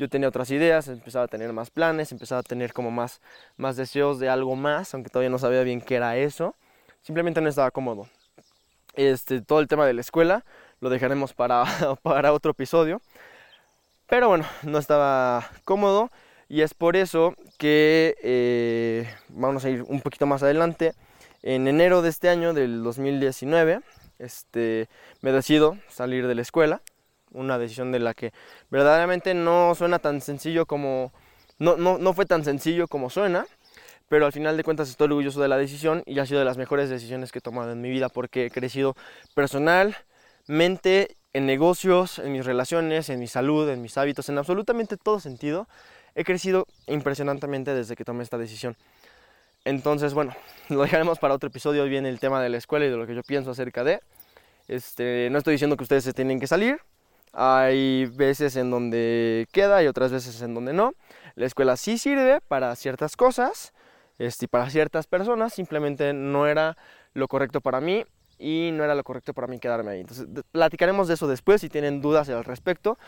Yo 0.00 0.08
tenía 0.08 0.30
otras 0.30 0.50
ideas, 0.50 0.88
empezaba 0.88 1.26
a 1.26 1.28
tener 1.28 1.52
más 1.52 1.68
planes, 1.68 2.10
empezaba 2.10 2.38
a 2.38 2.42
tener 2.42 2.72
como 2.72 2.90
más, 2.90 3.20
más 3.58 3.76
deseos 3.76 4.18
de 4.18 4.30
algo 4.30 4.56
más, 4.56 4.94
aunque 4.94 5.10
todavía 5.10 5.28
no 5.28 5.38
sabía 5.38 5.62
bien 5.62 5.82
qué 5.82 5.96
era 5.96 6.16
eso. 6.16 6.54
Simplemente 7.02 7.42
no 7.42 7.50
estaba 7.50 7.70
cómodo. 7.70 8.08
Este, 8.94 9.42
todo 9.42 9.60
el 9.60 9.68
tema 9.68 9.84
de 9.84 9.92
la 9.92 10.00
escuela 10.00 10.46
lo 10.80 10.88
dejaremos 10.88 11.34
para, 11.34 11.64
para 12.02 12.32
otro 12.32 12.52
episodio. 12.52 13.02
Pero 14.06 14.28
bueno, 14.28 14.46
no 14.62 14.78
estaba 14.78 15.50
cómodo 15.66 16.10
y 16.48 16.62
es 16.62 16.72
por 16.72 16.96
eso 16.96 17.34
que 17.58 18.16
eh, 18.22 19.06
vamos 19.28 19.66
a 19.66 19.68
ir 19.68 19.82
un 19.82 20.00
poquito 20.00 20.24
más 20.24 20.42
adelante. 20.42 20.94
En 21.42 21.68
enero 21.68 22.00
de 22.00 22.08
este 22.08 22.30
año, 22.30 22.54
del 22.54 22.82
2019, 22.82 23.82
este, 24.18 24.88
me 25.20 25.30
decido 25.30 25.76
salir 25.90 26.26
de 26.26 26.34
la 26.34 26.40
escuela. 26.40 26.80
Una 27.32 27.58
decisión 27.58 27.92
de 27.92 28.00
la 28.00 28.14
que 28.14 28.32
verdaderamente 28.70 29.34
no 29.34 29.74
suena 29.74 29.98
tan 29.98 30.20
sencillo 30.20 30.66
como... 30.66 31.12
No, 31.58 31.76
no, 31.76 31.98
no 31.98 32.14
fue 32.14 32.24
tan 32.24 32.44
sencillo 32.44 32.88
como 32.88 33.10
suena, 33.10 33.46
pero 34.08 34.24
al 34.24 34.32
final 34.32 34.56
de 34.56 34.64
cuentas 34.64 34.88
estoy 34.88 35.06
orgulloso 35.06 35.42
de 35.42 35.48
la 35.48 35.58
decisión 35.58 36.02
y 36.06 36.18
ha 36.18 36.26
sido 36.26 36.38
de 36.38 36.46
las 36.46 36.56
mejores 36.56 36.88
decisiones 36.88 37.32
que 37.32 37.40
he 37.40 37.42
tomado 37.42 37.72
en 37.72 37.80
mi 37.82 37.90
vida 37.90 38.08
porque 38.08 38.46
he 38.46 38.50
crecido 38.50 38.96
personalmente, 39.34 41.16
en 41.32 41.46
negocios, 41.46 42.18
en 42.18 42.32
mis 42.32 42.46
relaciones, 42.46 43.10
en 43.10 43.20
mi 43.20 43.26
salud, 43.26 43.68
en 43.68 43.82
mis 43.82 43.98
hábitos, 43.98 44.28
en 44.30 44.38
absolutamente 44.38 44.96
todo 44.96 45.20
sentido 45.20 45.68
he 46.14 46.24
crecido 46.24 46.66
impresionantemente 46.86 47.74
desde 47.74 47.96
que 47.96 48.04
tomé 48.04 48.22
esta 48.22 48.38
decisión. 48.38 48.76
Entonces, 49.64 50.14
bueno, 50.14 50.34
lo 50.68 50.82
dejaremos 50.82 51.18
para 51.18 51.34
otro 51.34 51.48
episodio. 51.48 51.82
Hoy 51.82 51.90
viene 51.90 52.08
el 52.08 52.20
tema 52.20 52.42
de 52.42 52.48
la 52.48 52.56
escuela 52.56 52.86
y 52.86 52.90
de 52.90 52.96
lo 52.96 53.06
que 53.06 53.14
yo 53.14 53.22
pienso 53.22 53.50
acerca 53.50 53.84
de. 53.84 54.00
Este, 54.68 55.28
no 55.30 55.38
estoy 55.38 55.52
diciendo 55.52 55.76
que 55.76 55.82
ustedes 55.82 56.04
se 56.04 56.12
tienen 56.12 56.40
que 56.40 56.46
salir. 56.46 56.80
Hay 57.32 58.06
veces 58.06 58.56
en 58.56 58.70
donde 58.70 59.46
queda 59.52 59.82
y 59.82 59.86
otras 59.86 60.12
veces 60.12 60.40
en 60.42 60.54
donde 60.54 60.72
no. 60.72 60.94
La 61.34 61.46
escuela 61.46 61.76
sí 61.76 61.98
sirve 61.98 62.40
para 62.40 62.74
ciertas 62.76 63.16
cosas 63.16 63.72
este, 64.18 64.46
y 64.46 64.48
para 64.48 64.68
ciertas 64.70 65.06
personas. 65.06 65.54
Simplemente 65.54 66.12
no 66.12 66.46
era 66.46 66.76
lo 67.14 67.28
correcto 67.28 67.60
para 67.60 67.80
mí 67.80 68.04
y 68.38 68.70
no 68.72 68.84
era 68.84 68.94
lo 68.94 69.04
correcto 69.04 69.34
para 69.34 69.46
mí 69.46 69.58
quedarme 69.58 69.92
ahí. 69.92 70.00
Entonces, 70.00 70.26
platicaremos 70.50 71.08
de 71.08 71.14
eso 71.14 71.28
después 71.28 71.60
si 71.60 71.68
tienen 71.68 72.00
dudas 72.00 72.28
al 72.28 72.44
respecto. 72.44 72.98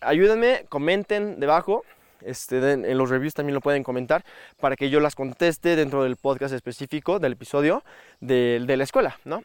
Ayúdenme, 0.00 0.66
comenten 0.68 1.40
debajo 1.40 1.82
este, 2.20 2.72
en 2.72 2.98
los 2.98 3.10
reviews 3.10 3.34
también 3.34 3.54
lo 3.54 3.60
pueden 3.60 3.82
comentar 3.82 4.24
para 4.60 4.76
que 4.76 4.90
yo 4.90 5.00
las 5.00 5.14
conteste 5.14 5.76
dentro 5.76 6.02
del 6.02 6.16
podcast 6.16 6.54
específico 6.54 7.18
del 7.18 7.32
episodio 7.32 7.84
de, 8.20 8.64
la 8.66 8.84
escuela, 8.84 9.18
¿no? 9.24 9.42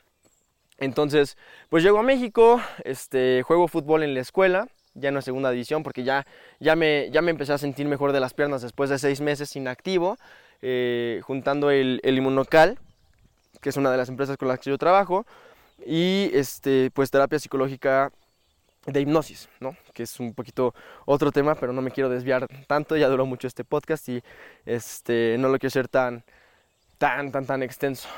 Entonces, 0.81 1.37
pues 1.69 1.83
llego 1.83 1.99
a 1.99 2.03
México, 2.03 2.59
este, 2.83 3.43
juego 3.43 3.67
fútbol 3.67 4.01
en 4.01 4.15
la 4.15 4.19
escuela, 4.19 4.67
ya 4.95 5.09
en 5.09 5.15
la 5.15 5.21
segunda 5.21 5.51
división, 5.51 5.83
porque 5.83 6.03
ya, 6.03 6.25
ya, 6.59 6.75
me, 6.75 7.11
ya 7.11 7.21
me 7.21 7.29
empecé 7.29 7.53
a 7.53 7.59
sentir 7.59 7.85
mejor 7.85 8.11
de 8.11 8.19
las 8.19 8.33
piernas 8.33 8.63
después 8.63 8.89
de 8.89 8.97
seis 8.97 9.21
meses 9.21 9.55
inactivo, 9.55 10.17
eh, 10.63 11.21
juntando 11.23 11.69
el, 11.69 12.01
el 12.03 12.17
Inmunocal, 12.17 12.79
que 13.61 13.69
es 13.69 13.77
una 13.77 13.91
de 13.91 13.97
las 13.97 14.09
empresas 14.09 14.37
con 14.37 14.47
las 14.47 14.57
que 14.57 14.71
yo 14.71 14.79
trabajo, 14.79 15.27
y 15.85 16.31
este, 16.33 16.89
pues 16.95 17.11
terapia 17.11 17.37
psicológica 17.37 18.11
de 18.87 19.01
hipnosis, 19.01 19.49
¿no? 19.59 19.77
Que 19.93 20.01
es 20.03 20.19
un 20.19 20.33
poquito 20.33 20.73
otro 21.05 21.31
tema, 21.31 21.53
pero 21.53 21.73
no 21.73 21.83
me 21.83 21.91
quiero 21.91 22.09
desviar 22.09 22.47
tanto, 22.65 22.97
ya 22.97 23.07
duró 23.07 23.27
mucho 23.27 23.47
este 23.47 23.63
podcast 23.63 24.09
y 24.09 24.23
este, 24.65 25.35
no 25.37 25.49
lo 25.49 25.59
quiero 25.59 25.67
hacer 25.67 25.87
tan, 25.87 26.23
tan, 26.97 27.31
tan, 27.31 27.45
tan 27.45 27.61
extenso. 27.61 28.09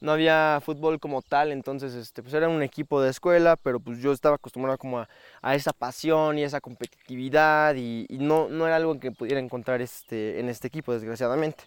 No 0.00 0.12
había 0.12 0.60
fútbol 0.64 1.00
como 1.00 1.22
tal, 1.22 1.52
entonces 1.52 1.94
este, 1.94 2.22
pues 2.22 2.34
era 2.34 2.48
un 2.48 2.62
equipo 2.62 3.00
de 3.00 3.10
escuela, 3.10 3.56
pero 3.56 3.80
pues 3.80 4.00
yo 4.00 4.12
estaba 4.12 4.36
acostumbrado 4.36 4.76
como 4.78 4.98
a, 5.42 5.54
esa 5.54 5.72
pasión 5.72 6.38
y 6.38 6.42
esa 6.42 6.60
competitividad 6.60 7.74
y, 7.76 8.06
no, 8.10 8.48
no 8.48 8.66
era 8.66 8.76
algo 8.76 8.98
que 9.00 9.12
pudiera 9.12 9.40
encontrar 9.40 9.80
este, 9.80 10.40
en 10.40 10.48
este 10.48 10.68
equipo, 10.68 10.92
desgraciadamente. 10.92 11.64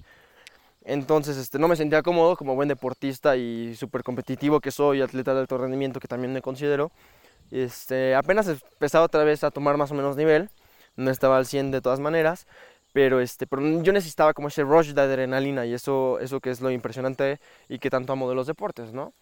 Entonces 0.86 1.38
este, 1.38 1.60
no 1.60 1.68
me 1.68 1.76
sentía 1.76 2.02
cómodo 2.02 2.38
como 2.38 2.56
buen 2.56 2.70
deportista 2.70 3.36
y 3.36 3.76
súper 3.76 4.04
competitivo 4.04 4.60
que 4.62 4.72
soy, 4.72 5.02
atleta 5.02 5.34
de 5.34 5.42
alto 5.42 5.58
rendimiento 5.58 6.00
que 6.00 6.08
también 6.08 6.32
me 6.32 6.42
considero 6.42 6.92
este, 7.52 8.16
apenas 8.16 8.48
empezaba 8.48 9.06
otra 9.06 9.24
vez 9.24 9.44
a 9.44 9.52
tomar 9.52 9.78
más 9.78 9.92
o 9.92 9.96
menos 9.96 10.18
nivel, 10.18 10.50
no 10.96 11.12
estaba 11.12 11.38
al 11.38 11.46
100 11.46 11.72
de 11.72 11.82
todas 11.82 12.00
maneras, 12.00 12.48
pero, 12.98 13.20
este, 13.20 13.46
pero 13.46 13.62
yo 13.84 13.94
necesitaba 13.94 14.34
como 14.34 14.48
ese 14.48 14.64
rush 14.64 14.94
de 14.94 15.02
adrenalina 15.02 15.68
y 15.68 15.74
eso, 15.76 16.18
eso 16.20 16.40
que 16.40 16.50
es 16.50 16.62
lo 16.62 16.72
impresionante 16.72 17.40
y 17.70 17.78
que 17.78 17.92
tanto 17.92 18.12
amo 18.12 18.28
de 18.28 18.34
los 18.34 18.48
deportes, 18.48 18.92
¿no? 18.92 19.14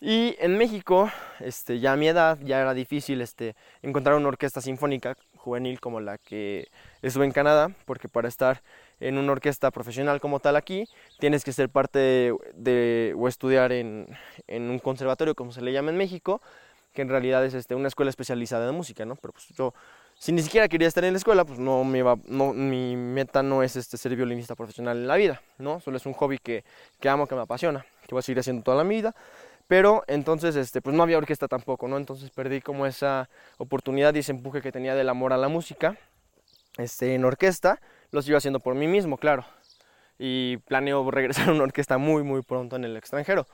Y 0.00 0.34
en 0.38 0.56
México, 0.56 1.10
este, 1.40 1.78
ya 1.78 1.92
a 1.92 1.96
mi 1.96 2.08
edad, 2.08 2.38
ya 2.42 2.58
era 2.58 2.72
difícil 2.72 3.20
este, 3.20 3.54
encontrar 3.82 4.16
una 4.16 4.28
orquesta 4.28 4.62
sinfónica 4.62 5.14
juvenil 5.36 5.78
como 5.78 6.00
la 6.00 6.16
que 6.16 6.68
estuve 7.02 7.26
en 7.26 7.32
Canadá, 7.32 7.70
porque 7.84 8.08
para 8.08 8.28
estar 8.28 8.62
en 8.98 9.18
una 9.18 9.32
orquesta 9.32 9.70
profesional 9.70 10.18
como 10.18 10.40
tal 10.40 10.56
aquí, 10.56 10.88
tienes 11.18 11.44
que 11.44 11.52
ser 11.52 11.68
parte 11.68 12.32
de, 12.54 13.14
o 13.14 13.28
estudiar 13.28 13.72
en, 13.72 14.06
en, 14.46 14.70
un 14.70 14.78
conservatorio, 14.78 15.34
como 15.34 15.52
se 15.52 15.60
le 15.60 15.74
llama 15.74 15.90
en 15.90 15.98
México, 15.98 16.40
que 16.94 17.02
en 17.02 17.10
realidad 17.10 17.44
es 17.44 17.52
este, 17.52 17.74
una 17.74 17.88
escuela 17.88 18.08
especializada 18.08 18.66
en 18.66 18.74
música, 18.74 19.04
¿no? 19.04 19.16
Pero 19.16 19.34
pues 19.34 19.48
yo, 19.48 19.74
si 20.18 20.32
ni 20.32 20.42
siquiera 20.42 20.68
quería 20.68 20.88
estar 20.88 21.04
en 21.04 21.12
la 21.12 21.18
escuela, 21.18 21.44
pues 21.44 21.58
no 21.58 21.84
me 21.84 22.02
va, 22.02 22.16
no, 22.26 22.52
mi 22.52 22.96
meta 22.96 23.42
no 23.42 23.62
es 23.62 23.76
este, 23.76 23.96
ser 23.96 24.16
violinista 24.16 24.54
profesional 24.54 24.96
en 24.96 25.06
la 25.06 25.16
vida, 25.16 25.42
¿no? 25.58 25.80
Solo 25.80 25.96
es 25.96 26.06
un 26.06 26.14
hobby 26.14 26.38
que, 26.38 26.64
que 27.00 27.08
amo, 27.08 27.26
que 27.26 27.34
me 27.34 27.42
apasiona, 27.42 27.84
que 28.06 28.14
voy 28.14 28.20
a 28.20 28.22
seguir 28.22 28.40
haciendo 28.40 28.62
toda 28.62 28.76
la 28.76 28.82
vida 28.82 29.14
pero 29.68 30.04
entonces, 30.06 30.54
este, 30.56 30.80
pues 30.80 30.94
no 30.94 31.02
había 31.02 31.18
orquesta 31.18 31.48
tampoco, 31.48 31.88
¿no? 31.88 31.96
Entonces 31.96 32.30
perdí 32.30 32.60
como 32.60 32.86
esa 32.86 33.28
oportunidad 33.58 34.14
y 34.14 34.20
ese 34.20 34.32
empuje 34.32 34.62
que 34.62 34.70
tenía 34.70 34.94
del 34.94 35.08
amor 35.08 35.32
a 35.32 35.36
la 35.36 35.48
música. 35.48 35.96
Este, 36.78 37.14
en 37.14 37.24
orquesta, 37.24 37.80
lo 38.12 38.22
sigo 38.22 38.36
haciendo 38.36 38.60
por 38.60 38.74
mí 38.74 38.86
mismo, 38.86 39.16
claro. 39.18 39.44
Y 40.18 40.58
planeo 40.58 41.10
regresar 41.10 41.48
a 41.48 41.52
una 41.52 41.64
orquesta 41.64 41.98
muy, 41.98 42.22
muy 42.22 42.42
pronto 42.42 42.76
en 42.76 42.84
el 42.84 42.96
extranjero. 42.96 43.46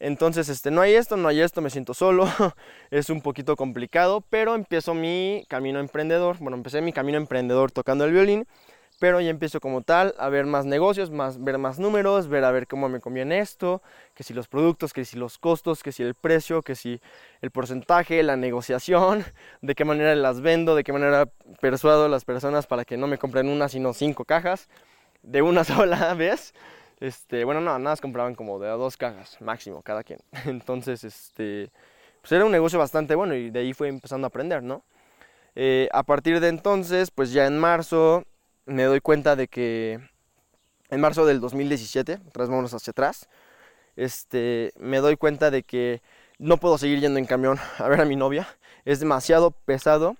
Entonces, 0.00 0.48
este, 0.48 0.70
no 0.70 0.80
hay 0.80 0.94
esto, 0.94 1.16
no 1.16 1.28
hay 1.28 1.40
esto, 1.40 1.60
me 1.60 1.70
siento 1.70 1.94
solo, 1.94 2.26
es 2.90 3.10
un 3.10 3.20
poquito 3.20 3.54
complicado, 3.54 4.24
pero 4.28 4.54
empiezo 4.54 4.94
mi 4.94 5.44
camino 5.48 5.78
emprendedor. 5.78 6.38
Bueno, 6.40 6.56
empecé 6.56 6.80
mi 6.80 6.92
camino 6.92 7.18
emprendedor 7.18 7.70
tocando 7.70 8.04
el 8.04 8.12
violín 8.12 8.46
pero 9.00 9.18
ya 9.22 9.30
empiezo 9.30 9.60
como 9.60 9.80
tal 9.80 10.14
a 10.18 10.28
ver 10.28 10.44
más 10.44 10.66
negocios, 10.66 11.10
más, 11.10 11.42
ver 11.42 11.56
más 11.56 11.78
números, 11.78 12.28
ver 12.28 12.44
a 12.44 12.52
ver 12.52 12.66
cómo 12.66 12.86
me 12.90 13.00
conviene 13.00 13.38
esto, 13.38 13.80
que 14.14 14.22
si 14.22 14.34
los 14.34 14.46
productos, 14.46 14.92
que 14.92 15.06
si 15.06 15.16
los 15.16 15.38
costos, 15.38 15.82
que 15.82 15.90
si 15.90 16.02
el 16.02 16.14
precio, 16.14 16.60
que 16.60 16.74
si 16.74 17.00
el 17.40 17.50
porcentaje, 17.50 18.22
la 18.22 18.36
negociación, 18.36 19.24
de 19.62 19.74
qué 19.74 19.86
manera 19.86 20.14
las 20.14 20.42
vendo, 20.42 20.76
de 20.76 20.84
qué 20.84 20.92
manera 20.92 21.30
persuado 21.62 22.04
a 22.04 22.08
las 22.10 22.26
personas 22.26 22.66
para 22.66 22.84
que 22.84 22.98
no 22.98 23.06
me 23.06 23.16
compren 23.16 23.48
una, 23.48 23.70
sino 23.70 23.94
cinco 23.94 24.26
cajas 24.26 24.68
de 25.22 25.40
una 25.40 25.64
sola 25.64 26.12
vez. 26.12 26.52
Este, 27.00 27.44
bueno, 27.44 27.60
no, 27.60 27.70
nada 27.70 27.78
más 27.78 28.00
compraban 28.00 28.34
como 28.34 28.58
de 28.58 28.68
dos 28.68 28.96
cajas 28.96 29.40
máximo 29.40 29.82
cada 29.82 30.04
quien. 30.04 30.20
Entonces, 30.46 31.02
este, 31.02 31.70
pues 32.20 32.32
era 32.32 32.44
un 32.44 32.52
negocio 32.52 32.78
bastante 32.78 33.14
bueno 33.14 33.34
y 33.34 33.50
de 33.50 33.60
ahí 33.60 33.72
fue 33.72 33.88
empezando 33.88 34.26
a 34.26 34.28
aprender, 34.28 34.62
¿no? 34.62 34.84
Eh, 35.56 35.88
a 35.92 36.02
partir 36.02 36.38
de 36.40 36.48
entonces, 36.48 37.10
pues 37.10 37.32
ya 37.32 37.46
en 37.46 37.58
marzo 37.58 38.24
me 38.66 38.84
doy 38.84 39.00
cuenta 39.00 39.34
de 39.34 39.48
que 39.48 39.98
en 40.90 41.00
marzo 41.00 41.26
del 41.26 41.40
2017, 41.40 42.18
vámonos 42.34 42.74
hacia 42.74 42.90
atrás, 42.90 43.28
este, 43.96 44.72
me 44.78 44.98
doy 44.98 45.16
cuenta 45.16 45.50
de 45.50 45.62
que 45.62 46.02
no 46.38 46.58
puedo 46.58 46.78
seguir 46.78 47.00
yendo 47.00 47.18
en 47.18 47.26
camión 47.26 47.58
a 47.78 47.88
ver 47.88 48.00
a 48.00 48.04
mi 48.04 48.16
novia. 48.16 48.48
Es 48.84 49.00
demasiado 49.00 49.50
pesado, 49.50 50.16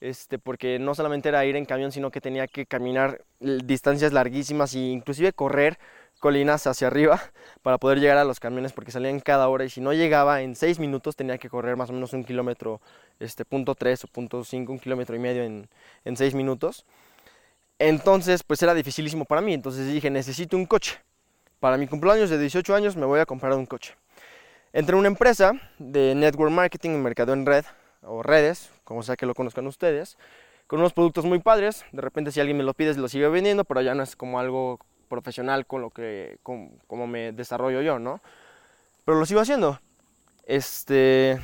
este, 0.00 0.38
porque 0.38 0.78
no 0.78 0.94
solamente 0.94 1.28
era 1.28 1.44
ir 1.44 1.56
en 1.56 1.64
camión, 1.64 1.92
sino 1.92 2.10
que 2.10 2.20
tenía 2.20 2.46
que 2.46 2.66
caminar 2.66 3.22
distancias 3.40 4.12
larguísimas 4.12 4.74
e 4.74 4.78
inclusive 4.78 5.32
correr 5.32 5.78
colinas 6.22 6.66
hacia 6.68 6.86
arriba 6.86 7.20
para 7.62 7.76
poder 7.76 7.98
llegar 7.98 8.16
a 8.16 8.24
los 8.24 8.38
camiones 8.40 8.72
porque 8.72 8.92
salían 8.92 9.18
cada 9.20 9.48
hora 9.48 9.64
y 9.64 9.68
si 9.68 9.80
no 9.80 9.92
llegaba 9.92 10.40
en 10.40 10.54
seis 10.54 10.78
minutos 10.78 11.16
tenía 11.16 11.36
que 11.36 11.50
correr 11.50 11.76
más 11.76 11.90
o 11.90 11.92
menos 11.92 12.12
un 12.12 12.24
kilómetro, 12.24 12.80
este, 13.18 13.44
punto 13.44 13.74
tres 13.74 14.04
o 14.04 14.06
punto 14.06 14.44
cinco, 14.44 14.72
un 14.72 14.78
kilómetro 14.78 15.16
y 15.16 15.18
medio 15.18 15.42
en, 15.42 15.68
en 16.04 16.16
seis 16.16 16.32
minutos. 16.34 16.86
Entonces, 17.78 18.44
pues 18.44 18.62
era 18.62 18.72
dificilísimo 18.72 19.24
para 19.24 19.40
mí. 19.40 19.52
Entonces 19.52 19.92
dije, 19.92 20.08
necesito 20.08 20.56
un 20.56 20.66
coche. 20.66 21.00
Para 21.58 21.76
mi 21.76 21.88
cumpleaños 21.88 22.30
de 22.30 22.38
18 22.38 22.74
años 22.74 22.96
me 22.96 23.04
voy 23.04 23.18
a 23.18 23.26
comprar 23.26 23.52
un 23.54 23.66
coche. 23.66 23.94
Entré 24.72 24.94
en 24.94 25.00
una 25.00 25.08
empresa 25.08 25.52
de 25.78 26.14
network 26.14 26.52
marketing, 26.52 26.90
mercado 26.90 27.32
en 27.32 27.44
red, 27.44 27.64
o 28.02 28.22
redes, 28.22 28.70
como 28.84 29.02
sea 29.02 29.16
que 29.16 29.26
lo 29.26 29.34
conozcan 29.34 29.66
ustedes, 29.66 30.16
con 30.68 30.78
unos 30.78 30.92
productos 30.92 31.24
muy 31.24 31.40
padres. 31.40 31.84
De 31.90 32.00
repente 32.00 32.30
si 32.30 32.38
alguien 32.38 32.56
me 32.56 32.62
lo 32.62 32.74
pide, 32.74 32.94
lo 32.94 33.08
sigue 33.08 33.26
vendiendo, 33.28 33.64
pero 33.64 33.80
ya 33.80 33.94
no 33.94 34.04
es 34.04 34.14
como 34.14 34.38
algo 34.38 34.78
profesional 35.12 35.66
con 35.66 35.82
lo 35.82 35.90
que, 35.90 36.38
como 36.42 37.06
me 37.06 37.32
desarrollo 37.32 37.82
yo, 37.82 37.98
¿no? 37.98 38.22
Pero 39.04 39.18
lo 39.18 39.26
sigo 39.26 39.40
haciendo. 39.40 39.78
Este, 40.46 41.38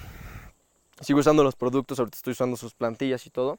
sigo 1.02 1.18
usando 1.18 1.44
los 1.44 1.54
productos, 1.54 1.98
ahorita 1.98 2.16
estoy 2.16 2.32
usando 2.32 2.56
sus 2.56 2.72
plantillas 2.72 3.26
y 3.26 3.30
todo. 3.30 3.58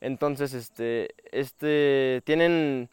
Entonces, 0.00 0.54
este, 0.54 1.08
este, 1.32 2.22
tienen, 2.24 2.88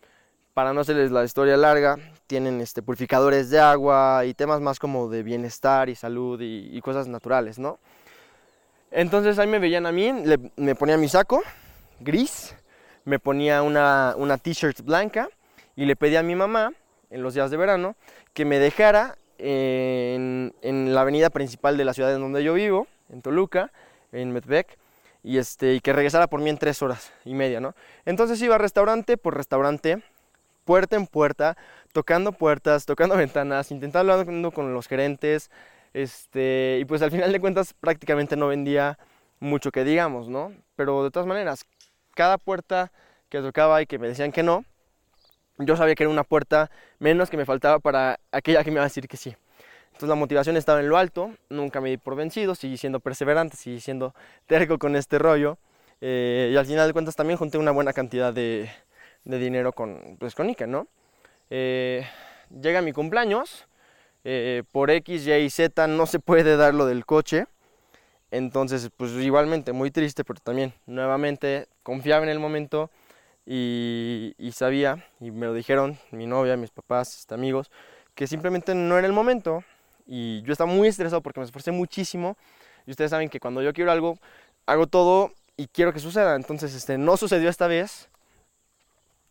para 0.55 0.73
no 0.73 0.81
hacerles 0.81 1.11
la 1.11 1.23
historia 1.23 1.57
larga, 1.57 1.99
tienen 2.25 2.59
este, 2.59 2.81
purificadores 2.81 3.51
de 3.51 3.59
agua 3.59 4.25
y 4.25 4.33
temas 4.33 4.59
más 4.59 4.79
como 4.79 5.09
de 5.09 5.21
bienestar 5.21 5.89
y 5.89 5.95
salud 5.95 6.39
y, 6.41 6.81
cosas 6.81 7.07
naturales, 7.07 7.59
¿no? 7.59 7.77
Entonces 8.89 9.37
ahí 9.37 9.47
me 9.47 9.59
veían 9.59 9.85
a 9.85 9.91
mí, 9.91 10.11
me 10.55 10.73
ponía 10.73 10.97
mi 10.97 11.07
saco 11.07 11.43
gris, 11.99 12.55
me 13.05 13.19
ponía 13.19 13.61
una, 13.61 14.15
una 14.17 14.39
t-shirt 14.39 14.81
blanca 14.81 15.29
y 15.77 15.85
le 15.85 15.95
pedí 15.95 16.17
a 16.17 16.23
mi 16.23 16.35
mamá 16.35 16.73
en 17.09 17.23
los 17.23 17.33
días 17.33 17.49
de 17.49 17.55
verano 17.55 17.95
que 18.33 18.43
me 18.43 18.59
dejara 18.59 19.17
en, 19.37 20.51
la 20.61 21.01
avenida 21.01 21.29
principal 21.29 21.77
de 21.77 21.85
la 21.85 21.93
ciudad 21.93 22.13
en 22.13 22.19
donde 22.19 22.43
yo 22.43 22.53
vivo, 22.55 22.87
en 23.09 23.21
Toluca, 23.21 23.71
en 24.11 24.31
Metbec, 24.33 24.77
y, 25.23 25.37
este, 25.37 25.75
y 25.75 25.79
que 25.79 25.93
regresara 25.93 26.27
por 26.27 26.41
mí 26.41 26.49
en 26.49 26.57
tres 26.57 26.81
horas 26.81 27.13
y 27.23 27.33
media, 27.33 27.59
¿no? 27.59 27.75
Entonces 28.05 28.41
iba 28.41 28.57
restaurante 28.57 29.17
por 29.17 29.35
restaurante, 29.35 30.01
puerta 30.65 30.95
en 30.95 31.05
puerta, 31.05 31.57
tocando 31.93 32.31
puertas, 32.31 32.85
tocando 32.85 33.15
ventanas, 33.17 33.71
intentando 33.71 34.13
hablar 34.13 34.53
con 34.53 34.73
los 34.73 34.87
gerentes, 34.87 35.51
este, 35.93 36.79
y 36.81 36.85
pues 36.85 37.01
al 37.01 37.11
final 37.11 37.31
de 37.31 37.39
cuentas 37.39 37.73
prácticamente 37.73 38.35
no 38.35 38.47
vendía 38.47 38.97
mucho 39.39 39.71
que 39.71 39.83
digamos, 39.83 40.27
¿no? 40.27 40.53
Pero 40.75 41.03
de 41.03 41.11
todas 41.11 41.27
maneras, 41.27 41.65
cada 42.15 42.37
puerta 42.37 42.91
que 43.29 43.41
tocaba 43.41 43.81
y 43.81 43.85
que 43.85 43.99
me 43.99 44.07
decían 44.07 44.31
que 44.31 44.43
no, 44.43 44.65
yo 45.57 45.75
sabía 45.75 45.95
que 45.95 46.03
era 46.03 46.09
una 46.09 46.23
puerta 46.23 46.69
menos 46.99 47.29
que 47.29 47.37
me 47.37 47.45
faltaba 47.45 47.79
para 47.79 48.19
aquella 48.31 48.63
que 48.63 48.71
me 48.71 48.75
iba 48.75 48.83
a 48.83 48.85
decir 48.85 49.07
que 49.07 49.17
sí. 49.17 49.35
Entonces 49.87 50.09
la 50.09 50.15
motivación 50.15 50.57
estaba 50.57 50.79
en 50.79 50.89
lo 50.89 50.97
alto, 50.97 51.31
nunca 51.49 51.81
me 51.81 51.89
di 51.89 51.97
por 51.97 52.15
vencido, 52.15 52.53
seguí 52.53 52.77
siendo 52.77 52.99
perseverante, 52.99 53.57
seguí 53.57 53.79
siendo 53.79 54.13
terco 54.45 54.77
con 54.77 54.95
este 54.95 55.17
rollo. 55.17 55.57
Eh, 56.01 56.51
y 56.53 56.55
al 56.55 56.67
final 56.67 56.85
de 56.85 56.93
cuentas 56.93 57.15
también 57.15 57.37
junté 57.37 57.57
una 57.57 57.71
buena 57.71 57.93
cantidad 57.93 58.31
de, 58.31 58.69
de 59.23 59.37
dinero 59.39 59.73
con, 59.73 60.17
pues, 60.19 60.35
con 60.35 60.49
Ike, 60.49 60.67
¿no? 60.67 60.87
Eh, 61.49 62.05
llega 62.49 62.81
mi 62.81 62.93
cumpleaños, 62.93 63.67
eh, 64.23 64.63
por 64.71 64.91
X, 64.91 65.25
Y 65.25 65.33
y 65.33 65.49
Z 65.49 65.87
no 65.87 66.05
se 66.05 66.19
puede 66.19 66.57
dar 66.57 66.75
lo 66.75 66.85
del 66.85 67.05
coche. 67.05 67.47
Entonces, 68.29 68.89
pues 68.95 69.11
igualmente, 69.13 69.71
muy 69.71 69.89
triste, 69.89 70.23
pero 70.23 70.39
también 70.41 70.73
nuevamente 70.85 71.67
confiaba 71.81 72.23
en 72.23 72.29
el 72.29 72.39
momento 72.39 72.91
y, 73.49 74.51
sabía, 74.51 75.05
y 75.21 75.31
me 75.31 75.45
lo 75.45 75.53
dijeron 75.53 75.97
mi 76.11 76.27
novia, 76.27 76.57
mis 76.57 76.71
papás, 76.71 77.17
este, 77.19 77.33
amigos, 77.33 77.71
que 78.13 78.27
simplemente 78.27 78.75
no 78.75 78.97
era 78.97 79.07
el 79.07 79.13
momento, 79.13 79.63
y 80.05 80.41
yo 80.41 80.51
estaba 80.51 80.69
muy 80.71 80.89
estresado 80.89 81.21
porque 81.21 81.39
me 81.39 81.45
esforcé 81.45 81.71
muchísimo 81.71 82.35
y 82.85 82.91
ustedes 82.91 83.11
saben 83.11 83.29
que 83.29 83.39
cuando 83.39 83.61
yo 83.61 83.73
quiero 83.73 83.91
algo, 83.91 84.17
hago 84.65 84.87
todo 84.87 85.31
y 85.55 85.67
quiero 85.67 85.93
que 85.93 85.99
suceda. 85.99 86.35
Entonces, 86.35 86.73
este, 86.73 86.97
no 86.97 87.17
sucedió 87.17 87.49
esta 87.49 87.67
vez, 87.67 88.09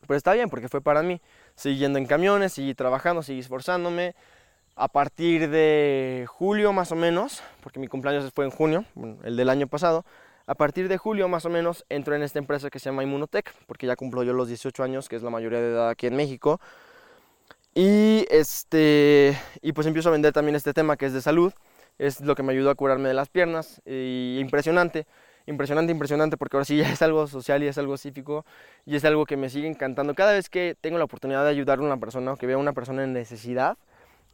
pero 0.07 0.17
está 0.17 0.33
bien 0.35 0.51
porque 0.51 0.69
fue 0.69 0.81
para 0.81 1.03
mí. 1.03 1.21
Seguí 1.55 1.79
yendo 1.79 1.99
en 1.99 2.07
camiones, 2.07 2.53
seguí 2.53 2.75
trabajando, 2.75 3.23
seguí 3.23 3.41
esforzándome. 3.41 4.14
A 4.77 4.89
partir 4.89 5.49
de 5.49 6.27
julio 6.29 6.75
más 6.75 6.93
o 6.93 6.97
menos, 6.97 7.43
porque 7.62 7.81
mi 7.81 7.89
cumpleaños 7.89 8.31
fue 8.35 8.45
en 8.45 8.51
junio, 8.51 8.85
el 9.25 9.37
del 9.37 9.49
año 9.49 9.67
pasado, 9.67 10.05
a 10.47 10.55
partir 10.55 10.89
de 10.89 10.97
julio 10.97 11.29
más 11.29 11.45
o 11.45 11.51
menos 11.51 11.85
entro 11.89 12.15
en 12.15 12.23
esta 12.23 12.39
empresa 12.39 12.71
que 12.71 12.79
se 12.79 12.91
llama 12.91 13.03
Immunotech, 13.03 13.53
porque 13.67 13.87
ya 13.87 13.97
cumplo 13.97 14.23
yo 14.23 14.33
los 14.33 14.49
18 14.49 14.83
años, 14.83 15.09
que 15.09 15.17
es 15.17 15.23
la 15.23 15.31
mayoría 15.31 15.61
de 15.61 15.71
edad 15.71 15.89
aquí 15.89 16.07
en 16.07 16.17
México. 16.17 16.61
Y, 17.75 18.27
este, 18.31 19.37
y 19.61 19.73
pues 19.73 19.87
empiezo 19.87 20.09
a 20.09 20.13
vender 20.13 20.33
también 20.33 20.55
este 20.55 20.73
tema 20.73 20.97
que 20.97 21.07
es 21.07 21.13
de 21.13 21.21
salud. 21.21 21.53
Es 21.99 22.21
lo 22.21 22.35
que 22.35 22.43
me 22.43 22.53
ayudó 22.53 22.71
a 22.71 22.75
curarme 22.75 23.09
de 23.09 23.15
las 23.15 23.29
piernas. 23.29 23.83
Y 23.85 24.39
impresionante, 24.41 25.07
impresionante, 25.47 25.93
impresionante, 25.93 26.37
porque 26.37 26.57
ahora 26.57 26.65
sí 26.65 26.77
ya 26.79 26.91
es 26.91 27.03
algo 27.03 27.27
social 27.27 27.63
y 27.63 27.67
es 27.67 27.77
algo 27.77 27.97
cívico 27.99 28.47
y 28.87 28.97
es 28.97 29.05
algo 29.05 29.27
que 29.27 29.37
me 29.37 29.51
sigue 29.51 29.67
encantando. 29.67 30.15
Cada 30.15 30.33
vez 30.33 30.49
que 30.49 30.77
tengo 30.81 30.97
la 30.99 31.05
oportunidad 31.05 31.45
de 31.45 31.51
ayudar 31.51 31.81
a 31.81 31.83
una 31.83 31.99
persona 31.99 32.33
o 32.33 32.37
que 32.37 32.47
vea 32.47 32.57
a 32.57 32.61
una 32.61 32.73
persona 32.73 33.05
en 33.05 33.13
necesidad, 33.13 33.77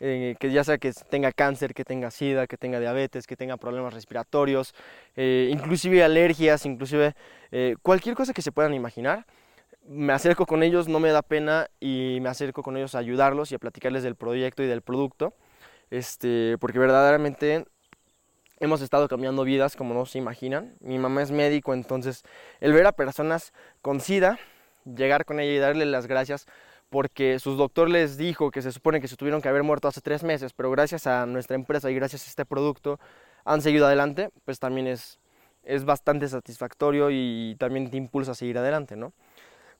eh, 0.04 0.34
que 0.40 0.50
ya 0.50 0.64
sea 0.64 0.78
que 0.78 0.92
tenga 0.92 1.30
cáncer, 1.30 1.74
que 1.74 1.84
tenga 1.84 2.10
sida, 2.10 2.48
que 2.48 2.56
tenga 2.56 2.80
diabetes, 2.80 3.24
que 3.24 3.36
tenga 3.36 3.56
problemas 3.56 3.94
respiratorios, 3.94 4.74
eh, 5.14 5.48
inclusive 5.52 6.02
alergias, 6.02 6.66
inclusive 6.66 7.14
eh, 7.52 7.76
cualquier 7.82 8.16
cosa 8.16 8.32
que 8.32 8.42
se 8.42 8.50
puedan 8.50 8.74
imaginar, 8.74 9.26
me 9.86 10.12
acerco 10.12 10.44
con 10.44 10.64
ellos, 10.64 10.88
no 10.88 10.98
me 10.98 11.12
da 11.12 11.22
pena 11.22 11.68
y 11.78 12.18
me 12.20 12.30
acerco 12.30 12.64
con 12.64 12.76
ellos 12.76 12.96
a 12.96 12.98
ayudarlos 12.98 13.52
y 13.52 13.54
a 13.54 13.60
platicarles 13.60 14.02
del 14.02 14.16
proyecto 14.16 14.64
y 14.64 14.66
del 14.66 14.82
producto, 14.82 15.34
este, 15.92 16.58
porque 16.58 16.80
verdaderamente 16.80 17.64
hemos 18.58 18.82
estado 18.82 19.06
cambiando 19.06 19.44
vidas 19.44 19.76
como 19.76 19.94
no 19.94 20.04
se 20.04 20.18
imaginan. 20.18 20.74
Mi 20.80 20.98
mamá 20.98 21.22
es 21.22 21.30
médico, 21.30 21.74
entonces 21.74 22.24
el 22.58 22.72
ver 22.72 22.86
a 22.86 22.92
personas 22.92 23.52
con 23.82 24.00
SIDA 24.00 24.40
llegar 24.84 25.24
con 25.24 25.38
ella 25.38 25.52
y 25.52 25.58
darle 25.58 25.86
las 25.86 26.08
gracias 26.08 26.46
porque 26.92 27.38
sus 27.38 27.56
doctor 27.56 27.88
les 27.88 28.18
dijo 28.18 28.50
que 28.50 28.60
se 28.60 28.70
supone 28.70 29.00
que 29.00 29.08
se 29.08 29.16
tuvieron 29.16 29.40
que 29.40 29.48
haber 29.48 29.62
muerto 29.62 29.88
hace 29.88 30.02
tres 30.02 30.22
meses, 30.22 30.52
pero 30.52 30.70
gracias 30.70 31.06
a 31.06 31.24
nuestra 31.24 31.56
empresa 31.56 31.90
y 31.90 31.94
gracias 31.94 32.26
a 32.26 32.28
este 32.28 32.44
producto 32.44 33.00
han 33.46 33.62
seguido 33.62 33.86
adelante, 33.86 34.28
pues 34.44 34.58
también 34.58 34.86
es, 34.86 35.18
es 35.64 35.86
bastante 35.86 36.28
satisfactorio 36.28 37.08
y 37.10 37.56
también 37.58 37.90
te 37.90 37.96
impulsa 37.96 38.32
a 38.32 38.34
seguir 38.34 38.58
adelante, 38.58 38.94
¿no? 38.94 39.14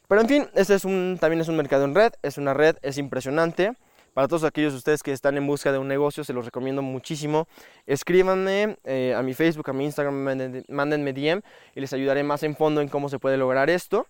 Pero 0.09 0.23
en 0.23 0.29
fin, 0.29 0.49
este 0.55 0.75
es 0.75 0.87
un, 0.87 1.19
también 1.21 1.43
es 1.43 1.49
un 1.49 1.57
mercado 1.57 1.85
en 1.85 1.95
red, 1.95 2.15
es 2.23 2.39
una 2.39 2.55
red, 2.55 2.77
es 2.81 2.97
impresionante. 2.97 3.75
Para 4.15 4.27
todos 4.27 4.45
aquellos 4.45 4.73
de 4.73 4.79
ustedes 4.79 5.03
que 5.03 5.13
están 5.13 5.37
en 5.37 5.47
busca 5.47 5.71
de 5.71 5.77
un 5.77 5.89
negocio, 5.89 6.25
se 6.25 6.33
los 6.33 6.47
recomiendo 6.47 6.81
muchísimo. 6.81 7.47
Escríbanme 7.87 8.79
eh, 8.85 9.15
a 9.15 9.23
mi 9.23 9.35
Facebook, 9.35 9.69
a 9.69 9.75
mi 9.75 9.85
Instagram, 9.85 10.65
mándenme 10.69 11.13
DM 11.13 11.43
y 11.75 11.81
les 11.81 11.93
ayudaré 11.93 12.23
más 12.23 12.43
en 12.43 12.57
fondo 12.57 12.81
en 12.81 12.89
cómo 12.89 13.11
se 13.11 13.19
puede 13.19 13.37
lograr 13.37 13.69
esto. 13.69 14.07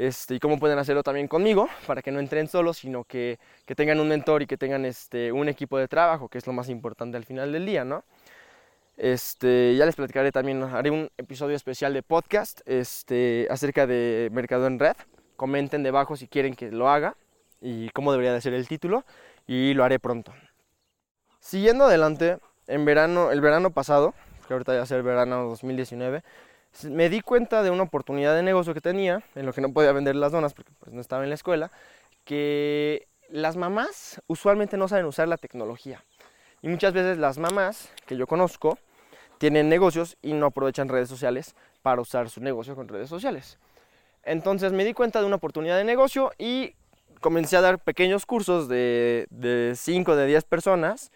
Este, 0.00 0.36
y 0.36 0.38
cómo 0.40 0.58
pueden 0.58 0.78
hacerlo 0.78 1.02
también 1.02 1.28
conmigo, 1.28 1.68
para 1.86 2.00
que 2.00 2.10
no 2.10 2.20
entren 2.20 2.48
solos, 2.48 2.78
sino 2.78 3.04
que, 3.04 3.38
que 3.66 3.74
tengan 3.74 4.00
un 4.00 4.08
mentor 4.08 4.40
y 4.40 4.46
que 4.46 4.56
tengan 4.56 4.86
este, 4.86 5.30
un 5.30 5.46
equipo 5.46 5.76
de 5.76 5.88
trabajo, 5.88 6.30
que 6.30 6.38
es 6.38 6.46
lo 6.46 6.54
más 6.54 6.70
importante 6.70 7.18
al 7.18 7.26
final 7.26 7.52
del 7.52 7.66
día, 7.66 7.84
¿no? 7.84 8.02
Este, 8.96 9.76
ya 9.76 9.84
les 9.84 9.96
platicaré 9.96 10.32
también, 10.32 10.62
haré 10.62 10.90
un 10.90 11.10
episodio 11.18 11.54
especial 11.54 11.92
de 11.92 12.02
podcast 12.02 12.62
este, 12.64 13.46
acerca 13.50 13.86
de 13.86 14.30
Mercado 14.32 14.66
en 14.68 14.78
Red. 14.78 14.96
Comenten 15.36 15.82
debajo 15.82 16.16
si 16.16 16.28
quieren 16.28 16.54
que 16.54 16.70
lo 16.70 16.88
haga 16.88 17.14
y 17.60 17.90
cómo 17.90 18.10
debería 18.12 18.32
de 18.32 18.40
ser 18.40 18.54
el 18.54 18.66
título 18.66 19.04
y 19.46 19.74
lo 19.74 19.84
haré 19.84 19.98
pronto. 19.98 20.32
Siguiendo 21.40 21.84
adelante, 21.84 22.38
en 22.68 22.86
verano, 22.86 23.32
el 23.32 23.42
verano 23.42 23.70
pasado, 23.70 24.14
que 24.48 24.54
ahorita 24.54 24.74
ya 24.74 24.86
ser 24.86 24.96
el 24.96 25.02
verano 25.02 25.44
2019, 25.44 26.22
me 26.84 27.08
di 27.08 27.20
cuenta 27.20 27.62
de 27.62 27.70
una 27.70 27.82
oportunidad 27.82 28.34
de 28.34 28.42
negocio 28.42 28.74
que 28.74 28.80
tenía, 28.80 29.22
en 29.34 29.46
lo 29.46 29.52
que 29.52 29.60
no 29.60 29.72
podía 29.72 29.92
vender 29.92 30.16
las 30.16 30.32
donas 30.32 30.54
porque 30.54 30.72
pues, 30.78 30.92
no 30.92 31.00
estaba 31.00 31.22
en 31.22 31.28
la 31.28 31.34
escuela, 31.34 31.70
que 32.24 33.08
las 33.28 33.56
mamás 33.56 34.20
usualmente 34.26 34.76
no 34.76 34.88
saben 34.88 35.06
usar 35.06 35.28
la 35.28 35.36
tecnología. 35.36 36.04
Y 36.62 36.68
muchas 36.68 36.92
veces 36.92 37.18
las 37.18 37.38
mamás 37.38 37.90
que 38.06 38.16
yo 38.16 38.26
conozco 38.26 38.78
tienen 39.38 39.68
negocios 39.68 40.16
y 40.20 40.32
no 40.34 40.46
aprovechan 40.46 40.88
redes 40.88 41.08
sociales 41.08 41.54
para 41.82 42.00
usar 42.00 42.28
su 42.28 42.40
negocio 42.40 42.74
con 42.74 42.88
redes 42.88 43.08
sociales. 43.08 43.58
Entonces 44.22 44.72
me 44.72 44.84
di 44.84 44.92
cuenta 44.92 45.20
de 45.20 45.26
una 45.26 45.36
oportunidad 45.36 45.78
de 45.78 45.84
negocio 45.84 46.32
y 46.38 46.74
comencé 47.20 47.56
a 47.56 47.62
dar 47.62 47.78
pequeños 47.78 48.26
cursos 48.26 48.68
de, 48.68 49.26
de 49.30 49.74
5 49.76 50.14
de 50.14 50.26
10 50.26 50.44
personas 50.44 51.10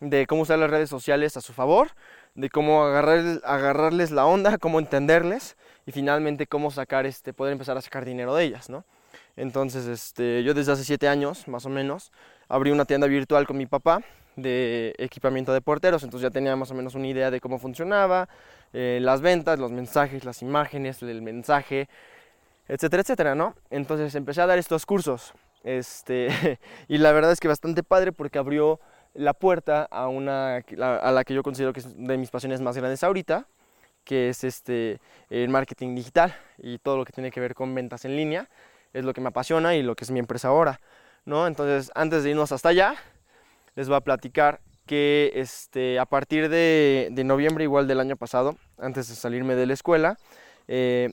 de 0.00 0.26
cómo 0.26 0.42
usar 0.42 0.58
las 0.58 0.70
redes 0.70 0.90
sociales 0.90 1.36
a 1.36 1.40
su 1.40 1.52
favor 1.52 1.90
de 2.34 2.50
cómo 2.50 2.84
agarrar, 2.84 3.40
agarrarles 3.44 4.10
la 4.10 4.26
onda, 4.26 4.58
cómo 4.58 4.78
entenderles 4.78 5.56
y 5.86 5.92
finalmente 5.92 6.46
cómo 6.46 6.70
sacar, 6.70 7.06
este, 7.06 7.32
poder 7.32 7.52
empezar 7.52 7.76
a 7.76 7.80
sacar 7.80 8.04
dinero 8.04 8.34
de 8.34 8.44
ellas, 8.44 8.68
¿no? 8.68 8.84
Entonces, 9.36 9.86
este, 9.86 10.42
yo 10.42 10.52
desde 10.54 10.72
hace 10.72 10.84
siete 10.84 11.08
años, 11.08 11.46
más 11.48 11.64
o 11.64 11.68
menos, 11.68 12.12
abrí 12.48 12.70
una 12.70 12.84
tienda 12.84 13.06
virtual 13.06 13.46
con 13.46 13.56
mi 13.56 13.66
papá 13.66 14.02
de 14.36 14.94
equipamiento 14.98 15.52
de 15.52 15.60
porteros, 15.60 16.02
entonces 16.02 16.28
ya 16.28 16.30
tenía 16.30 16.56
más 16.56 16.70
o 16.70 16.74
menos 16.74 16.94
una 16.94 17.06
idea 17.06 17.30
de 17.30 17.40
cómo 17.40 17.58
funcionaba, 17.58 18.28
eh, 18.72 18.98
las 19.00 19.20
ventas, 19.20 19.58
los 19.58 19.70
mensajes, 19.70 20.24
las 20.24 20.42
imágenes, 20.42 21.02
el 21.02 21.22
mensaje, 21.22 21.88
etcétera, 22.68 23.02
etcétera, 23.02 23.34
¿no? 23.34 23.54
Entonces 23.70 24.14
empecé 24.14 24.40
a 24.42 24.46
dar 24.46 24.58
estos 24.58 24.86
cursos, 24.86 25.34
este, 25.64 26.58
y 26.88 26.98
la 26.98 27.12
verdad 27.12 27.32
es 27.32 27.40
que 27.40 27.48
bastante 27.48 27.82
padre 27.82 28.12
porque 28.12 28.38
abrió 28.38 28.80
la 29.18 29.34
puerta 29.34 29.82
a 29.90 30.06
una 30.06 30.56
a 30.56 31.12
la 31.12 31.24
que 31.24 31.34
yo 31.34 31.42
considero 31.42 31.72
que 31.72 31.80
es 31.80 31.86
de 31.96 32.16
mis 32.16 32.30
pasiones 32.30 32.60
más 32.60 32.76
grandes 32.76 33.02
ahorita, 33.02 33.46
que 34.04 34.28
es 34.28 34.44
este 34.44 35.00
el 35.28 35.48
marketing 35.48 35.96
digital 35.96 36.34
y 36.56 36.78
todo 36.78 36.96
lo 36.96 37.04
que 37.04 37.12
tiene 37.12 37.32
que 37.32 37.40
ver 37.40 37.54
con 37.54 37.74
ventas 37.74 38.04
en 38.04 38.16
línea, 38.16 38.48
es 38.92 39.04
lo 39.04 39.12
que 39.12 39.20
me 39.20 39.28
apasiona 39.28 39.74
y 39.74 39.82
lo 39.82 39.96
que 39.96 40.04
es 40.04 40.12
mi 40.12 40.20
empresa 40.20 40.48
ahora, 40.48 40.80
¿no? 41.24 41.48
Entonces, 41.48 41.90
antes 41.96 42.22
de 42.22 42.30
irnos 42.30 42.52
hasta 42.52 42.68
allá, 42.68 42.94
les 43.74 43.88
voy 43.88 43.96
a 43.96 44.00
platicar 44.00 44.60
que 44.86 45.32
este, 45.34 45.98
a 45.98 46.06
partir 46.06 46.48
de, 46.48 47.10
noviembre 47.24 47.64
igual 47.64 47.88
del 47.88 47.98
año 47.98 48.16
pasado, 48.16 48.56
antes 48.78 49.08
de 49.08 49.16
salirme 49.16 49.56
de 49.56 49.66
la 49.66 49.74
escuela, 49.74 50.16
eh, 50.68 51.12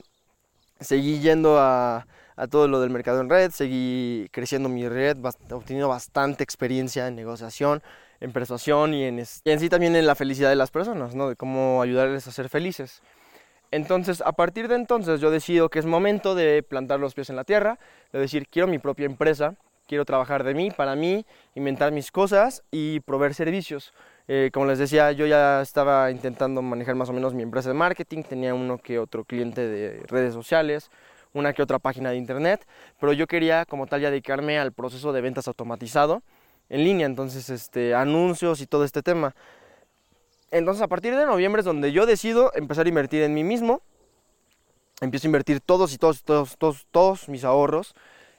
seguí 0.78 1.18
yendo 1.18 1.58
a, 1.58 2.06
a 2.36 2.46
todo 2.46 2.68
lo 2.68 2.80
del 2.80 2.90
mercado 2.90 3.20
en 3.20 3.30
red, 3.30 3.50
seguí 3.50 4.28
creciendo 4.30 4.68
mi 4.68 4.88
red, 4.88 5.16
obteniendo 5.50 5.88
bastante 5.88 6.44
experiencia 6.44 7.08
en 7.08 7.16
negociación, 7.16 7.82
en 8.20 8.32
persuasión 8.32 8.94
y 8.94 9.04
en, 9.04 9.18
en 9.18 9.60
sí 9.60 9.68
también 9.68 9.96
en 9.96 10.06
la 10.06 10.14
felicidad 10.14 10.50
de 10.50 10.56
las 10.56 10.70
personas, 10.70 11.14
¿no? 11.14 11.28
de 11.28 11.36
cómo 11.36 11.82
ayudarles 11.82 12.26
a 12.26 12.32
ser 12.32 12.48
felices. 12.48 13.02
Entonces, 13.70 14.22
a 14.24 14.32
partir 14.32 14.68
de 14.68 14.76
entonces, 14.76 15.20
yo 15.20 15.30
decido 15.30 15.68
que 15.68 15.78
es 15.78 15.86
momento 15.86 16.34
de 16.34 16.62
plantar 16.62 17.00
los 17.00 17.14
pies 17.14 17.30
en 17.30 17.36
la 17.36 17.44
tierra, 17.44 17.78
de 18.12 18.20
decir, 18.20 18.46
quiero 18.48 18.68
mi 18.68 18.78
propia 18.78 19.06
empresa, 19.06 19.56
quiero 19.86 20.04
trabajar 20.04 20.44
de 20.44 20.54
mí, 20.54 20.70
para 20.70 20.94
mí, 20.94 21.26
inventar 21.54 21.92
mis 21.92 22.10
cosas 22.10 22.62
y 22.70 23.00
proveer 23.00 23.34
servicios. 23.34 23.92
Eh, 24.28 24.50
como 24.52 24.66
les 24.66 24.78
decía, 24.78 25.12
yo 25.12 25.26
ya 25.26 25.62
estaba 25.62 26.10
intentando 26.10 26.62
manejar 26.62 26.94
más 26.96 27.08
o 27.08 27.12
menos 27.12 27.34
mi 27.34 27.42
empresa 27.42 27.68
de 27.68 27.74
marketing, 27.74 28.22
tenía 28.22 28.54
uno 28.54 28.78
que 28.78 28.98
otro 28.98 29.24
cliente 29.24 29.66
de 29.66 30.02
redes 30.08 30.34
sociales, 30.34 30.90
una 31.36 31.52
que 31.52 31.62
otra 31.62 31.78
página 31.78 32.10
de 32.10 32.16
internet, 32.16 32.66
pero 32.98 33.12
yo 33.12 33.26
quería 33.26 33.64
como 33.66 33.86
tal 33.86 34.00
ya 34.00 34.10
dedicarme 34.10 34.58
al 34.58 34.72
proceso 34.72 35.12
de 35.12 35.20
ventas 35.20 35.46
automatizado 35.46 36.22
en 36.68 36.82
línea, 36.82 37.06
entonces 37.06 37.50
este, 37.50 37.94
anuncios 37.94 38.60
y 38.60 38.66
todo 38.66 38.84
este 38.84 39.02
tema. 39.02 39.34
Entonces 40.50 40.82
a 40.82 40.88
partir 40.88 41.14
de 41.14 41.26
noviembre 41.26 41.60
es 41.60 41.66
donde 41.66 41.92
yo 41.92 42.06
decido 42.06 42.50
empezar 42.54 42.86
a 42.86 42.88
invertir 42.88 43.22
en 43.22 43.34
mí 43.34 43.44
mismo, 43.44 43.82
empiezo 45.00 45.26
a 45.26 45.28
invertir 45.28 45.60
todos 45.60 45.92
y 45.92 45.98
todos, 45.98 46.22
todos, 46.24 46.56
todos, 46.56 46.86
todos 46.90 47.28
mis 47.28 47.44
ahorros 47.44 47.94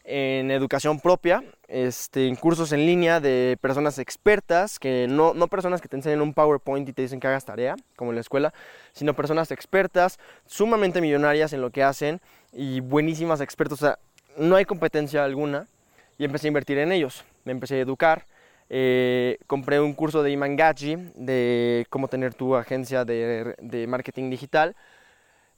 en 0.10 0.52
educación 0.52 1.02
propia, 1.02 1.43
este, 1.68 2.30
en 2.30 2.38
cursos 2.38 2.72
en 2.72 2.86
línea 2.86 3.20
de 3.20 3.58
personas 3.60 4.00
expertas, 4.00 4.80
que 4.80 5.06
no, 5.10 5.34
no 5.34 5.50
personas 5.50 5.82
que 5.82 5.89
te 5.89 5.98
enseñan 5.98 6.22
un 6.22 6.34
PowerPoint 6.34 6.88
y 6.88 6.93
te 6.93 7.02
dicen 7.02 7.20
que 7.20 7.28
hagas 7.28 7.43
tarea, 7.43 7.76
como 7.98 8.12
en 8.12 8.16
la 8.16 8.22
escuela, 8.22 8.54
sino 8.93 9.14
personas 9.14 9.52
expertas, 9.52 10.18
sumamente 10.45 11.02
millonarias 11.02 11.52
en 11.52 11.60
lo 11.60 11.72
que 11.72 11.84
hacen 11.84 12.22
y 12.54 12.80
buenísimas 12.80 13.41
expertos. 13.41 13.82
O 13.82 13.86
sea, 13.86 14.00
no 14.38 14.56
hay 14.56 14.66
competencia 14.66 15.24
alguna 15.24 15.68
y 16.18 16.26
empecé 16.26 16.48
a 16.48 16.50
invertir 16.50 16.78
en 16.78 16.91
ellos. 16.91 17.26
Me 17.45 17.52
empecé 17.52 17.76
a 17.76 17.80
educar. 17.80 18.26
Eh, 18.70 19.38
compré 19.48 19.80
un 19.80 19.93
curso 19.93 20.24
de 20.24 20.32
Imangachi 20.32 20.98
de 21.16 21.86
cómo 21.89 22.08
tener 22.08 22.34
tu 22.34 22.56
agencia 22.56 23.06
de, 23.06 23.56
de 23.60 23.88
marketing 23.88 24.30
digital. 24.30 24.76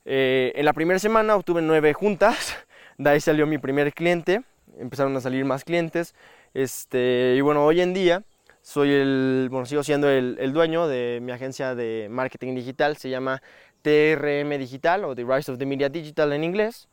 Eh, 0.06 0.54
en 0.56 0.66
la 0.66 0.74
primera 0.74 1.00
semana 1.00 1.36
obtuve 1.36 1.62
nueve 1.62 1.94
juntas 1.94 2.56
de 2.98 3.10
ahí 3.10 3.20
salió 3.20 3.46
mi 3.46 3.58
primer 3.58 3.94
cliente, 3.94 4.42
empezaron 4.78 5.16
a 5.16 5.22
salir 5.22 5.46
más 5.46 5.64
clientes. 5.64 6.14
Este, 6.54 7.36
y 7.38 7.42
bueno, 7.42 7.66
hoy 7.66 7.82
en 7.82 7.94
día 7.94 8.24
soy 8.62 8.92
el, 8.92 9.50
sigo 9.66 9.84
siendo 9.84 10.10
el, 10.10 10.38
el, 10.40 10.52
dueño 10.52 10.88
de 10.88 11.20
mi 11.22 11.32
agencia 11.32 11.76
de 11.76 12.08
marketing 12.10 12.56
digital, 12.56 12.98
se 12.98 13.10
llama 13.10 13.42
TRM 13.82 14.58
Digital 14.58 15.06
o 15.06 15.16
The 15.16 15.24
Rise 15.24 15.52
of 15.52 15.58
the 15.58 15.66
Media 15.66 15.90
Digital 15.90 16.34
en 16.34 16.44
inglés. 16.44 16.88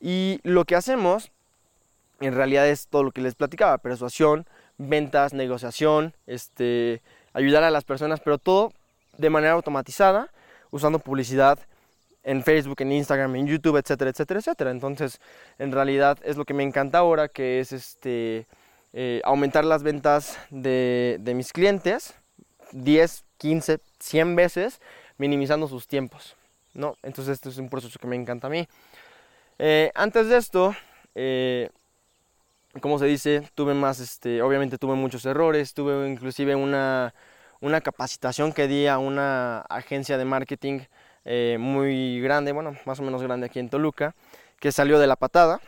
Y 0.00 0.40
lo 0.42 0.64
que 0.64 0.76
hacemos 0.76 1.30
en 2.20 2.34
realidad 2.34 2.68
es 2.68 2.88
todo 2.88 3.04
lo 3.04 3.10
que 3.10 3.20
les 3.20 3.34
platicaba, 3.34 3.78
persuasión, 3.78 4.46
ventas, 4.78 5.32
negociación, 5.32 6.14
este, 6.26 7.02
ayudar 7.32 7.64
a 7.64 7.70
las 7.70 7.84
personas, 7.84 8.20
pero 8.20 8.38
todo 8.38 8.72
de 9.16 9.30
manera 9.30 9.52
automatizada, 9.52 10.30
usando 10.70 10.98
publicidad 10.98 11.58
en 12.22 12.42
Facebook, 12.42 12.80
en 12.80 12.92
Instagram, 12.92 13.36
en 13.36 13.46
YouTube, 13.46 13.76
etcétera, 13.76 14.10
etcétera, 14.10 14.40
etcétera. 14.40 14.70
Entonces, 14.70 15.20
en 15.58 15.72
realidad 15.72 16.18
es 16.24 16.36
lo 16.36 16.44
que 16.44 16.54
me 16.54 16.64
encanta 16.64 16.98
ahora, 16.98 17.28
que 17.28 17.60
es 17.60 17.72
este, 17.72 18.46
eh, 18.92 19.20
aumentar 19.24 19.64
las 19.64 19.82
ventas 19.82 20.38
de, 20.50 21.18
de, 21.20 21.34
mis 21.34 21.52
clientes 21.52 22.14
10, 22.72 23.24
15, 23.38 23.78
100 24.00 24.36
veces, 24.36 24.80
minimizando 25.18 25.68
sus 25.68 25.86
tiempos. 25.86 26.36
¿no? 26.76 26.96
Entonces, 27.02 27.34
este 27.34 27.48
es 27.48 27.58
un 27.58 27.68
proceso 27.68 27.98
que 27.98 28.06
me 28.06 28.16
encanta 28.16 28.46
a 28.46 28.50
mí. 28.50 28.66
Eh, 29.58 29.90
antes 29.94 30.28
de 30.28 30.36
esto, 30.36 30.74
eh, 31.14 31.70
como 32.80 32.98
se 32.98 33.06
dice, 33.06 33.48
tuve 33.54 33.74
más, 33.74 34.00
este, 34.00 34.42
obviamente 34.42 34.78
tuve 34.78 34.94
muchos 34.94 35.24
errores, 35.24 35.72
tuve 35.74 36.08
inclusive 36.08 36.54
una, 36.54 37.14
una 37.60 37.80
capacitación 37.80 38.52
que 38.52 38.68
di 38.68 38.86
a 38.86 38.98
una 38.98 39.60
agencia 39.60 40.18
de 40.18 40.24
marketing 40.24 40.80
eh, 41.24 41.56
muy 41.58 42.20
grande, 42.20 42.52
bueno, 42.52 42.76
más 42.84 43.00
o 43.00 43.02
menos 43.02 43.22
grande 43.22 43.46
aquí 43.46 43.58
en 43.58 43.70
Toluca, 43.70 44.14
que 44.60 44.72
salió 44.72 44.98
de 44.98 45.06
la 45.06 45.16
patada. 45.16 45.60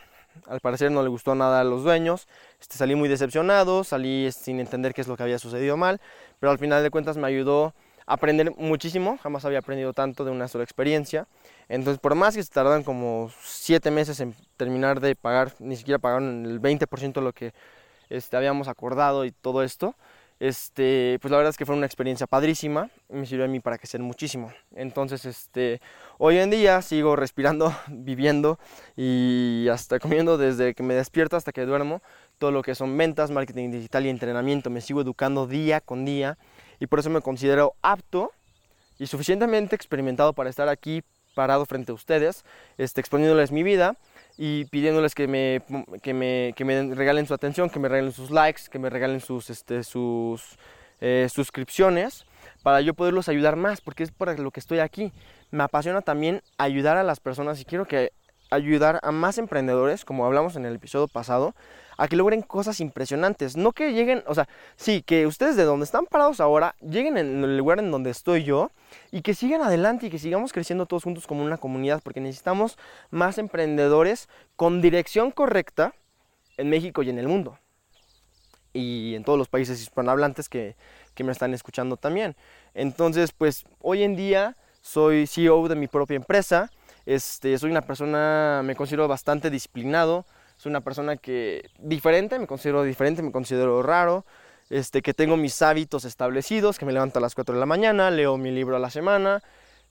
Al 0.47 0.59
parecer 0.61 0.91
no 0.91 1.01
le 1.01 1.09
gustó 1.09 1.33
nada 1.35 1.59
a 1.59 1.63
los 1.63 1.83
dueños. 1.83 2.27
Este, 2.61 2.77
salí 2.77 2.95
muy 2.95 3.09
decepcionado, 3.09 3.83
salí 3.83 4.31
sin 4.31 4.59
entender 4.59 4.93
qué 4.93 5.01
es 5.01 5.07
lo 5.07 5.17
que 5.17 5.23
había 5.23 5.39
sucedido 5.39 5.75
mal, 5.75 5.99
pero 6.39 6.51
al 6.51 6.59
final 6.59 6.83
de 6.83 6.91
cuentas 6.91 7.17
me 7.17 7.27
ayudó 7.27 7.73
aprender 8.09 8.53
muchísimo. 8.57 9.17
Jamás 9.21 9.45
había 9.45 9.59
aprendido 9.59 9.93
tanto 9.93 10.25
de 10.25 10.31
una 10.31 10.47
sola 10.47 10.63
experiencia. 10.63 11.27
Entonces, 11.69 11.99
por 11.99 12.15
más 12.15 12.35
que 12.35 12.43
se 12.43 12.49
tardan 12.49 12.83
como 12.83 13.31
7 13.43 13.91
meses 13.91 14.19
en 14.19 14.35
terminar 14.57 14.99
de 14.99 15.15
pagar, 15.15 15.53
ni 15.59 15.75
siquiera 15.75 15.99
pagaron 15.99 16.45
el 16.45 16.59
20% 16.59 17.13
de 17.13 17.21
lo 17.21 17.33
que 17.33 17.53
este, 18.09 18.35
habíamos 18.35 18.67
acordado 18.67 19.25
y 19.25 19.31
todo 19.31 19.61
esto, 19.61 19.95
este, 20.39 21.19
pues 21.21 21.31
la 21.31 21.37
verdad 21.37 21.51
es 21.51 21.57
que 21.57 21.65
fue 21.65 21.75
una 21.75 21.85
experiencia 21.85 22.25
padrísima, 22.25 22.89
me 23.09 23.25
sirvió 23.25 23.45
a 23.45 23.47
mí 23.47 23.59
para 23.59 23.77
crecer 23.77 24.01
muchísimo. 24.01 24.51
Entonces, 24.75 25.25
este, 25.25 25.79
hoy 26.17 26.37
en 26.37 26.49
día 26.49 26.81
sigo 26.81 27.15
respirando, 27.15 27.75
viviendo 27.87 28.57
y 28.95 29.67
hasta 29.71 29.99
comiendo 29.99 30.39
desde 30.39 30.73
que 30.73 30.81
me 30.81 30.95
despierto 30.95 31.37
hasta 31.37 31.51
que 31.51 31.65
duermo, 31.65 32.01
todo 32.39 32.51
lo 32.51 32.63
que 32.63 32.73
son 32.73 32.97
ventas, 32.97 33.29
marketing 33.29 33.69
digital 33.69 34.07
y 34.07 34.09
entrenamiento, 34.09 34.71
me 34.71 34.81
sigo 34.81 35.01
educando 35.01 35.45
día 35.45 35.81
con 35.81 36.05
día 36.05 36.37
y 36.79 36.87
por 36.87 36.99
eso 36.99 37.09
me 37.09 37.21
considero 37.21 37.75
apto 37.81 38.31
y 38.97 39.07
suficientemente 39.07 39.75
experimentado 39.75 40.33
para 40.33 40.49
estar 40.49 40.69
aquí 40.69 41.03
parado 41.35 41.65
frente 41.65 41.91
a 41.91 41.95
ustedes, 41.95 42.43
este, 42.77 42.99
exponiéndoles 42.99 43.51
mi 43.51 43.63
vida 43.63 43.95
y 44.37 44.65
pidiéndoles 44.65 45.15
que 45.15 45.27
me, 45.27 45.61
que 46.01 46.13
me, 46.13 46.53
que 46.55 46.65
me 46.65 46.93
regalen 46.95 47.27
su 47.27 47.33
atención, 47.33 47.69
que 47.69 47.79
me 47.79 47.87
regalen 47.87 48.11
sus 48.11 48.31
likes, 48.31 48.63
que 48.69 48.79
me 48.79 48.89
regalen 48.89 49.21
sus, 49.21 49.49
este, 49.49 49.83
sus 49.83 50.57
eh, 51.01 51.27
suscripciones 51.33 52.25
para 52.61 52.81
yo 52.81 52.93
poderlos 52.93 53.29
ayudar 53.29 53.55
más, 53.55 53.79
porque 53.79 54.03
es 54.03 54.11
para 54.11 54.33
lo 54.33 54.51
que 54.51 54.59
estoy 54.59 54.79
aquí. 54.79 55.13
Me 55.51 55.63
apasiona 55.63 56.01
también 56.01 56.41
ayudar 56.57 56.97
a 56.97 57.03
las 57.03 57.19
personas 57.19 57.61
y 57.61 57.65
quiero 57.65 57.85
que 57.85 58.11
ayudar 58.49 58.99
a 59.03 59.11
más 59.11 59.37
emprendedores, 59.37 60.05
como 60.05 60.25
hablamos 60.25 60.55
en 60.55 60.65
el 60.65 60.75
episodio 60.75 61.07
pasado, 61.07 61.55
a 61.97 62.07
que 62.07 62.15
logren 62.15 62.41
cosas 62.41 62.79
impresionantes. 62.79 63.57
No 63.57 63.73
que 63.73 63.93
lleguen, 63.93 64.23
o 64.25 64.33
sea, 64.33 64.47
sí, 64.77 65.01
que 65.01 65.27
ustedes 65.27 65.55
de 65.55 65.65
donde 65.65 65.83
están 65.83 66.05
parados 66.05 66.39
ahora 66.39 66.75
lleguen 66.81 67.17
en 67.17 67.43
el 67.43 67.57
lugar 67.57 67.79
en 67.79 67.91
donde 67.91 68.09
estoy 68.09 68.43
yo 68.43 68.71
y 69.11 69.21
que 69.21 69.33
sigan 69.33 69.61
adelante 69.61 70.07
y 70.07 70.09
que 70.09 70.17
sigamos 70.17 70.53
creciendo 70.53 70.85
todos 70.85 71.03
juntos 71.03 71.27
como 71.27 71.43
una 71.43 71.57
comunidad, 71.57 72.01
porque 72.03 72.21
necesitamos 72.21 72.77
más 73.11 73.37
emprendedores 73.37 74.29
con 74.55 74.81
dirección 74.81 75.31
correcta 75.31 75.93
en 76.57 76.69
México 76.69 77.03
y 77.03 77.09
en 77.09 77.19
el 77.19 77.27
mundo. 77.27 77.59
Y 78.71 79.15
en 79.15 79.23
todos 79.23 79.37
los 79.37 79.49
países 79.49 79.81
hispanohablantes 79.81 80.47
que, 80.47 80.75
que 81.15 81.23
me 81.23 81.31
están 81.31 81.53
escuchando 81.53 81.97
también. 81.97 82.35
Entonces, 82.73 83.31
pues 83.31 83.65
hoy 83.81 84.03
en 84.03 84.15
día 84.15 84.55
soy 84.81 85.27
CEO 85.27 85.67
de 85.67 85.75
mi 85.75 85.87
propia 85.87 86.15
empresa. 86.15 86.71
Este, 87.09 87.57
soy 87.57 87.71
una 87.71 87.81
persona, 87.81 88.61
me 88.63 88.75
considero 88.75 89.07
bastante 89.07 89.49
disciplinado, 89.49 90.27
soy 90.57 90.69
una 90.69 90.81
persona 90.81 91.17
que 91.17 91.67
diferente, 91.79 92.37
me 92.37 92.45
considero 92.45 92.83
diferente, 92.83 93.23
me 93.23 93.31
considero 93.31 93.81
raro, 93.81 94.27
este, 94.69 95.01
que 95.01 95.15
tengo 95.15 95.35
mis 95.35 95.59
hábitos 95.63 96.05
establecidos, 96.05 96.77
que 96.77 96.85
me 96.85 96.93
levanto 96.93 97.17
a 97.17 97.21
las 97.23 97.33
4 97.33 97.55
de 97.55 97.59
la 97.59 97.65
mañana, 97.65 98.11
leo 98.11 98.37
mi 98.37 98.51
libro 98.51 98.75
a 98.75 98.79
la 98.79 98.91
semana, 98.91 99.41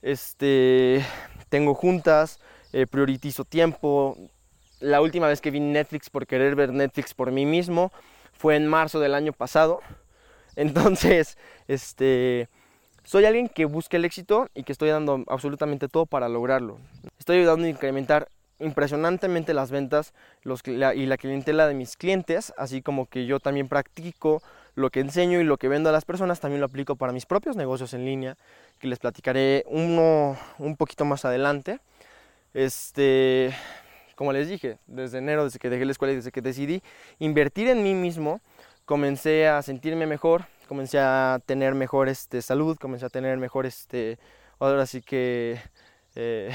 este, 0.00 1.04
tengo 1.48 1.74
juntas, 1.74 2.38
eh, 2.72 2.86
prioritizo 2.86 3.44
tiempo. 3.44 4.16
La 4.78 5.00
última 5.00 5.26
vez 5.26 5.40
que 5.40 5.50
vi 5.50 5.58
Netflix 5.58 6.10
por 6.10 6.24
querer 6.24 6.54
ver 6.54 6.72
Netflix 6.72 7.14
por 7.14 7.32
mí 7.32 7.44
mismo 7.44 7.90
fue 8.32 8.54
en 8.54 8.68
marzo 8.68 9.00
del 9.00 9.16
año 9.16 9.32
pasado. 9.32 9.80
Entonces, 10.54 11.36
este, 11.66 12.48
soy 13.08 13.24
alguien 13.24 13.48
que 13.48 13.64
busca 13.64 13.96
el 13.96 14.04
éxito 14.04 14.50
y 14.54 14.64
que 14.64 14.72
estoy 14.72 14.90
dando 14.90 15.24
absolutamente 15.28 15.88
todo 15.88 16.04
para 16.04 16.28
lograrlo. 16.28 16.76
Estoy 17.18 17.38
ayudando 17.38 17.64
a 17.64 17.70
incrementar 17.70 18.28
impresionantemente 18.60 19.54
las 19.54 19.70
ventas 19.70 20.12
y 20.44 21.06
la 21.06 21.16
clientela 21.16 21.66
de 21.66 21.72
mis 21.72 21.96
clientes, 21.96 22.52
así 22.58 22.82
como 22.82 23.06
que 23.06 23.24
yo 23.24 23.40
también 23.40 23.66
practico 23.66 24.42
lo 24.74 24.90
que 24.90 25.00
enseño 25.00 25.40
y 25.40 25.44
lo 25.44 25.56
que 25.56 25.68
vendo 25.68 25.88
a 25.88 25.92
las 25.92 26.04
personas, 26.04 26.40
también 26.40 26.60
lo 26.60 26.66
aplico 26.66 26.96
para 26.96 27.14
mis 27.14 27.24
propios 27.24 27.56
negocios 27.56 27.94
en 27.94 28.04
línea, 28.04 28.36
que 28.78 28.88
les 28.88 28.98
platicaré 28.98 29.64
uno 29.68 30.36
un 30.58 30.76
poquito 30.76 31.06
más 31.06 31.24
adelante. 31.24 31.80
Este, 32.52 33.54
como 34.16 34.34
les 34.34 34.50
dije, 34.50 34.76
desde 34.86 35.16
enero, 35.16 35.44
desde 35.44 35.58
que 35.58 35.70
dejé 35.70 35.86
la 35.86 35.92
escuela 35.92 36.12
y 36.12 36.16
desde 36.16 36.30
que 36.30 36.42
decidí 36.42 36.82
invertir 37.20 37.68
en 37.68 37.82
mí 37.82 37.94
mismo, 37.94 38.42
comencé 38.84 39.48
a 39.48 39.62
sentirme 39.62 40.04
mejor, 40.04 40.44
comencé 40.68 41.00
a 41.00 41.40
tener 41.44 41.74
mejor 41.74 42.08
este, 42.08 42.42
salud, 42.42 42.76
comencé 42.78 43.06
a 43.06 43.08
tener 43.08 43.38
mejor, 43.38 43.66
este, 43.66 44.18
ahora 44.60 44.86
sí 44.86 45.02
que... 45.02 45.60
Eh, 46.14 46.50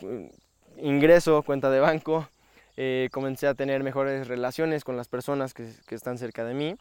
ingreso, 0.78 1.42
cuenta 1.42 1.70
de 1.70 1.80
banco, 1.80 2.28
eh, 2.76 3.08
comencé 3.12 3.46
a 3.46 3.54
tener 3.54 3.82
mejores 3.82 4.28
relaciones 4.28 4.84
con 4.84 4.96
las 4.96 5.08
personas 5.08 5.54
que, 5.54 5.70
están 5.90 6.18
cerca 6.18 6.44
de 6.44 6.54
mí. 6.54 6.76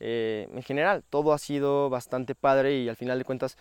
Eh, 0.00 0.48
en 0.52 0.62
general, 0.62 1.02
todo 1.10 1.32
ha 1.32 1.38
sido 1.38 1.90
bastante 1.90 2.34
padre 2.34 2.76
y 2.78 2.88
al 2.88 2.96
final 2.96 3.18
de 3.18 3.24
cuentas, 3.24 3.56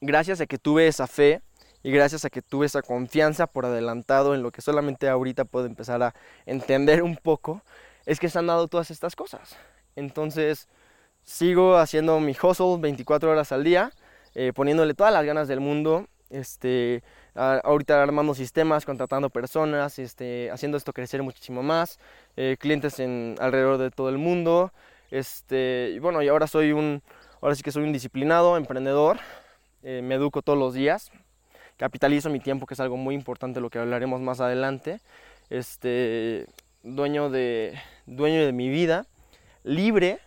gracias 0.00 0.40
a 0.40 0.46
que 0.46 0.58
tuve 0.58 0.86
esa 0.86 1.06
fe 1.06 1.42
y 1.82 1.90
gracias 1.90 2.24
a 2.24 2.30
que 2.30 2.42
tuve 2.42 2.66
esa 2.66 2.82
confianza 2.82 3.46
por 3.46 3.66
adelantado 3.66 4.34
en 4.34 4.42
lo 4.42 4.50
que 4.50 4.62
solamente 4.62 5.08
ahorita 5.08 5.44
puedo 5.44 5.66
empezar 5.66 6.02
a 6.02 6.14
entender 6.46 7.02
un 7.02 7.16
poco, 7.16 7.62
es 8.06 8.20
que 8.20 8.28
se 8.28 8.38
han 8.38 8.46
dado 8.46 8.68
todas 8.68 8.90
estas 8.90 9.16
cosas. 9.16 9.56
Entonces, 9.96 10.68
sigo 11.24 11.76
haciendo 11.76 12.18
mi 12.20 12.32
hustle 12.32 12.76
24 12.78 13.30
horas 13.30 13.52
al 13.52 13.64
día, 13.64 13.92
eh, 14.34 14.52
poniéndole 14.54 14.94
todas 14.94 15.12
las 15.12 15.24
ganas 15.24 15.48
del 15.48 15.60
mundo. 15.60 16.06
Este, 16.30 17.02
ahorita 17.34 18.02
armando 18.02 18.34
sistemas, 18.34 18.84
contratando 18.84 19.30
personas, 19.30 19.98
este, 19.98 20.50
haciendo 20.50 20.76
esto 20.76 20.92
crecer 20.92 21.22
muchísimo 21.22 21.62
más, 21.62 21.98
eh, 22.36 22.56
clientes 22.58 23.00
en, 23.00 23.34
alrededor 23.40 23.78
de 23.78 23.90
todo 23.90 24.08
el 24.08 24.18
mundo. 24.18 24.72
Este, 25.10 25.92
y 25.94 25.98
bueno, 25.98 26.22
y 26.22 26.28
ahora 26.28 26.46
soy 26.46 26.72
un, 26.72 27.02
ahora 27.40 27.54
sí 27.54 27.62
que 27.62 27.72
soy 27.72 27.82
un 27.82 27.92
disciplinado, 27.92 28.56
emprendedor, 28.56 29.18
eh, 29.82 30.02
me 30.02 30.14
educo 30.14 30.42
todos 30.42 30.58
los 30.58 30.74
días, 30.74 31.10
capitalizo 31.76 32.30
mi 32.30 32.40
tiempo, 32.40 32.66
que 32.66 32.74
es 32.74 32.80
algo 32.80 32.96
muy 32.96 33.14
importante, 33.14 33.60
lo 33.60 33.70
que 33.70 33.78
hablaremos 33.78 34.20
más 34.20 34.40
adelante. 34.40 35.00
Este, 35.48 36.46
dueño 36.84 37.28
de, 37.28 37.76
dueño 38.06 38.44
de 38.44 38.52
mi 38.52 38.68
vida, 38.68 39.06
libre 39.64 40.20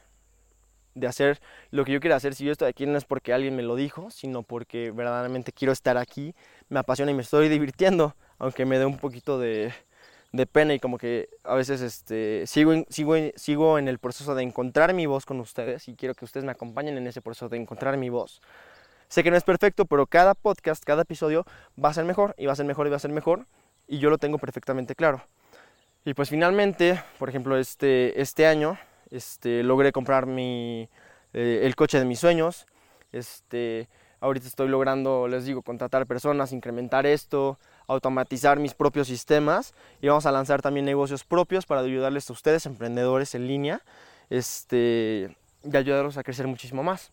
de 0.96 1.08
hacer 1.08 1.42
lo 1.72 1.86
que 1.86 1.92
yo 1.92 2.00
quiero 2.00 2.16
hacer. 2.16 2.36
Si 2.36 2.46
yo 2.46 2.52
estoy 2.52 2.70
aquí 2.70 2.86
no 2.86 2.98
es 2.98 3.06
porque 3.06 3.34
alguien 3.34 3.56
me 3.56 3.64
lo 3.64 3.76
dijo, 3.76 4.12
sino 4.12 4.44
porque 4.44 4.92
verdaderamente 4.92 5.52
quiero 5.52 5.74
estar 5.74 5.98
aquí 5.98 6.36
me 6.74 6.80
apasiona 6.80 7.12
y 7.12 7.16
me 7.16 7.22
estoy 7.22 7.50
divirtiendo, 7.50 8.16
aunque 8.40 8.66
me 8.66 8.80
dé 8.80 8.86
un 8.86 8.98
poquito 8.98 9.40
de, 9.40 9.74
pena 10.52 10.74
y 10.74 10.80
como 10.80 10.98
que 10.98 11.30
a 11.44 11.54
veces 11.54 11.82
este, 11.82 12.46
sigo, 12.48 12.74
sigo, 12.90 13.16
sigo 13.36 13.78
en 13.78 13.88
el 13.88 14.00
proceso 14.00 14.34
de 14.36 14.44
encontrar 14.44 14.94
mi 14.94 15.06
voz 15.06 15.26
con 15.26 15.40
ustedes 15.40 15.88
y 15.88 15.96
quiero 15.96 16.16
que 16.16 16.26
ustedes 16.26 16.44
me 16.44 16.52
acompañen 16.52 16.98
en 16.98 17.06
ese 17.06 17.22
proceso 17.22 17.50
de 17.50 17.58
encontrar 17.58 17.96
mi 17.98 18.10
voz. 18.10 18.42
Sé 19.08 19.24
que 19.24 19.30
no 19.30 19.38
es 19.38 19.44
perfecto, 19.44 19.86
pero 19.86 20.08
cada 20.08 20.34
podcast, 20.34 20.84
cada 20.84 21.04
episodio 21.04 21.46
va 21.82 21.90
a 21.90 21.94
ser 21.94 22.06
mejor 22.06 22.34
y 22.38 22.48
va 22.48 22.54
a 22.54 22.56
ser 22.56 22.66
mejor 22.66 22.88
y 22.88 22.90
va 22.90 22.96
a 22.96 23.00
ser 23.00 23.12
mejor 23.12 23.46
y 23.88 24.00
yo 24.00 24.10
lo 24.10 24.18
tengo 24.18 24.40
perfectamente 24.40 24.96
claro. 24.96 25.24
Y 26.04 26.16
pues 26.16 26.30
finalmente, 26.30 27.02
por 27.20 27.30
ejemplo, 27.30 27.56
este, 27.58 28.20
este 28.20 28.48
año 28.48 28.78
este, 29.14 29.64
logré 29.64 29.94
comprar 29.94 30.26
mi, 30.26 30.90
eh, 31.34 31.62
el 31.64 31.76
coche 31.76 32.00
de 32.00 32.06
mis 32.06 32.20
sueños. 32.20 32.66
Este, 33.14 33.88
Ahorita 34.24 34.48
estoy 34.48 34.70
logrando, 34.70 35.28
les 35.28 35.44
digo, 35.44 35.64
contratar 35.64 36.08
personas, 36.08 36.54
incrementar 36.54 37.06
esto, 37.06 37.60
automatizar 37.88 38.58
mis 38.58 38.74
propios 38.74 39.08
sistemas 39.08 39.74
y 40.02 40.08
vamos 40.08 40.26
a 40.26 40.32
lanzar 40.32 40.62
también 40.62 40.86
negocios 40.86 41.26
propios 41.26 41.66
para 41.66 41.82
ayudarles 41.82 42.30
a 42.30 42.32
ustedes, 42.32 42.66
emprendedores 42.66 43.36
en 43.36 43.48
línea, 43.50 43.82
este, 44.30 45.36
y 45.62 45.76
ayudarlos 45.76 46.18
a 46.18 46.24
crecer 46.24 46.48
muchísimo 46.48 46.84
más. 46.84 47.12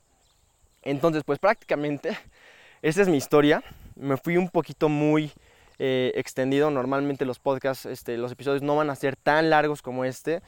Entonces, 0.83 1.25
pues 1.25 1.41
prácticamente 1.41 2.17
esa 2.83 3.03
es 3.03 3.09
mi 3.09 3.17
historia. 3.17 3.65
Me 3.97 4.17
fui 4.17 4.37
un 4.37 4.49
poquito 4.49 4.89
muy 4.89 5.33
eh, 5.81 6.13
extendido. 6.15 6.71
Normalmente 6.71 7.25
los 7.25 7.41
podcasts, 7.41 7.87
este, 7.87 8.19
los 8.19 8.31
episodios 8.31 8.63
no 8.63 8.77
van 8.77 8.89
a 8.89 8.95
ser 8.95 9.17
tan 9.17 9.51
largos 9.51 9.83
como 9.83 10.05
este. 10.05 10.43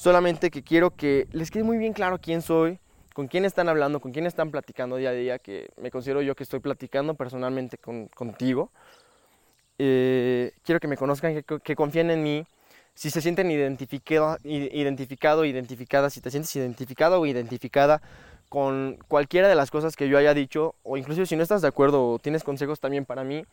Solamente 0.00 0.50
que 0.50 0.62
quiero 0.62 0.96
que 0.96 1.28
les 1.30 1.50
quede 1.50 1.62
muy 1.62 1.76
bien 1.76 1.92
claro 1.92 2.18
quién 2.18 2.40
soy, 2.40 2.78
con 3.12 3.28
quién 3.28 3.44
están 3.44 3.68
hablando, 3.68 4.00
con 4.00 4.12
quién 4.12 4.24
están 4.24 4.50
platicando 4.50 4.96
día 4.96 5.10
a 5.10 5.12
día, 5.12 5.38
que 5.38 5.68
me 5.76 5.90
considero 5.90 6.22
yo 6.22 6.34
que 6.34 6.42
estoy 6.42 6.60
platicando 6.60 7.12
personalmente 7.12 7.76
contigo. 7.76 8.70
Eh, 9.76 10.52
quiero 10.62 10.80
que 10.80 10.88
me 10.88 10.96
conozcan, 10.96 11.42
que, 11.42 11.76
confíen 11.76 12.10
en 12.10 12.22
mí. 12.22 12.46
Si 12.94 13.10
se 13.10 13.20
sienten 13.20 13.50
identificado, 13.50 14.38
identificado, 14.42 15.44
identificada, 15.44 16.08
si 16.08 16.22
te 16.22 16.30
sientes 16.30 16.56
identificado 16.56 17.20
o 17.20 17.26
identificada 17.26 18.00
con 18.48 18.96
cualquiera 19.06 19.48
de 19.48 19.54
las 19.54 19.70
cosas 19.70 19.96
que 19.96 20.08
yo 20.08 20.16
haya 20.16 20.32
dicho, 20.32 20.76
o 20.82 20.96
incluso 20.96 21.26
si 21.26 21.36
no 21.36 21.42
estás 21.42 21.60
de 21.60 21.68
acuerdo 21.68 22.12
o 22.12 22.18
tienes 22.18 22.42
consejos 22.42 22.80
también 22.80 23.04
para 23.04 23.22
mí, 23.22 23.44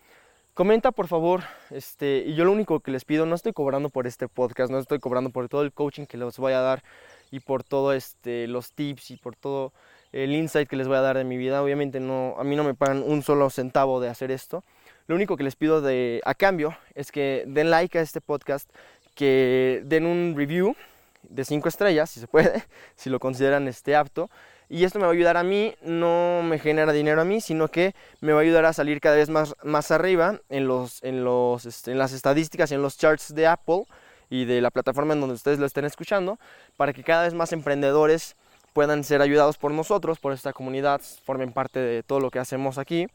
comenta 0.58 0.91
por 0.91 1.08
favor. 1.08 1.43
Este, 1.70 2.24
y 2.26 2.34
yo 2.34 2.43
lo 2.43 2.51
único 2.51 2.80
que 2.80 2.89
les 2.89 3.05
pido, 3.05 3.28
no 3.28 3.36
estoy 3.36 3.53
cobrando 3.53 3.89
por 3.89 4.08
este 4.08 4.28
podcast, 4.28 4.72
no 4.72 4.80
estoy 4.80 4.97
cobrando 4.97 5.30
por 5.30 5.47
todo 5.49 5.62
el 5.62 5.72
coaching 5.72 6.08
que 6.08 6.18
les 6.18 6.36
voy 6.38 6.53
a 6.53 6.62
dar 6.62 6.84
y 7.30 7.41
por 7.41 7.64
todo 7.64 7.93
este, 7.93 8.47
los 8.47 8.74
tips 8.74 9.12
y 9.12 9.18
por 9.18 9.36
todo 9.36 9.72
el 10.12 10.34
insight 10.34 10.68
que 10.68 10.76
les 10.76 10.88
voy 10.88 10.97
a 10.97 11.01
dar 11.01 11.16
de 11.16 11.26
mi 11.26 11.38
vida. 11.38 11.62
Obviamente 11.62 11.99
no, 11.99 12.36
a 12.39 12.43
mí 12.43 12.55
no 12.55 12.64
me 12.64 12.74
pagan 12.74 13.03
un 13.03 13.22
solo 13.22 13.51
centavo 13.51 14.01
de 14.01 14.10
hacer 14.10 14.32
esto. 14.32 14.64
Lo 15.05 15.14
único 15.14 15.38
que 15.38 15.43
les 15.43 15.55
pido 15.55 15.80
de, 15.80 16.22
a 16.26 16.34
cambio 16.34 16.76
es 16.95 17.12
que 17.12 17.43
den 17.45 17.70
like 17.70 17.99
a 17.99 18.01
este 18.01 18.20
podcast, 18.20 18.68
que 19.14 19.84
den 19.86 20.08
un 20.08 20.34
review 20.36 20.76
de 21.22 21.45
5 21.45 21.70
estrellas, 21.70 22.10
si 22.10 22.20
se 22.20 22.28
puede, 22.28 22.64
si 22.95 23.12
lo 23.12 23.20
consideran 23.20 23.68
este 23.68 23.95
apto. 23.95 24.32
Y 24.70 24.84
esto 24.84 24.99
me 24.99 25.05
va 25.05 25.11
a 25.11 25.13
ayudar 25.13 25.38
a 25.38 25.43
mí, 25.43 25.76
no 25.82 26.41
me 26.43 26.59
genera 26.59 26.91
dinero 26.91 27.22
a 27.22 27.26
mí, 27.26 27.39
sino 27.39 27.70
que 27.70 27.95
me 28.20 28.34
va 28.34 28.39
a 28.39 28.41
ayudar 28.41 28.65
a 28.65 28.74
salir 28.74 28.99
cada 28.99 29.15
vez 29.15 29.30
más, 29.30 29.55
más 29.63 29.91
arriba 29.91 30.41
en, 30.49 30.68
los, 30.68 31.01
en, 31.03 31.24
los, 31.24 31.65
este, 31.65 31.91
en 31.91 31.97
las 31.97 32.11
estadísticas 32.11 32.72
y 32.72 32.76
en 32.76 32.82
los 32.82 32.97
charts 32.97 33.34
de 33.34 33.47
Apple 33.47 33.86
y 34.30 34.45
de 34.45 34.59
la 34.59 34.72
plataforma 34.72 35.13
en 35.13 35.22
donde 35.22 35.36
ustedes 35.36 35.59
lo 35.59 35.65
estén 35.65 35.86
escuchando, 35.86 36.38
para 36.76 36.91
que 36.91 37.03
cada 37.03 37.24
vez 37.24 37.34
más 37.34 37.53
emprendedores 37.53 38.36
puedan 38.74 39.03
ser 39.03 39.22
ayudados 39.22 39.57
por 39.57 39.72
nosotros, 39.72 40.20
por 40.20 40.34
esta 40.34 40.51
comunidad, 40.53 41.01
formen 41.24 41.53
parte 41.53 41.80
de 41.80 42.03
todo 42.03 42.20
lo 42.20 42.30
que 42.30 42.39
hacemos 42.39 42.78
aquí 42.78 43.07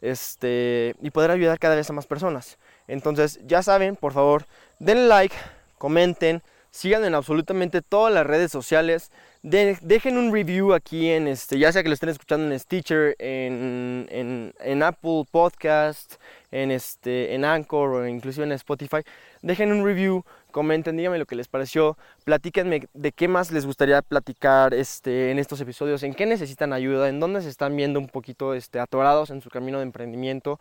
este, 0.00 0.94
y 1.00 1.10
poder 1.10 1.30
ayudar 1.30 1.58
cada 1.58 1.74
vez 1.74 1.90
a 1.90 1.92
más 1.92 2.06
personas. 2.06 2.58
Entonces, 2.86 3.40
ya 3.46 3.62
saben, 3.62 3.96
por 3.96 4.12
favor, 4.12 4.46
denle 4.78 5.08
like, 5.08 5.34
comenten, 5.78 6.42
sigan 6.74 7.04
en 7.04 7.14
absolutamente 7.14 7.82
todas 7.82 8.12
las 8.12 8.26
redes 8.26 8.50
sociales. 8.50 9.12
dejen 9.42 10.18
un 10.18 10.32
review 10.32 10.74
aquí 10.74 11.08
en 11.08 11.28
este, 11.28 11.56
ya 11.56 11.70
sea 11.70 11.84
que 11.84 11.88
lo 11.88 11.94
estén 11.94 12.08
escuchando 12.08 12.52
en 12.52 12.58
Stitcher, 12.58 13.14
en, 13.20 14.52
en, 14.58 14.82
Apple 14.82 15.24
Podcast, 15.30 16.14
en 16.50 16.72
este, 16.72 17.32
en 17.32 17.44
Anchor 17.44 17.90
o 17.90 18.08
inclusive 18.08 18.44
en 18.44 18.50
Spotify. 18.52 19.02
Dejen 19.40 19.70
un 19.70 19.84
review, 19.84 20.24
comenten, 20.50 20.96
díganme 20.96 21.18
lo 21.18 21.26
que 21.26 21.36
les 21.36 21.46
pareció, 21.46 21.96
platíquenme 22.24 22.88
de 22.92 23.12
qué 23.12 23.28
más 23.28 23.52
les 23.52 23.66
gustaría 23.66 24.02
platicar 24.02 24.74
este, 24.74 25.30
en 25.30 25.38
estos 25.38 25.60
episodios, 25.60 26.02
en 26.02 26.12
qué 26.12 26.26
necesitan 26.26 26.72
ayuda, 26.72 27.08
en 27.08 27.20
dónde 27.20 27.40
se 27.42 27.50
están 27.50 27.76
viendo 27.76 28.00
un 28.00 28.08
poquito 28.08 28.52
este, 28.52 28.80
atorados 28.80 29.30
en 29.30 29.42
su 29.42 29.48
camino 29.48 29.78
de 29.78 29.84
emprendimiento 29.84 30.58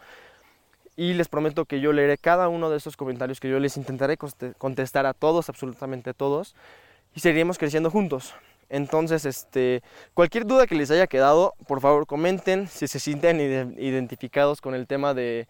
y 0.96 1.14
les 1.14 1.28
prometo 1.28 1.66
que 1.66 1.80
yo 1.80 1.92
leeré 1.92 2.18
cada 2.18 2.50
uno 2.50 2.70
de 2.70 2.78
esos 2.78 2.98
comentarios 2.98 3.40
que 3.40 3.50
yo 3.50 3.60
les 3.60 3.78
intentaré 3.78 4.18
contestar 4.58 5.06
a 5.06 5.14
todos, 5.14 5.50
absolutamente 5.50 6.14
todos, 6.14 6.56
y 7.16 7.20
seguiremos 7.20 7.58
creciendo 7.58 7.90
juntos. 7.90 8.36
Entonces, 8.70 9.26
este, 9.26 9.84
cualquier 10.14 10.46
duda 10.46 10.66
que 10.66 10.76
les 10.76 10.90
haya 10.90 11.08
quedado, 11.08 11.54
por 11.68 11.82
favor 11.82 12.08
comenten 12.08 12.68
si 12.68 12.88
se 12.88 13.00
sienten 13.00 13.40
identificados 13.78 14.62
con 14.62 14.74
el 14.74 14.88
tema 14.88 15.14
de, 15.14 15.48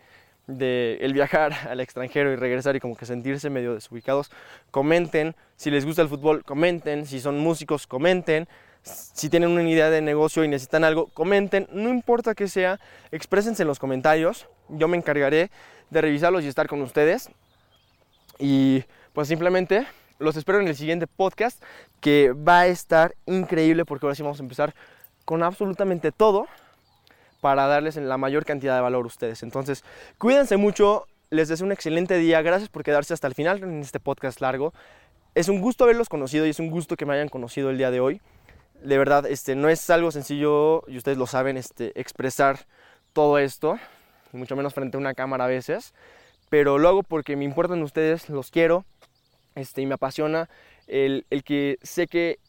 el 0.48 1.14
viajar 1.14 1.54
al 1.70 1.80
extranjero 1.80 2.32
y 2.32 2.36
regresar 2.36 2.76
y 2.76 2.80
como 2.80 2.96
que 2.96 3.06
sentirse 3.06 3.50
medio 3.50 3.76
desubicados, 3.76 4.30
comenten. 4.72 5.36
Si 5.56 5.72
les 5.72 5.86
gusta 5.86 6.02
el 6.02 6.10
fútbol, 6.10 6.44
comenten. 6.44 7.06
Si 7.06 7.20
son 7.22 7.40
músicos, 7.40 7.88
comenten. 7.88 8.48
Si 8.82 9.30
tienen 9.30 9.52
una 9.52 9.70
idea 9.70 9.90
de 9.90 10.02
negocio 10.02 10.44
y 10.44 10.50
necesitan 10.50 10.84
algo, 10.84 11.08
comenten. 11.08 11.68
No 11.72 11.90
importa 11.90 12.36
que 12.36 12.50
sea, 12.50 12.80
exprésense 13.12 13.64
en 13.64 13.70
los 13.70 13.80
comentarios. 13.80 14.48
Yo 14.70 14.88
me 14.88 14.98
encargaré 14.98 15.52
de 15.90 16.02
revisarlos 16.02 16.44
y 16.44 16.48
estar 16.48 16.68
con 16.68 16.82
ustedes. 16.82 17.30
Y 18.40 18.84
pues 19.14 19.28
simplemente 19.28 19.86
los 20.20 20.36
espero 20.38 20.60
en 20.60 20.68
el 20.68 20.76
siguiente 20.76 21.08
podcast 21.08 21.62
que 22.02 22.32
va 22.32 22.62
a 22.62 22.68
estar 22.68 23.16
increíble 23.26 23.86
porque 23.86 24.06
ahora 24.06 24.16
sí 24.16 24.24
vamos 24.24 24.40
a 24.40 24.44
empezar 24.44 24.74
con 25.26 25.44
absolutamente 25.44 26.12
todo 26.12 26.48
para 27.42 27.68
darles 27.68 27.96
la 27.98 28.18
mayor 28.18 28.46
cantidad 28.46 28.76
de 28.76 28.82
valor 28.82 29.04
a 29.04 29.08
ustedes. 29.08 29.44
Entonces, 29.44 29.84
cuídense 30.18 30.58
mucho, 30.58 31.08
les 31.30 31.50
deseo 31.50 31.66
un 31.66 31.72
excelente 31.72 32.18
día, 32.18 32.42
gracias 32.42 32.70
por 32.70 32.84
quedarse 32.84 33.14
hasta 33.14 33.28
el 33.28 33.36
final 33.36 33.62
en 33.64 33.82
este 33.82 34.00
podcast 34.00 34.40
largo. 34.42 34.74
Es 35.36 35.50
un 35.50 35.62
gusto 35.62 35.84
haberlos 35.84 36.10
conocido 36.10 36.46
y 36.46 36.50
es 36.50 36.60
un 36.60 36.70
gusto 36.70 36.96
que 36.96 37.06
me 37.06 37.14
hayan 37.14 37.30
conocido 37.30 37.70
el 37.70 37.78
día 37.78 37.92
de 37.92 38.00
hoy 38.00 38.22
de 38.84 38.98
verdad, 38.98 39.26
este, 39.26 39.56
no 39.56 39.70
es 39.70 39.90
algo 39.90 40.12
sencillo, 40.12 40.84
y 40.88 40.98
ustedes 40.98 41.18
lo 41.18 41.26
saben, 41.26 41.58
este, 41.58 42.00
expresar 42.00 42.66
todo 43.14 43.38
esto, 43.38 43.80
mucho 44.34 44.56
menos 44.56 44.74
frente 44.74 44.98
a 44.98 45.00
una 45.00 45.14
cámara 45.14 45.46
a 45.46 45.48
veces, 45.48 45.94
pero 46.50 46.78
lo 46.78 46.90
hago 46.90 47.04
porque 47.04 47.36
me 47.36 47.46
importan 47.46 47.82
ustedes, 47.82 48.30
los 48.30 48.52
quiero, 48.52 48.86
este, 49.56 49.82
y 49.82 49.86
me 49.86 49.96
apasiona 49.96 50.50
el, 50.88 51.26
el 51.30 51.44
que 51.44 51.78
sé 51.82 52.08
que 52.08 52.40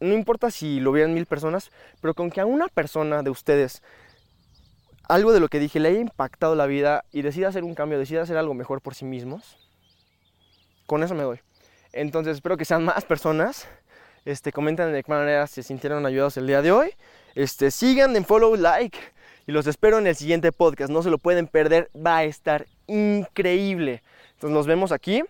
no 0.00 0.12
importa 0.12 0.50
si 0.50 0.80
lo 0.80 0.92
vieran 0.92 1.14
mil 1.14 1.26
personas, 1.26 1.70
pero 2.00 2.14
con 2.14 2.30
que 2.30 2.40
a 2.40 2.46
una 2.46 2.68
persona 2.68 3.22
de 3.22 3.30
ustedes 3.30 3.82
algo 5.08 5.32
de 5.32 5.40
lo 5.40 5.48
que 5.48 5.60
dije 5.60 5.80
le 5.80 5.90
haya 5.90 6.00
impactado 6.00 6.54
la 6.54 6.66
vida 6.66 7.04
y 7.12 7.22
decida 7.22 7.48
hacer 7.48 7.64
un 7.64 7.74
cambio, 7.74 7.98
decida 7.98 8.22
hacer 8.22 8.36
algo 8.36 8.54
mejor 8.54 8.80
por 8.80 8.94
sí 8.94 9.04
mismos, 9.04 9.58
con 10.86 11.02
eso 11.02 11.14
me 11.14 11.22
doy. 11.22 11.40
Entonces 11.92 12.36
espero 12.36 12.56
que 12.56 12.64
sean 12.64 12.84
más 12.86 13.04
personas 13.04 13.68
este, 14.24 14.52
comenten 14.52 14.92
de 14.92 15.02
qué 15.02 15.12
manera 15.12 15.46
se 15.46 15.62
sintieron 15.62 16.04
ayudados 16.06 16.36
el 16.36 16.46
día 16.46 16.62
de 16.62 16.72
hoy. 16.72 16.90
Este, 17.34 17.70
sigan 17.70 18.16
en 18.16 18.24
follow, 18.24 18.56
like. 18.56 18.98
Y 19.46 19.52
los 19.52 19.66
espero 19.66 19.98
en 19.98 20.06
el 20.06 20.16
siguiente 20.16 20.52
podcast. 20.52 20.90
No 20.90 21.02
se 21.02 21.10
lo 21.10 21.18
pueden 21.18 21.46
perder. 21.46 21.90
Va 21.94 22.18
a 22.18 22.24
estar 22.24 22.66
increíble. 22.86 24.02
Entonces 24.34 24.54
nos 24.54 24.66
vemos 24.66 24.92
aquí. 24.92 25.22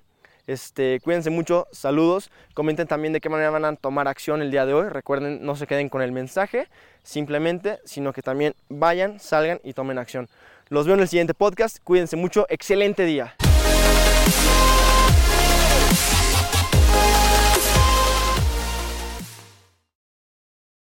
Este, 0.47 1.01
cuídense 1.01 1.31
mucho, 1.31 1.67
saludos. 1.73 2.31
Comenten 2.53 2.87
también 2.87 3.13
de 3.13 3.21
qué 3.21 3.29
manera 3.29 3.51
van 3.51 3.65
a 3.65 3.77
tomar 3.77 4.09
acción 4.09 4.43
el 4.43 4.51
día 4.51 4.67
de 4.67 4.75
hoy. 4.75 4.89
Recuerden, 4.89 5.45
no 5.45 5.57
se 5.57 5.67
queden 5.67 5.89
con 5.89 6.03
el 6.03 6.13
mensaje 6.13 6.69
simplemente, 7.03 7.79
sino 7.85 8.13
que 8.13 8.23
también 8.23 8.55
vayan, 8.69 9.21
salgan 9.21 9.61
y 9.65 9.73
tomen 9.73 9.99
acción. 9.99 10.29
Los 10.69 10.87
veo 10.87 10.95
en 10.95 11.01
el 11.03 11.09
siguiente 11.09 11.35
podcast. 11.35 11.79
Cuídense 11.83 12.17
mucho. 12.17 12.47
Excelente 12.49 13.05
día. 13.05 13.35